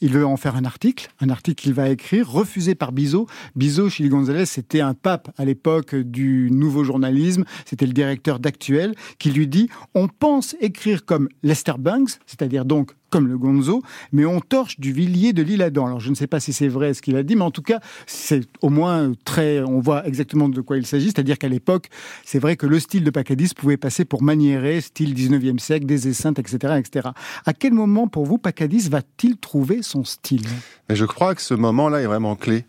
Il 0.00 0.12
veut 0.12 0.24
en 0.24 0.36
faire 0.36 0.56
un 0.56 0.64
article, 0.64 1.08
un 1.20 1.28
article 1.28 1.62
qu'il 1.62 1.74
va 1.74 1.88
écrire, 1.88 2.30
refusé 2.30 2.74
par 2.74 2.92
Bizot. 2.92 3.26
Bizot, 3.56 3.90
Chili 3.90 4.08
Gonzalez, 4.08 4.46
c'était 4.46 4.80
un 4.80 4.94
pape 4.94 5.30
à 5.36 5.44
l'époque 5.44 5.94
du 5.94 6.50
nouveau 6.50 6.84
journalisme, 6.84 7.44
c'était 7.66 7.86
le 7.86 7.92
directeur 7.92 8.38
d'Actuel, 8.38 8.94
qui 9.18 9.30
lui 9.30 9.46
dit 9.46 9.68
on 9.94 10.08
pense 10.08 10.56
écrire 10.60 11.04
comme 11.04 11.28
Lester 11.42 11.74
Banks, 11.78 12.18
c'est-à-dire 12.26 12.64
donc 12.64 12.92
comme 13.10 13.26
le 13.26 13.36
Gonzo, 13.36 13.82
mais 14.12 14.24
on 14.24 14.40
torche 14.40 14.80
du 14.80 14.92
Villiers 14.92 15.32
de 15.32 15.42
l'Isle-Adam. 15.42 15.86
Alors 15.86 16.00
je 16.00 16.10
ne 16.10 16.14
sais 16.14 16.26
pas 16.26 16.40
si 16.40 16.52
c'est 16.52 16.68
vrai 16.68 16.94
ce 16.94 17.02
qu'il 17.02 17.16
a 17.16 17.22
dit, 17.22 17.36
mais 17.36 17.42
en 17.42 17.50
tout 17.50 17.62
cas, 17.62 17.80
c'est 18.06 18.42
au 18.62 18.70
moins 18.70 19.12
très, 19.24 19.60
on 19.62 19.80
voit 19.80 20.06
exactement 20.06 20.48
de 20.48 20.60
quoi 20.60 20.78
il 20.78 20.86
s'agit, 20.86 21.06
c'est-à-dire 21.06 21.38
qu'à 21.38 21.48
l'époque, 21.48 21.88
c'est 22.24 22.38
vrai 22.38 22.56
que 22.56 22.66
le 22.66 22.78
style 22.80 23.04
de 23.04 23.10
Pacadis 23.10 23.50
pouvait 23.54 23.76
passer 23.76 24.04
pour 24.04 24.22
maniéré, 24.22 24.80
style 24.80 25.14
19e 25.14 25.58
siècle, 25.58 25.86
des 25.86 26.08
esseintes, 26.08 26.38
etc., 26.38 26.74
etc. 26.78 27.08
À 27.44 27.52
quel 27.52 27.72
moment, 27.72 28.08
pour 28.08 28.26
vous, 28.26 28.38
Pacadis 28.38 28.88
va-t-il 28.88 29.36
trouver 29.36 29.82
son 29.82 30.04
style? 30.04 30.46
Mais 30.88 30.96
je 30.96 31.04
crois 31.04 31.34
que 31.34 31.42
ce 31.42 31.54
moment-là 31.54 32.00
est 32.00 32.06
vraiment 32.06 32.36
clé. 32.36 32.64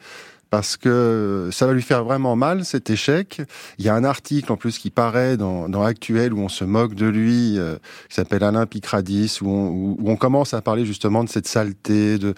Parce 0.51 0.75
que 0.77 1.49
ça 1.51 1.65
va 1.65 1.71
lui 1.73 1.81
faire 1.81 2.03
vraiment 2.03 2.35
mal 2.35 2.65
cet 2.65 2.89
échec. 2.89 3.41
Il 3.79 3.85
y 3.85 3.89
a 3.89 3.95
un 3.95 4.03
article 4.03 4.51
en 4.51 4.57
plus 4.57 4.77
qui 4.77 4.89
paraît 4.91 5.37
dans, 5.37 5.69
dans 5.69 5.81
Actuel 5.81 6.33
où 6.33 6.39
on 6.41 6.49
se 6.49 6.65
moque 6.65 6.93
de 6.93 7.05
lui, 7.07 7.57
euh, 7.57 7.77
qui 8.09 8.15
s'appelle 8.15 8.43
Alain 8.43 8.65
Picradis, 8.65 9.39
où 9.41 9.49
on, 9.49 9.69
où- 9.69 9.97
où 9.99 10.11
on 10.11 10.17
commence 10.17 10.53
à 10.53 10.61
parler 10.61 10.85
justement 10.85 11.23
de 11.23 11.29
cette 11.29 11.47
saleté, 11.47 12.17
de 12.17 12.33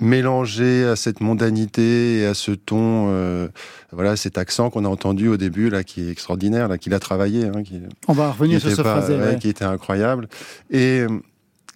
mélanger 0.00 0.84
à 0.84 0.94
cette 0.94 1.20
mondanité 1.20 2.20
et 2.20 2.26
à 2.26 2.34
ce 2.34 2.52
ton, 2.52 3.08
euh, 3.10 3.48
voilà, 3.90 4.14
cet 4.16 4.38
accent 4.38 4.70
qu'on 4.70 4.84
a 4.84 4.88
entendu 4.88 5.26
au 5.26 5.36
début 5.36 5.68
là, 5.70 5.82
qui 5.82 6.02
est 6.02 6.10
extraordinaire, 6.10 6.68
là, 6.68 6.78
qu'il 6.78 6.94
a 6.94 7.00
travaillé, 7.00 7.46
hein, 7.46 7.64
qui, 7.64 7.80
On 8.06 8.12
va 8.12 8.30
revenir 8.30 8.60
sur 8.60 8.70
ce 8.70 8.82
pas- 8.82 8.98
phrasé. 8.98 9.16
ouais, 9.16 9.20
ouais. 9.30 9.38
qui 9.40 9.48
était 9.48 9.64
incroyable. 9.64 10.28
Et, 10.70 11.02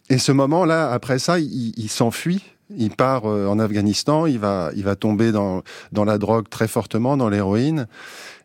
et 0.09 0.19
ce 0.19 0.31
moment-là, 0.31 0.93
après 0.93 1.19
ça, 1.19 1.41
il, 1.41 1.73
il 1.77 1.89
s'enfuit. 1.91 2.45
Il 2.71 2.91
part 2.91 3.27
euh, 3.27 3.47
en 3.47 3.59
Afghanistan. 3.59 4.27
Il 4.27 4.39
va, 4.39 4.71
il 4.75 4.85
va 4.85 4.97
tomber 4.97 5.33
dans, 5.33 5.63
dans 5.93 6.05
la 6.05 6.19
drogue 6.19 6.49
très 6.49 6.69
fortement, 6.69 7.17
dans 7.17 7.29
l'héroïne. 7.29 7.87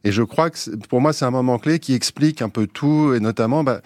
Et 0.03 0.11
je 0.11 0.24
crois 0.24 0.49
que 0.49 0.76
pour 0.88 1.01
moi, 1.01 1.13
c'est 1.13 1.26
un 1.26 1.32
moment 1.32 1.59
clé 1.59 1.80
qui 1.80 1.93
explique 1.93 2.41
un 2.41 2.49
peu 2.49 2.67
tout, 2.67 3.13
et 3.13 3.20
notamment, 3.20 3.63
bah, 3.63 3.82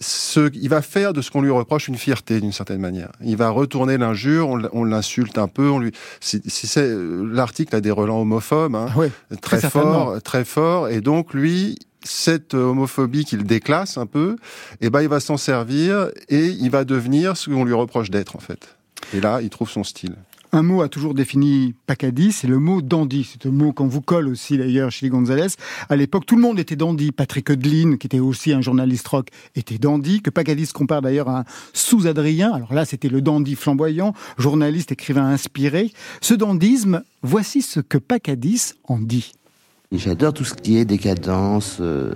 ce, 0.00 0.50
il 0.54 0.68
va 0.68 0.82
faire 0.82 1.12
de 1.12 1.22
ce 1.22 1.30
qu'on 1.30 1.40
lui 1.40 1.50
reproche 1.50 1.88
une 1.88 1.96
fierté 1.96 2.40
d'une 2.40 2.52
certaine 2.52 2.80
manière. 2.80 3.12
Il 3.22 3.36
va 3.36 3.50
retourner 3.50 3.96
l'injure, 3.98 4.48
on, 4.48 4.84
l'insulte 4.84 5.38
un 5.38 5.48
peu, 5.48 5.70
on 5.70 5.78
lui. 5.78 5.92
Si, 6.20 6.42
si 6.46 6.66
c'est 6.66 6.92
l'article 6.92 7.76
a 7.76 7.80
des 7.80 7.90
relents 7.90 8.20
homophobes, 8.20 8.74
hein, 8.74 8.88
ouais, 8.96 9.10
très, 9.40 9.60
fort, 9.60 10.20
très 10.22 10.44
fort, 10.44 10.88
et 10.88 11.00
donc 11.00 11.32
lui, 11.34 11.78
cette 12.02 12.54
homophobie 12.54 13.24
qu'il 13.24 13.44
déclasse 13.44 13.96
un 13.96 14.06
peu, 14.06 14.36
eh 14.80 14.90
ben 14.90 15.02
il 15.02 15.08
va 15.08 15.20
s'en 15.20 15.36
servir 15.36 16.10
et 16.28 16.46
il 16.46 16.70
va 16.70 16.84
devenir 16.84 17.36
ce 17.36 17.50
qu'on 17.50 17.64
lui 17.64 17.74
reproche 17.74 18.10
d'être 18.10 18.36
en 18.36 18.40
fait. 18.40 18.76
Et 19.14 19.20
là, 19.20 19.40
il 19.42 19.50
trouve 19.50 19.68
son 19.70 19.84
style. 19.84 20.14
Un 20.54 20.62
mot 20.62 20.82
a 20.82 20.90
toujours 20.90 21.14
défini 21.14 21.74
Pacadis, 21.86 22.32
c'est 22.32 22.46
le 22.46 22.58
mot 22.58 22.82
dandy. 22.82 23.24
C'est 23.24 23.48
un 23.48 23.50
mot 23.52 23.72
qu'on 23.72 23.86
vous 23.86 24.02
colle 24.02 24.28
aussi 24.28 24.58
d'ailleurs 24.58 24.90
chez 24.90 25.08
Gonzalez. 25.08 25.46
À 25.88 25.96
l'époque, 25.96 26.26
tout 26.26 26.36
le 26.36 26.42
monde 26.42 26.58
était 26.58 26.76
dandy. 26.76 27.10
Patrick 27.10 27.50
Eudeline, 27.50 27.96
qui 27.96 28.06
était 28.06 28.18
aussi 28.20 28.52
un 28.52 28.60
journaliste 28.60 29.08
rock, 29.08 29.28
était 29.56 29.78
dandy. 29.78 30.20
Que 30.20 30.28
Pacadis 30.28 30.66
compare 30.74 31.00
d'ailleurs 31.00 31.30
à 31.30 31.38
un 31.40 31.44
sous-Adrien. 31.72 32.52
Alors 32.52 32.74
là, 32.74 32.84
c'était 32.84 33.08
le 33.08 33.22
dandy 33.22 33.54
flamboyant, 33.54 34.12
journaliste, 34.36 34.92
écrivain 34.92 35.24
inspiré. 35.26 35.90
Ce 36.20 36.34
dandisme, 36.34 37.02
voici 37.22 37.62
ce 37.62 37.80
que 37.80 37.96
Pacadis 37.96 38.74
en 38.84 38.98
dit. 38.98 39.32
J'adore 39.90 40.34
tout 40.34 40.44
ce 40.44 40.52
qui 40.54 40.76
est 40.76 40.84
décadence, 40.84 41.78
euh, 41.80 42.14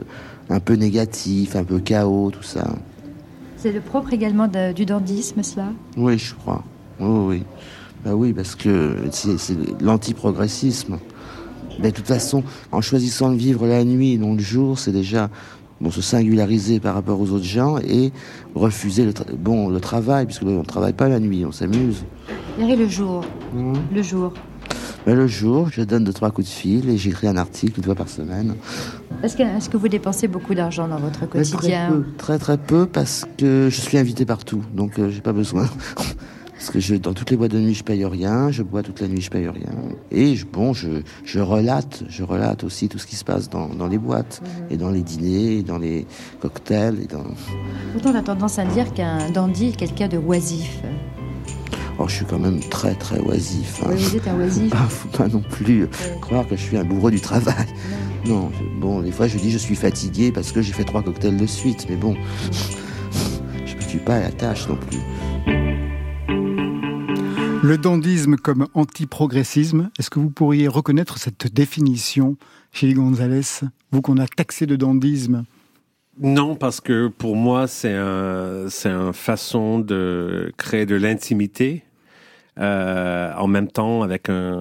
un 0.50 0.60
peu 0.60 0.74
négatif, 0.74 1.56
un 1.56 1.64
peu 1.64 1.78
chaos, 1.78 2.30
tout 2.30 2.42
ça. 2.42 2.74
C'est 3.56 3.72
le 3.72 3.80
propre 3.80 4.12
également 4.12 4.46
de- 4.46 4.74
du 4.74 4.84
dandisme, 4.84 5.42
cela? 5.42 5.72
Oui, 5.96 6.18
je 6.18 6.34
crois. 6.34 6.62
Oui, 7.00 7.36
oui. 7.36 7.42
Bah 8.04 8.14
oui, 8.14 8.32
parce 8.32 8.54
que 8.54 8.96
c'est 9.10 9.56
l'antiprogressisme. 9.80 10.98
Mais 11.80 11.90
de 11.90 11.96
toute 11.96 12.06
façon, 12.06 12.42
en 12.72 12.80
choisissant 12.80 13.30
de 13.30 13.36
vivre 13.36 13.66
la 13.66 13.84
nuit 13.84 14.12
et 14.14 14.18
non 14.18 14.34
le 14.34 14.40
jour, 14.40 14.78
c'est 14.78 14.92
déjà 14.92 15.28
bon, 15.80 15.90
se 15.90 16.00
singulariser 16.00 16.80
par 16.80 16.94
rapport 16.94 17.20
aux 17.20 17.30
autres 17.30 17.44
gens 17.44 17.78
et 17.78 18.12
refuser 18.54 19.04
le, 19.04 19.12
bon, 19.36 19.68
le 19.68 19.80
travail, 19.80 20.26
puisque 20.26 20.42
on 20.42 20.60
ne 20.60 20.64
travaille 20.64 20.94
pas 20.94 21.08
la 21.08 21.20
nuit, 21.20 21.44
on 21.44 21.52
s'amuse. 21.52 22.04
Et 22.58 22.76
le 22.76 22.88
jour? 22.88 23.24
Mhm. 23.54 23.74
Le 23.94 24.02
jour? 24.02 24.32
Mais 25.06 25.14
le 25.14 25.26
jour, 25.28 25.68
je 25.70 25.82
donne 25.82 26.02
deux, 26.02 26.12
trois 26.12 26.30
coups 26.32 26.48
de 26.48 26.52
fil 26.52 26.88
et 26.88 26.98
j'écris 26.98 27.28
un 27.28 27.36
article 27.36 27.78
une 27.78 27.84
fois 27.84 27.94
par 27.94 28.08
semaine. 28.08 28.56
Est-ce 29.22 29.68
que, 29.68 29.76
vous 29.76 29.88
dépensez 29.88 30.26
beaucoup 30.26 30.54
d'argent 30.54 30.88
dans 30.88 30.98
votre 30.98 31.26
Très 31.26 31.28
quotidien? 31.28 31.88
peu, 31.90 32.04
très 32.18 32.38
très 32.38 32.58
peu 32.58 32.86
parce 32.86 33.24
que 33.38 33.68
je 33.70 33.80
suis 33.80 33.98
invité 33.98 34.24
partout, 34.24 34.62
donc 34.74 34.98
euh, 34.98 35.10
j'ai 35.10 35.20
pas 35.20 35.32
besoin. 35.32 35.68
Parce 36.58 36.70
que 36.70 36.80
je, 36.80 36.94
dans 36.94 37.12
toutes 37.12 37.30
les 37.30 37.36
boîtes 37.36 37.50
de 37.50 37.58
nuit, 37.60 37.74
je 37.74 37.84
paye 37.84 38.04
rien, 38.06 38.50
je 38.50 38.62
bois 38.62 38.82
toute 38.82 39.00
la 39.00 39.08
nuit, 39.08 39.20
je 39.20 39.28
paye 39.30 39.46
rien. 39.46 39.72
Et 40.10 40.36
je, 40.36 40.46
bon, 40.46 40.72
je, 40.72 41.02
je 41.24 41.38
relate, 41.38 42.02
je 42.08 42.22
relate 42.22 42.64
aussi 42.64 42.88
tout 42.88 42.98
ce 42.98 43.06
qui 43.06 43.14
se 43.16 43.24
passe 43.24 43.50
dans, 43.50 43.68
dans 43.68 43.88
les 43.88 43.98
boîtes, 43.98 44.40
et 44.70 44.78
dans 44.78 44.90
les 44.90 45.02
dîners, 45.02 45.58
et 45.58 45.62
dans 45.62 45.76
les 45.78 46.06
cocktails, 46.40 46.98
et 47.02 47.06
dans... 47.06 47.24
Pourtant, 47.92 48.10
on 48.12 48.14
a 48.14 48.22
tendance 48.22 48.58
à 48.58 48.64
dire 48.64 48.92
qu'un 48.94 49.30
dandy 49.30 49.66
est 49.68 49.76
quelqu'un 49.76 50.08
de 50.08 50.16
oisif. 50.16 50.78
Oh, 51.98 52.04
je 52.08 52.14
suis 52.16 52.24
quand 52.26 52.38
même 52.38 52.60
très 52.60 52.94
très 52.94 53.18
oisif. 53.20 53.82
hein. 53.84 53.88
Oui, 53.90 53.96
vous 54.02 54.16
êtes 54.16 54.28
un 54.28 54.36
oisif. 54.38 54.72
Ah, 54.76 54.86
faut 54.88 55.08
pas 55.08 55.28
non 55.28 55.40
plus 55.50 55.82
euh, 55.84 55.86
croire 56.20 56.46
que 56.46 56.56
je 56.56 56.60
suis 56.62 56.76
un 56.76 56.84
bourreau 56.84 57.10
du 57.10 57.20
travail. 57.20 57.66
Non, 58.26 58.50
je- 58.58 58.80
bon, 58.80 59.00
des 59.02 59.12
fois 59.12 59.28
je 59.28 59.38
dis 59.38 59.50
je 59.50 59.56
suis 59.58 59.76
fatigué 59.76 60.30
parce 60.32 60.52
que 60.52 60.60
j'ai 60.60 60.72
fait 60.74 60.84
trois 60.84 61.02
cocktails 61.02 61.36
de 61.38 61.46
suite, 61.46 61.86
mais 61.88 61.96
bon, 61.96 62.14
je 63.66 63.74
me 63.76 63.80
tue 63.90 63.98
pas 63.98 64.16
à 64.16 64.20
la 64.20 64.30
tâche 64.32 64.68
non 64.68 64.76
plus. 64.76 64.98
Le 67.66 67.78
dandisme 67.78 68.36
comme 68.36 68.68
anti-progressisme, 68.74 69.90
est-ce 69.98 70.08
que 70.08 70.20
vous 70.20 70.30
pourriez 70.30 70.68
reconnaître 70.68 71.18
cette 71.18 71.52
définition 71.52 72.36
chez 72.70 72.94
Gonzalez, 72.94 73.64
vous 73.90 74.02
qu'on 74.02 74.18
a 74.18 74.28
taxé 74.28 74.66
de 74.66 74.76
dandisme? 74.76 75.44
Non, 76.20 76.54
parce 76.54 76.80
que 76.80 77.08
pour 77.08 77.34
moi, 77.34 77.66
c'est 77.66 77.92
un, 77.92 78.68
c'est 78.68 78.90
une 78.90 79.12
façon 79.12 79.80
de 79.80 80.52
créer 80.56 80.86
de 80.86 80.94
l'intimité, 80.94 81.82
euh, 82.60 83.34
en 83.34 83.48
même 83.48 83.66
temps 83.66 84.02
avec 84.02 84.28
un 84.28 84.60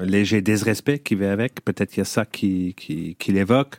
léger 0.00 0.40
désrespect 0.40 0.98
qui 1.04 1.14
va 1.14 1.30
avec. 1.30 1.64
Peut-être 1.64 1.90
qu'il 1.90 1.98
y 1.98 2.00
a 2.00 2.04
ça 2.04 2.24
qui, 2.24 2.74
qui, 2.74 3.32
l'évoque, 3.32 3.76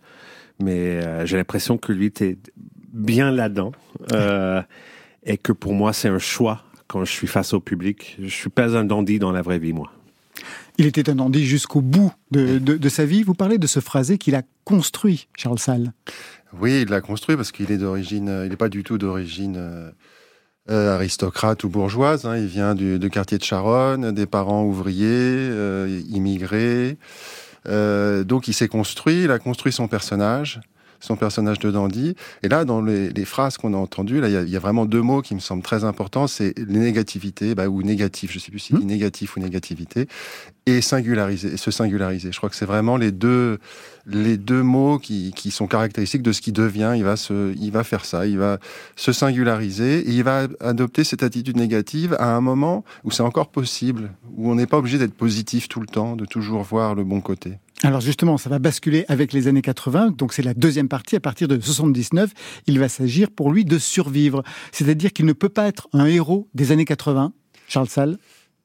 mais 0.61 1.03
euh, 1.03 1.25
j'ai 1.25 1.35
l'impression 1.35 1.77
que 1.77 1.91
lui 1.91 2.05
était 2.05 2.37
bien 2.93 3.31
là-dedans, 3.31 3.73
euh, 4.13 4.61
et 5.25 5.37
que 5.37 5.51
pour 5.51 5.73
moi, 5.73 5.91
c'est 5.91 6.07
un 6.07 6.19
choix 6.19 6.63
quand 6.91 7.05
je 7.05 7.11
suis 7.11 7.27
face 7.27 7.53
au 7.53 7.61
public. 7.61 8.17
Je 8.21 8.27
suis 8.27 8.49
pas 8.49 8.75
un 8.77 8.83
dandy 8.83 9.17
dans 9.17 9.31
la 9.31 9.41
vraie 9.41 9.59
vie, 9.59 9.71
moi. 9.71 9.89
Il 10.77 10.85
était 10.87 11.09
un 11.09 11.15
dandy 11.15 11.45
jusqu'au 11.45 11.81
bout 11.81 12.11
de, 12.31 12.57
de- 12.57 12.77
de 12.77 12.89
sa 12.89 13.05
vie. 13.05 13.23
Vous 13.23 13.33
parlez 13.33 13.57
de 13.57 13.67
ce 13.67 13.79
phrasé 13.79 14.17
qu'il 14.17 14.35
a 14.35 14.41
construit, 14.65 15.27
Charles 15.37 15.59
Salle. 15.59 15.93
Oui, 16.59 16.81
il 16.81 16.89
l'a 16.89 16.99
construit 17.01 17.35
parce 17.37 17.51
qu'il 17.51 17.71
est 17.71 17.77
d'origine, 17.77 18.27
euh, 18.29 18.45
il 18.45 18.49
n'est 18.49 18.57
pas 18.57 18.69
du 18.69 18.83
tout 18.83 18.97
d'origine 18.97 19.55
euh, 19.57 19.91
euh, 20.69 20.93
aristocrate 20.95 21.63
ou 21.63 21.69
bourgeoise. 21.69 22.25
hein. 22.25 22.35
Il 22.37 22.47
vient 22.47 22.75
du, 22.75 22.99
du 22.99 23.09
quartier 23.09 23.37
de 23.37 23.43
Charonne, 23.43 24.11
des 24.11 24.25
parents 24.25 24.63
ouvriers, 24.65 25.05
euh, 25.07 26.01
immigrés. 26.09 26.97
Euh, 27.67 28.23
donc 28.23 28.47
il 28.47 28.53
s'est 28.53 28.67
construit, 28.67 29.23
il 29.25 29.31
a 29.31 29.39
construit 29.39 29.71
son 29.71 29.87
personnage, 29.87 30.59
son 31.01 31.17
personnage 31.17 31.59
de 31.59 31.69
dandy. 31.69 32.15
Et 32.43 32.47
là, 32.47 32.63
dans 32.63 32.81
les, 32.81 33.09
les 33.09 33.25
phrases 33.25 33.57
qu'on 33.57 33.73
a 33.73 33.77
entendues, 33.77 34.21
là, 34.21 34.29
il 34.29 34.33
y 34.33 34.37
a, 34.37 34.43
il 34.43 34.49
y 34.49 34.55
a 34.55 34.59
vraiment 34.59 34.85
deux 34.85 35.01
mots 35.01 35.21
qui 35.21 35.35
me 35.35 35.39
semblent 35.39 35.63
très 35.63 35.83
importants. 35.83 36.27
C'est 36.27 36.57
les 36.57 36.79
négativités, 36.79 37.53
bah, 37.55 37.67
ou 37.67 37.83
négatif. 37.83 38.31
Je 38.31 38.39
sais 38.39 38.51
plus 38.51 38.59
si 38.59 38.73
c'est 38.73 38.85
négatif 38.85 39.35
ou 39.35 39.39
négativité, 39.39 40.07
et 40.65 40.81
singulariser, 40.81 41.53
et 41.53 41.57
se 41.57 41.71
singulariser. 41.71 42.31
Je 42.31 42.37
crois 42.37 42.49
que 42.49 42.55
c'est 42.55 42.65
vraiment 42.65 42.95
les 42.95 43.11
deux, 43.11 43.57
les 44.05 44.37
deux 44.37 44.61
mots 44.61 44.99
qui, 44.99 45.33
qui 45.35 45.51
sont 45.51 45.67
caractéristiques 45.67 46.21
de 46.21 46.31
ce 46.31 46.41
qui 46.41 46.51
devient. 46.51 46.93
Il 46.95 47.03
va 47.03 47.17
se, 47.17 47.53
il 47.57 47.71
va 47.71 47.83
faire 47.83 48.05
ça. 48.05 48.27
Il 48.27 48.37
va 48.37 48.59
se 48.95 49.11
singulariser 49.11 49.99
et 49.99 50.11
il 50.11 50.23
va 50.23 50.47
adopter 50.59 51.03
cette 51.03 51.23
attitude 51.23 51.57
négative 51.57 52.15
à 52.19 52.35
un 52.35 52.41
moment 52.41 52.85
où 53.03 53.11
c'est 53.11 53.23
encore 53.23 53.49
possible, 53.49 54.11
où 54.37 54.51
on 54.51 54.55
n'est 54.55 54.67
pas 54.67 54.77
obligé 54.77 54.97
d'être 54.97 55.15
positif 55.15 55.67
tout 55.67 55.79
le 55.79 55.87
temps, 55.87 56.15
de 56.15 56.25
toujours 56.25 56.61
voir 56.61 56.93
le 56.93 57.03
bon 57.03 57.21
côté. 57.21 57.57
Alors 57.83 58.01
justement, 58.01 58.37
ça 58.37 58.49
va 58.49 58.59
basculer 58.59 59.05
avec 59.07 59.33
les 59.33 59.47
années 59.47 59.63
80, 59.63 60.11
donc 60.11 60.33
c'est 60.33 60.43
la 60.43 60.53
deuxième 60.53 60.87
partie. 60.87 61.15
À 61.15 61.19
partir 61.19 61.47
de 61.47 61.59
79, 61.59 62.31
il 62.67 62.77
va 62.77 62.87
s'agir 62.87 63.31
pour 63.31 63.51
lui 63.51 63.65
de 63.65 63.79
survivre. 63.79 64.43
C'est-à-dire 64.71 65.11
qu'il 65.11 65.25
ne 65.25 65.33
peut 65.33 65.49
pas 65.49 65.67
être 65.67 65.87
un 65.91 66.05
héros 66.05 66.47
des 66.53 66.71
années 66.71 66.85
80, 66.85 67.33
Charles 67.67 67.89
Salle. 67.89 68.17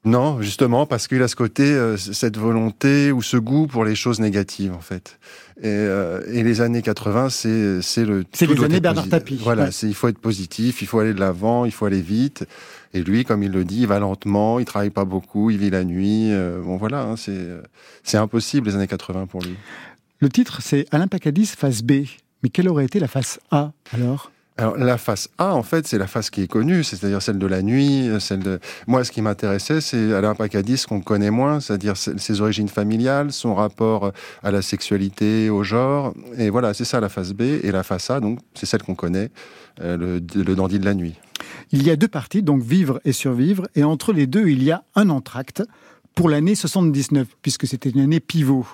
Non, 0.07 0.41
justement, 0.41 0.87
parce 0.87 1.09
qu'il 1.09 1.21
a 1.23 1.29
ce 1.29 1.35
côté, 1.37 1.65
euh, 1.65 1.97
cette 1.97 2.37
volonté 2.39 3.11
ou 3.13 3.23
ce 3.23 3.37
goût 3.37 3.67
pour 3.67 3.85
les 3.85 3.97
choses 3.97 4.21
négatives, 4.21 4.73
en 4.73 4.81
fait. 4.81 5.19
Et, 5.59 5.65
euh, 5.67 6.23
et 6.33 6.43
les 6.45 6.61
années 6.61 6.81
80, 6.81 7.29
c'est 7.29 7.83
c'est 7.83 8.05
le. 8.05 8.25
C'est 8.33 8.47
les 8.47 8.63
années 8.63 8.79
Bernard 8.81 9.09
Tapie. 9.09 9.39
Voilà, 9.43 9.65
Ouais. 9.65 9.71
c'est 9.73 9.89
il 9.89 9.95
faut 9.95 10.07
être 10.09 10.19
positif, 10.21 10.81
il 10.81 10.87
faut 10.87 11.01
aller 11.01 11.13
de 11.13 11.19
l'avant, 11.21 11.65
il 11.65 11.73
faut 11.73 11.87
aller 11.87 12.01
vite. 12.01 12.47
Et 12.95 13.03
lui, 13.03 13.25
comme 13.25 13.43
il 13.43 13.51
le 13.51 13.65
dit, 13.65 13.81
il 13.81 13.87
va 13.89 13.99
lentement, 13.99 14.59
il 14.61 14.65
travaille 14.65 14.91
pas 14.91 15.05
beaucoup, 15.05 15.51
il 15.51 15.59
vit 15.59 15.71
la 15.71 15.83
nuit. 15.85 16.31
euh, 16.33 16.61
bon, 16.63 16.77
voilà, 16.77 17.03
hein, 17.03 17.17
c'est 17.17 17.49
c'est 18.05 18.17
impossible 18.17 18.69
les 18.69 18.77
années 18.77 18.87
80 18.87 19.27
pour 19.27 19.43
lui. 19.43 19.57
Le 20.21 20.29
titre, 20.29 20.63
c'est 20.63 20.87
Alain 20.93 21.09
Pacadis, 21.09 21.47
face 21.59 21.83
B. 21.83 22.05
Mais 22.43 22.49
quelle 22.49 22.69
aurait 22.69 22.85
été 22.85 23.01
la 23.01 23.09
face 23.09 23.41
A, 23.51 23.73
alors? 23.93 24.31
Alors 24.59 24.77
la 24.79 24.97
face 24.97 25.29
A, 25.37 25.55
en 25.55 25.63
fait, 25.63 25.87
c'est 25.87 25.99
la 25.99 26.07
face 26.07 26.31
qui 26.31 26.43
est 26.43 26.47
connue, 26.47 26.83
c'est-à-dire 26.83 27.21
celle 27.21 27.39
de 27.39 27.47
la 27.47 27.61
nuit, 27.61 28.09
euh, 28.09 28.21
celle 28.21 28.41
de. 28.41 28.59
Moi, 28.87 29.05
ce 29.05 29.13
qui 29.13 29.21
m'intéressait, 29.21 29.83
c'est 29.83 30.15
Alain 30.15 30.35
Pacadis 30.35 30.85
qu'on 30.89 31.03
connaît 31.03 31.31
moins, 31.31 31.61
c'est-à-dire 31.61 31.95
ses 31.97 32.41
origines 32.41 32.69
familiales, 32.69 33.33
son 33.33 33.55
rapport 33.55 34.13
à 34.43 34.51
la 34.51 34.63
sexualité, 34.63 35.51
au 35.51 35.63
genre, 35.63 36.15
et 36.39 36.49
voilà, 36.49 36.73
c'est 36.73 36.87
ça 36.87 37.01
la 37.01 37.11
face 37.11 37.35
B, 37.35 37.43
et 37.43 37.71
la 37.71 37.83
face 37.83 38.09
A, 38.09 38.21
donc 38.21 38.39
c'est 38.55 38.65
celle 38.65 38.83
qu'on 38.83 38.95
connaît, 38.95 39.31
euh, 39.83 39.97
le, 39.99 40.43
le 40.43 40.55
dandy 40.55 40.79
de 40.79 40.87
la 40.87 40.95
nuit. 40.95 41.17
Il 41.71 41.83
y 41.83 41.91
a 41.91 41.97
deux 41.97 42.09
parties, 42.09 42.43
donc 42.43 42.63
vivre 42.63 42.99
et 43.05 43.13
survivre, 43.13 43.69
et 43.75 43.85
entre 43.85 44.15
les 44.15 44.27
deux, 44.27 44.49
il 44.49 44.63
y 44.63 44.71
a 44.71 44.85
un 44.95 45.11
entracte 45.11 45.63
pour 46.15 46.31
l'année 46.31 46.55
79, 46.55 47.29
puisque 47.43 47.67
c'était 47.67 47.91
une 47.91 48.01
année 48.01 48.21
pivot, 48.21 48.67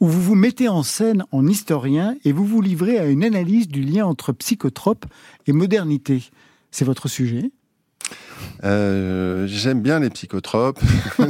où 0.00 0.06
vous 0.06 0.22
vous 0.22 0.34
mettez 0.34 0.68
en 0.68 0.82
scène 0.82 1.24
en 1.30 1.46
historien 1.46 2.16
et 2.24 2.32
vous 2.32 2.44
vous 2.44 2.62
livrez 2.62 2.98
à 2.98 3.06
une 3.06 3.24
analyse 3.24 3.68
du 3.68 3.82
lien 3.82 4.06
entre 4.06 4.32
psychotrope 4.32 5.06
et 5.46 5.52
modernité. 5.52 6.22
C'est 6.70 6.84
votre 6.84 7.08
sujet? 7.08 7.50
Euh, 8.64 9.46
J'aime 9.46 9.82
bien 9.82 10.00
les 10.00 10.10
psychotropes. 10.10 10.80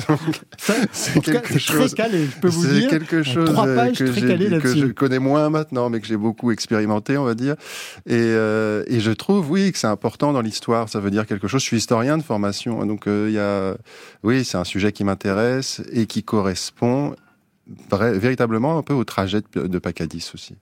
C'est 0.93 1.21
quelque 1.21 1.59
c'est 1.59 1.73
très 1.73 1.81
chose. 1.81 1.95
calé, 1.95 2.27
je 2.27 2.41
peux 2.41 2.49
vous 2.49 2.67
dire. 2.67 2.89
quelque 2.89 3.23
chose 3.23 3.51
euh, 3.51 3.77
pages 3.77 3.99
que, 3.99 4.07
je 4.07 4.87
connais 4.93 5.19
moins 5.19 5.51
maintenant, 5.51 5.91
mais 5.91 6.01
que 6.01 6.07
j'ai 6.07 6.17
beaucoup 6.17 6.51
expérimenté, 6.51 7.17
on 7.19 7.25
va 7.25 7.35
dire. 7.35 7.55
Et, 8.07 8.15
euh, 8.15 8.85
et 8.87 9.01
je 9.01 9.11
trouve, 9.11 9.51
oui, 9.51 9.73
que 9.73 9.79
c'est 9.79 9.87
important 9.87 10.33
dans 10.33 10.41
l'histoire. 10.41 10.89
Ça 10.89 11.01
veut 11.01 11.11
dire 11.11 11.27
quelque 11.27 11.49
chose. 11.49 11.61
Je 11.61 11.67
suis 11.67 11.77
historien 11.77 12.19
de 12.19 12.23
formation, 12.23 12.85
donc 12.87 13.07
euh, 13.07 13.27
il 13.29 13.35
y 13.35 13.39
a, 13.39 13.77
oui, 14.23 14.45
c'est 14.45 14.59
un 14.59 14.65
sujet 14.65 14.93
qui 14.93 15.05
m'intéresse 15.05 15.83
et 15.93 16.07
qui 16.07 16.23
correspond 16.23 17.15
véritablement 17.91 18.79
un 18.79 18.83
peu 18.83 18.95
au 18.95 19.05
trajet 19.05 19.41
de, 19.55 19.79
Pacadis 19.79 20.31
aussi. 20.35 20.55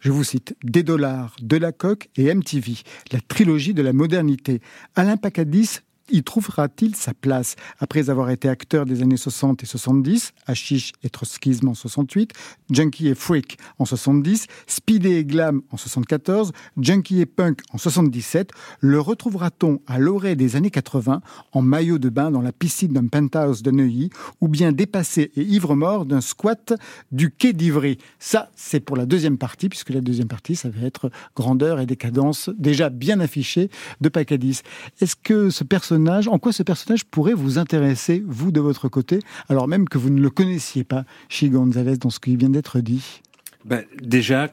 Je 0.00 0.10
vous 0.10 0.24
cite 0.24 0.56
Des 0.62 0.82
dollars, 0.82 1.36
De 1.40 1.56
la 1.56 1.72
et 2.16 2.34
MTV, 2.34 2.74
la 3.12 3.20
trilogie 3.20 3.74
de 3.74 3.82
la 3.82 3.92
modernité. 3.92 4.60
Alain 4.94 5.16
Pacadis 5.16 5.80
y 6.10 6.22
trouvera-t-il 6.22 6.94
sa 6.96 7.14
place 7.14 7.56
après 7.78 8.10
avoir 8.10 8.30
été 8.30 8.48
acteur 8.48 8.86
des 8.86 9.02
années 9.02 9.16
60 9.16 9.62
et 9.62 9.66
70, 9.66 10.32
Hachiche 10.46 10.92
et 11.02 11.10
Trotskisme 11.10 11.68
en 11.68 11.74
68, 11.74 12.32
Junkie 12.70 13.08
et 13.08 13.14
Freak 13.14 13.58
en 13.78 13.84
70, 13.84 14.46
Speedy 14.66 15.08
et 15.08 15.24
Glam 15.24 15.62
en 15.70 15.76
74, 15.76 16.52
Junkie 16.78 17.20
et 17.20 17.26
Punk 17.26 17.60
en 17.72 17.78
77, 17.78 18.50
le 18.80 19.00
retrouvera-t-on 19.00 19.80
à 19.86 19.98
l'orée 19.98 20.36
des 20.36 20.56
années 20.56 20.70
80 20.70 21.20
en 21.52 21.62
maillot 21.62 21.98
de 21.98 22.08
bain 22.08 22.30
dans 22.30 22.42
la 22.42 22.52
piscine 22.52 22.92
d'un 22.92 23.06
penthouse 23.06 23.62
de 23.62 23.70
Neuilly 23.70 24.10
ou 24.40 24.48
bien 24.48 24.72
dépassé 24.72 25.30
et 25.36 25.42
ivre-mort 25.42 26.06
d'un 26.06 26.20
squat 26.20 26.74
du 27.10 27.30
quai 27.30 27.52
d'Ivry? 27.52 27.98
Ça, 28.18 28.50
c'est 28.56 28.80
pour 28.80 28.96
la 28.96 29.06
deuxième 29.06 29.38
partie, 29.38 29.68
puisque 29.68 29.90
la 29.90 30.00
deuxième 30.00 30.28
partie, 30.28 30.56
ça 30.56 30.68
va 30.68 30.86
être 30.86 31.10
grandeur 31.36 31.80
et 31.80 31.86
décadence 31.86 32.50
déjà 32.58 32.90
bien 32.90 33.20
affichée 33.20 33.70
de 34.00 34.08
Pacadis. 34.08 34.62
Est-ce 35.00 35.16
que 35.16 35.50
ce 35.50 35.64
personnage, 35.64 35.91
en 36.28 36.38
quoi 36.38 36.52
ce 36.52 36.62
personnage 36.62 37.04
pourrait 37.04 37.34
vous 37.34 37.58
intéresser, 37.58 38.22
vous, 38.26 38.52
de 38.52 38.60
votre 38.60 38.88
côté, 38.88 39.18
alors 39.48 39.68
même 39.68 39.88
que 39.88 39.98
vous 39.98 40.10
ne 40.10 40.20
le 40.20 40.30
connaissiez 40.30 40.84
pas 40.84 41.04
chez 41.28 41.48
Gonzalez 41.48 41.96
dans 41.96 42.10
ce 42.10 42.20
qui 42.20 42.36
vient 42.36 42.50
d'être 42.50 42.80
dit? 42.80 43.22
Ben, 43.64 43.84
déjà, 44.02 44.48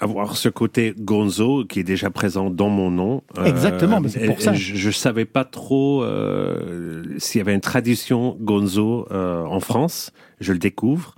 avoir 0.00 0.36
ce 0.36 0.48
côté 0.48 0.94
Gonzo 0.98 1.64
qui 1.64 1.80
est 1.80 1.84
déjà 1.84 2.10
présent 2.10 2.50
dans 2.50 2.68
mon 2.68 2.90
nom. 2.90 3.22
euh, 3.38 3.44
Exactement, 3.44 4.00
mais 4.00 4.08
c'est 4.08 4.26
pour 4.26 4.40
ça. 4.40 4.52
Je, 4.52 4.74
je 4.74 4.90
savais 4.90 5.24
pas 5.24 5.44
trop 5.44 6.02
euh, 6.02 7.04
s'il 7.18 7.38
y 7.38 7.42
avait 7.42 7.54
une 7.54 7.60
tradition 7.60 8.36
Gonzo 8.40 9.06
euh, 9.10 9.44
en 9.44 9.60
France. 9.60 10.12
Je 10.40 10.52
le 10.52 10.58
découvre. 10.58 11.14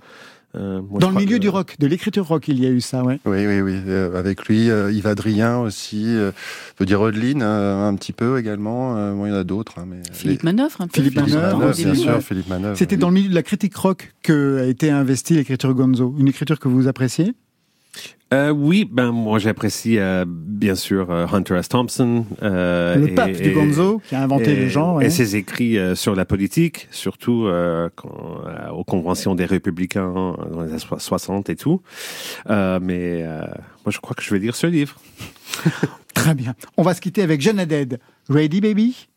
Euh, 0.57 0.81
moi, 0.89 0.99
Dans 0.99 1.09
le 1.09 1.15
milieu 1.17 1.37
que- 1.37 1.41
du 1.41 1.49
rock, 1.49 1.75
de 1.79 1.85
l'écriture 1.87 2.25
rock, 2.27 2.47
il 2.47 2.59
y 2.59 2.65
a 2.65 2.69
eu 2.69 2.81
ça, 2.81 3.03
ouais. 3.03 3.19
Oui, 3.25 3.45
oui, 3.45 3.61
oui. 3.61 3.75
euh, 3.87 4.17
avec 4.17 4.45
lui, 4.47 4.69
euh, 4.71 4.91
Yves 4.91 5.05
Adrien 5.07 5.59
aussi. 5.59 6.03
euh, 6.07 6.31
je 6.69 6.73
peux 6.75 6.85
dire 6.85 6.99
Odeline 6.99 7.41
euh, 7.43 7.87
un 7.87 7.93
petit 7.95 8.11
peu 8.13 8.39
également. 8.39 8.97
euh, 8.97 9.13
bon, 9.13 9.25
il 9.27 9.29
y 9.29 9.31
en 9.31 9.35
a 9.35 9.43
d'autres. 9.43 9.77
hein, 9.77 9.85
mais 9.87 10.01
Philippe 10.11 10.43
Manœuvre, 10.43 10.81
un 10.81 10.87
peu. 10.87 10.93
Philippe 11.01 11.13
Philippe 11.19 11.33
Manœuvre, 11.35 11.73
bien 11.75 11.85
début, 11.91 11.95
sûr. 11.97 12.21
Philippe 12.21 12.49
Manœuvre. 12.49 12.77
C'était 12.77 12.97
dans 12.97 13.09
le 13.09 13.13
milieu 13.13 13.29
de 13.29 13.35
la 13.35 13.43
critique 13.43 13.75
rock 13.75 14.13
que 14.23 14.59
a 14.61 14.65
été 14.65 14.89
investie 14.89 15.35
l'écriture 15.35 15.73
Gonzo. 15.75 16.15
Une 16.17 16.27
écriture 16.27 16.59
que 16.59 16.67
vous 16.67 16.87
appréciez? 16.87 17.33
Euh, 18.33 18.49
oui, 18.49 18.83
ben 18.91 19.11
moi 19.11 19.39
j'apprécie 19.39 19.97
euh, 19.99 20.25
bien 20.27 20.75
sûr 20.75 21.09
euh, 21.11 21.25
Hunter 21.31 21.55
S. 21.55 21.69
Thompson. 21.69 22.25
Le 22.41 23.07
et- 23.07 23.15
pape 23.15 23.31
du 23.31 23.49
et- 23.49 23.53
Gonzo, 23.53 24.01
qui 24.07 24.15
a 24.15 24.21
inventé 24.23 24.51
et- 24.51 24.55
le 24.57 24.67
genre. 24.67 25.01
Et 25.01 25.05
ouais. 25.05 25.09
ses 25.09 25.37
écrits 25.37 25.77
sur 25.95 26.13
la 26.13 26.25
politique, 26.25 26.87
surtout 26.91 27.47
quand- 27.95 28.41
aux 28.73 28.83
conventions 28.83 29.33
des 29.35 29.45
républicains 29.45 30.11
dans 30.51 30.61
les 30.63 30.69
années 30.71 30.79
so- 30.79 30.99
60 30.99 31.49
et 31.49 31.55
tout. 31.55 31.81
Mais 32.49 33.23
moi 33.23 33.91
je 33.91 33.99
crois 33.99 34.13
que 34.15 34.23
je 34.23 34.31
vais 34.33 34.39
lire 34.39 34.55
ce 34.55 34.67
livre. 34.67 34.95
Très 36.13 36.33
bien. 36.35 36.53
On 36.75 36.81
va 36.83 36.93
se 36.93 36.99
quitter 37.01 37.21
avec 37.21 37.39
Jeanne 37.41 37.59
Haddad. 37.59 37.99
Ready, 38.29 38.59
baby? 38.59 39.07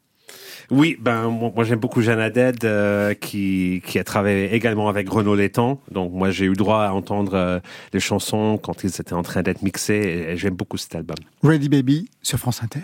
Oui, 0.70 0.96
ben 1.00 1.28
moi, 1.28 1.52
moi, 1.54 1.64
j'aime 1.64 1.80
beaucoup 1.80 2.00
Jeanne 2.00 2.20
Haddad 2.20 2.64
euh, 2.64 3.14
qui 3.14 3.82
qui 3.84 3.98
a 3.98 4.04
travaillé 4.04 4.54
également 4.54 4.88
avec 4.88 5.08
Renaud 5.08 5.34
Létang. 5.34 5.80
Donc 5.90 6.12
moi 6.12 6.30
j'ai 6.30 6.44
eu 6.44 6.50
le 6.50 6.56
droit 6.56 6.82
à 6.82 6.92
entendre 6.92 7.34
euh, 7.34 7.58
les 7.92 8.00
chansons 8.00 8.58
quand 8.62 8.84
ils 8.84 9.00
étaient 9.00 9.12
en 9.12 9.22
train 9.22 9.42
d'être 9.42 9.62
mixés 9.62 9.94
et, 9.94 10.32
et 10.32 10.36
j'aime 10.36 10.54
beaucoup 10.54 10.76
cet 10.76 10.94
album. 10.94 11.16
Ready, 11.42 11.68
baby 11.68 12.08
sur 12.22 12.38
France 12.38 12.62
Inter. 12.62 12.80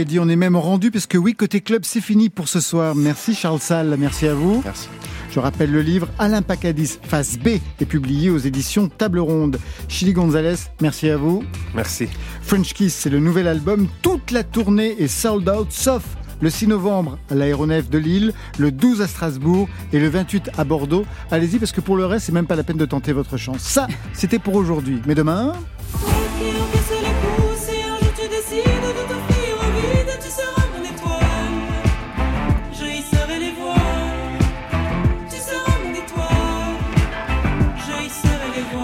On 0.00 0.02
est 0.02 0.06
ready, 0.06 0.18
on 0.18 0.30
est 0.30 0.36
même 0.36 0.56
rendu 0.56 0.90
parce 0.90 1.06
que 1.06 1.18
oui, 1.18 1.34
côté 1.34 1.60
club, 1.60 1.82
c'est 1.84 2.00
fini 2.00 2.30
pour 2.30 2.48
ce 2.48 2.58
soir. 2.58 2.94
Merci 2.94 3.34
Charles 3.34 3.60
Salle, 3.60 3.94
merci 3.98 4.26
à 4.26 4.32
vous. 4.32 4.62
Merci. 4.64 4.88
Je 5.30 5.38
rappelle 5.38 5.70
le 5.70 5.82
livre 5.82 6.08
Alain 6.18 6.40
Pacadis, 6.40 6.98
face 7.02 7.38
B, 7.38 7.48
est 7.80 7.84
publié 7.84 8.30
aux 8.30 8.38
éditions 8.38 8.88
Table 8.88 9.18
Ronde. 9.18 9.58
Chili 9.88 10.14
Gonzalez, 10.14 10.54
merci 10.80 11.10
à 11.10 11.18
vous. 11.18 11.44
Merci. 11.74 12.08
French 12.40 12.72
Kiss, 12.72 12.94
c'est 12.94 13.10
le 13.10 13.20
nouvel 13.20 13.46
album. 13.46 13.88
Toute 14.00 14.30
la 14.30 14.42
tournée 14.42 15.02
est 15.02 15.06
sold 15.06 15.46
out, 15.50 15.70
sauf 15.70 16.02
le 16.40 16.48
6 16.48 16.68
novembre 16.68 17.18
à 17.28 17.34
l'aéronef 17.34 17.90
de 17.90 17.98
Lille, 17.98 18.32
le 18.56 18.72
12 18.72 19.02
à 19.02 19.06
Strasbourg 19.06 19.68
et 19.92 19.98
le 19.98 20.08
28 20.08 20.52
à 20.56 20.64
Bordeaux. 20.64 21.04
Allez-y 21.30 21.58
parce 21.58 21.72
que 21.72 21.82
pour 21.82 21.98
le 21.98 22.06
reste, 22.06 22.24
c'est 22.24 22.32
même 22.32 22.46
pas 22.46 22.56
la 22.56 22.62
peine 22.62 22.78
de 22.78 22.86
tenter 22.86 23.12
votre 23.12 23.36
chance. 23.36 23.60
Ça, 23.60 23.86
c'était 24.14 24.38
pour 24.38 24.54
aujourd'hui. 24.54 25.02
Mais 25.06 25.14
demain, 25.14 25.52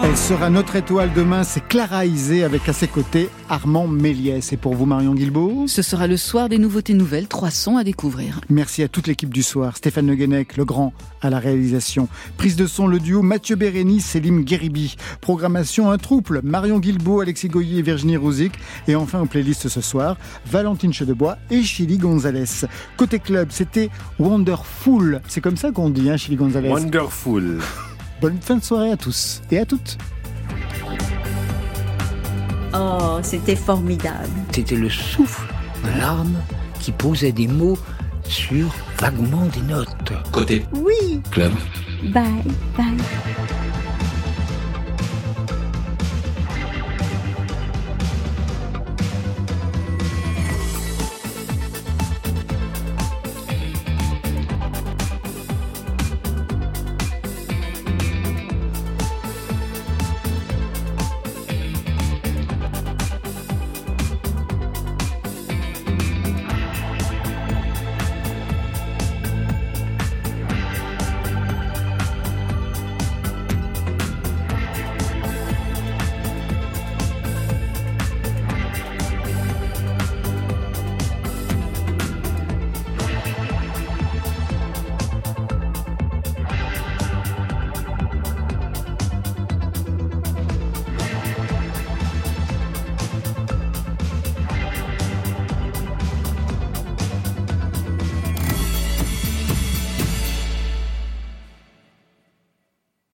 elle 0.03 0.17
sera 0.17 0.51
notre 0.51 0.77
étoile 0.77 1.11
demain. 1.15 1.45
C'est 1.45 1.67
Clara 1.67 2.07
Isé 2.07 2.45
avec 2.45 2.69
à 2.69 2.73
ses 2.73 2.89
côtés 2.89 3.29
Armand 3.49 3.87
Méliès. 3.87 4.53
Et 4.53 4.57
pour 4.57 4.75
vous, 4.75 4.87
Marion 4.87 5.15
Guilbault 5.15 5.65
Ce 5.67 5.83
sera 5.83 6.07
le 6.07 6.17
soir 6.17 6.49
des 6.49 6.59
nouveautés 6.59 6.95
nouvelles, 6.95 7.29
trois 7.29 7.51
sons 7.51 7.77
à 7.77 7.85
découvrir. 7.85 8.41
Merci 8.49 8.83
à 8.83 8.89
toute 8.89 9.07
l'équipe 9.07 9.33
du 9.33 9.43
soir. 9.43 9.77
Stéphane 9.77 10.07
Le 10.07 10.15
Guenec, 10.15 10.57
le 10.57 10.65
grand, 10.65 10.93
à 11.23 11.31
la 11.31 11.39
réalisation. 11.39 12.09
Prise 12.37 12.57
de 12.57 12.67
son, 12.67 12.87
le 12.87 12.99
duo 12.99 13.23
Mathieu 13.23 13.57
Bérény, 13.57 14.01
Célim 14.01 14.45
Guéribi. 14.45 14.97
Programmation, 15.21 15.91
un 15.91 15.99
trouble. 15.99 16.41
Marion 16.43 16.79
Guilbault, 16.79 17.21
Alexis 17.21 17.49
Goyer 17.49 17.79
et 17.79 17.83
Virginie 17.83 18.17
Rouzic. 18.17 18.53
Et 18.89 18.95
enfin, 18.95 19.21
en 19.21 19.27
playlist 19.27 19.69
ce 19.69 19.81
soir, 19.81 20.17
Valentine 20.47 20.93
Chedebois 20.93 21.37
et 21.51 21.63
Chili 21.63 21.99
Gonzalez. 21.99 22.67
Côté 22.97 23.19
club, 23.19 23.49
c'était 23.51 23.91
Wonderful. 24.19 25.21
C'est 25.29 25.41
comme 25.41 25.57
ça 25.57 25.71
qu'on 25.73 25.91
dit, 25.91 26.11
hein, 26.11 26.17
Chili 26.17 26.37
Gonzalez. 26.37 26.71
Wonderful. 26.71 27.61
Bonne 28.21 28.39
fin 28.41 28.57
de 28.57 28.63
soirée 28.63 28.93
à 28.93 28.97
tous 28.97 29.43
et 29.51 29.59
à 29.59 29.67
toutes. 29.67 29.99
Oh, 32.75 33.19
c'était 33.23 33.57
formidable. 33.57 34.29
C'était 34.53 34.77
le 34.77 34.89
souffle 34.89 35.47
de 35.85 35.99
l'âme 36.01 36.37
qui 36.81 36.93
posait 36.93 37.33
des 37.33 37.47
mots 37.47 37.79
sur 38.25 38.75
vaguement 38.99 39.47
des 39.47 39.61
notes. 39.63 40.13
Côté 40.33 40.65
Oui. 40.75 41.21
club. 41.31 41.53
Bye, 42.13 42.25
bye. 42.77 42.97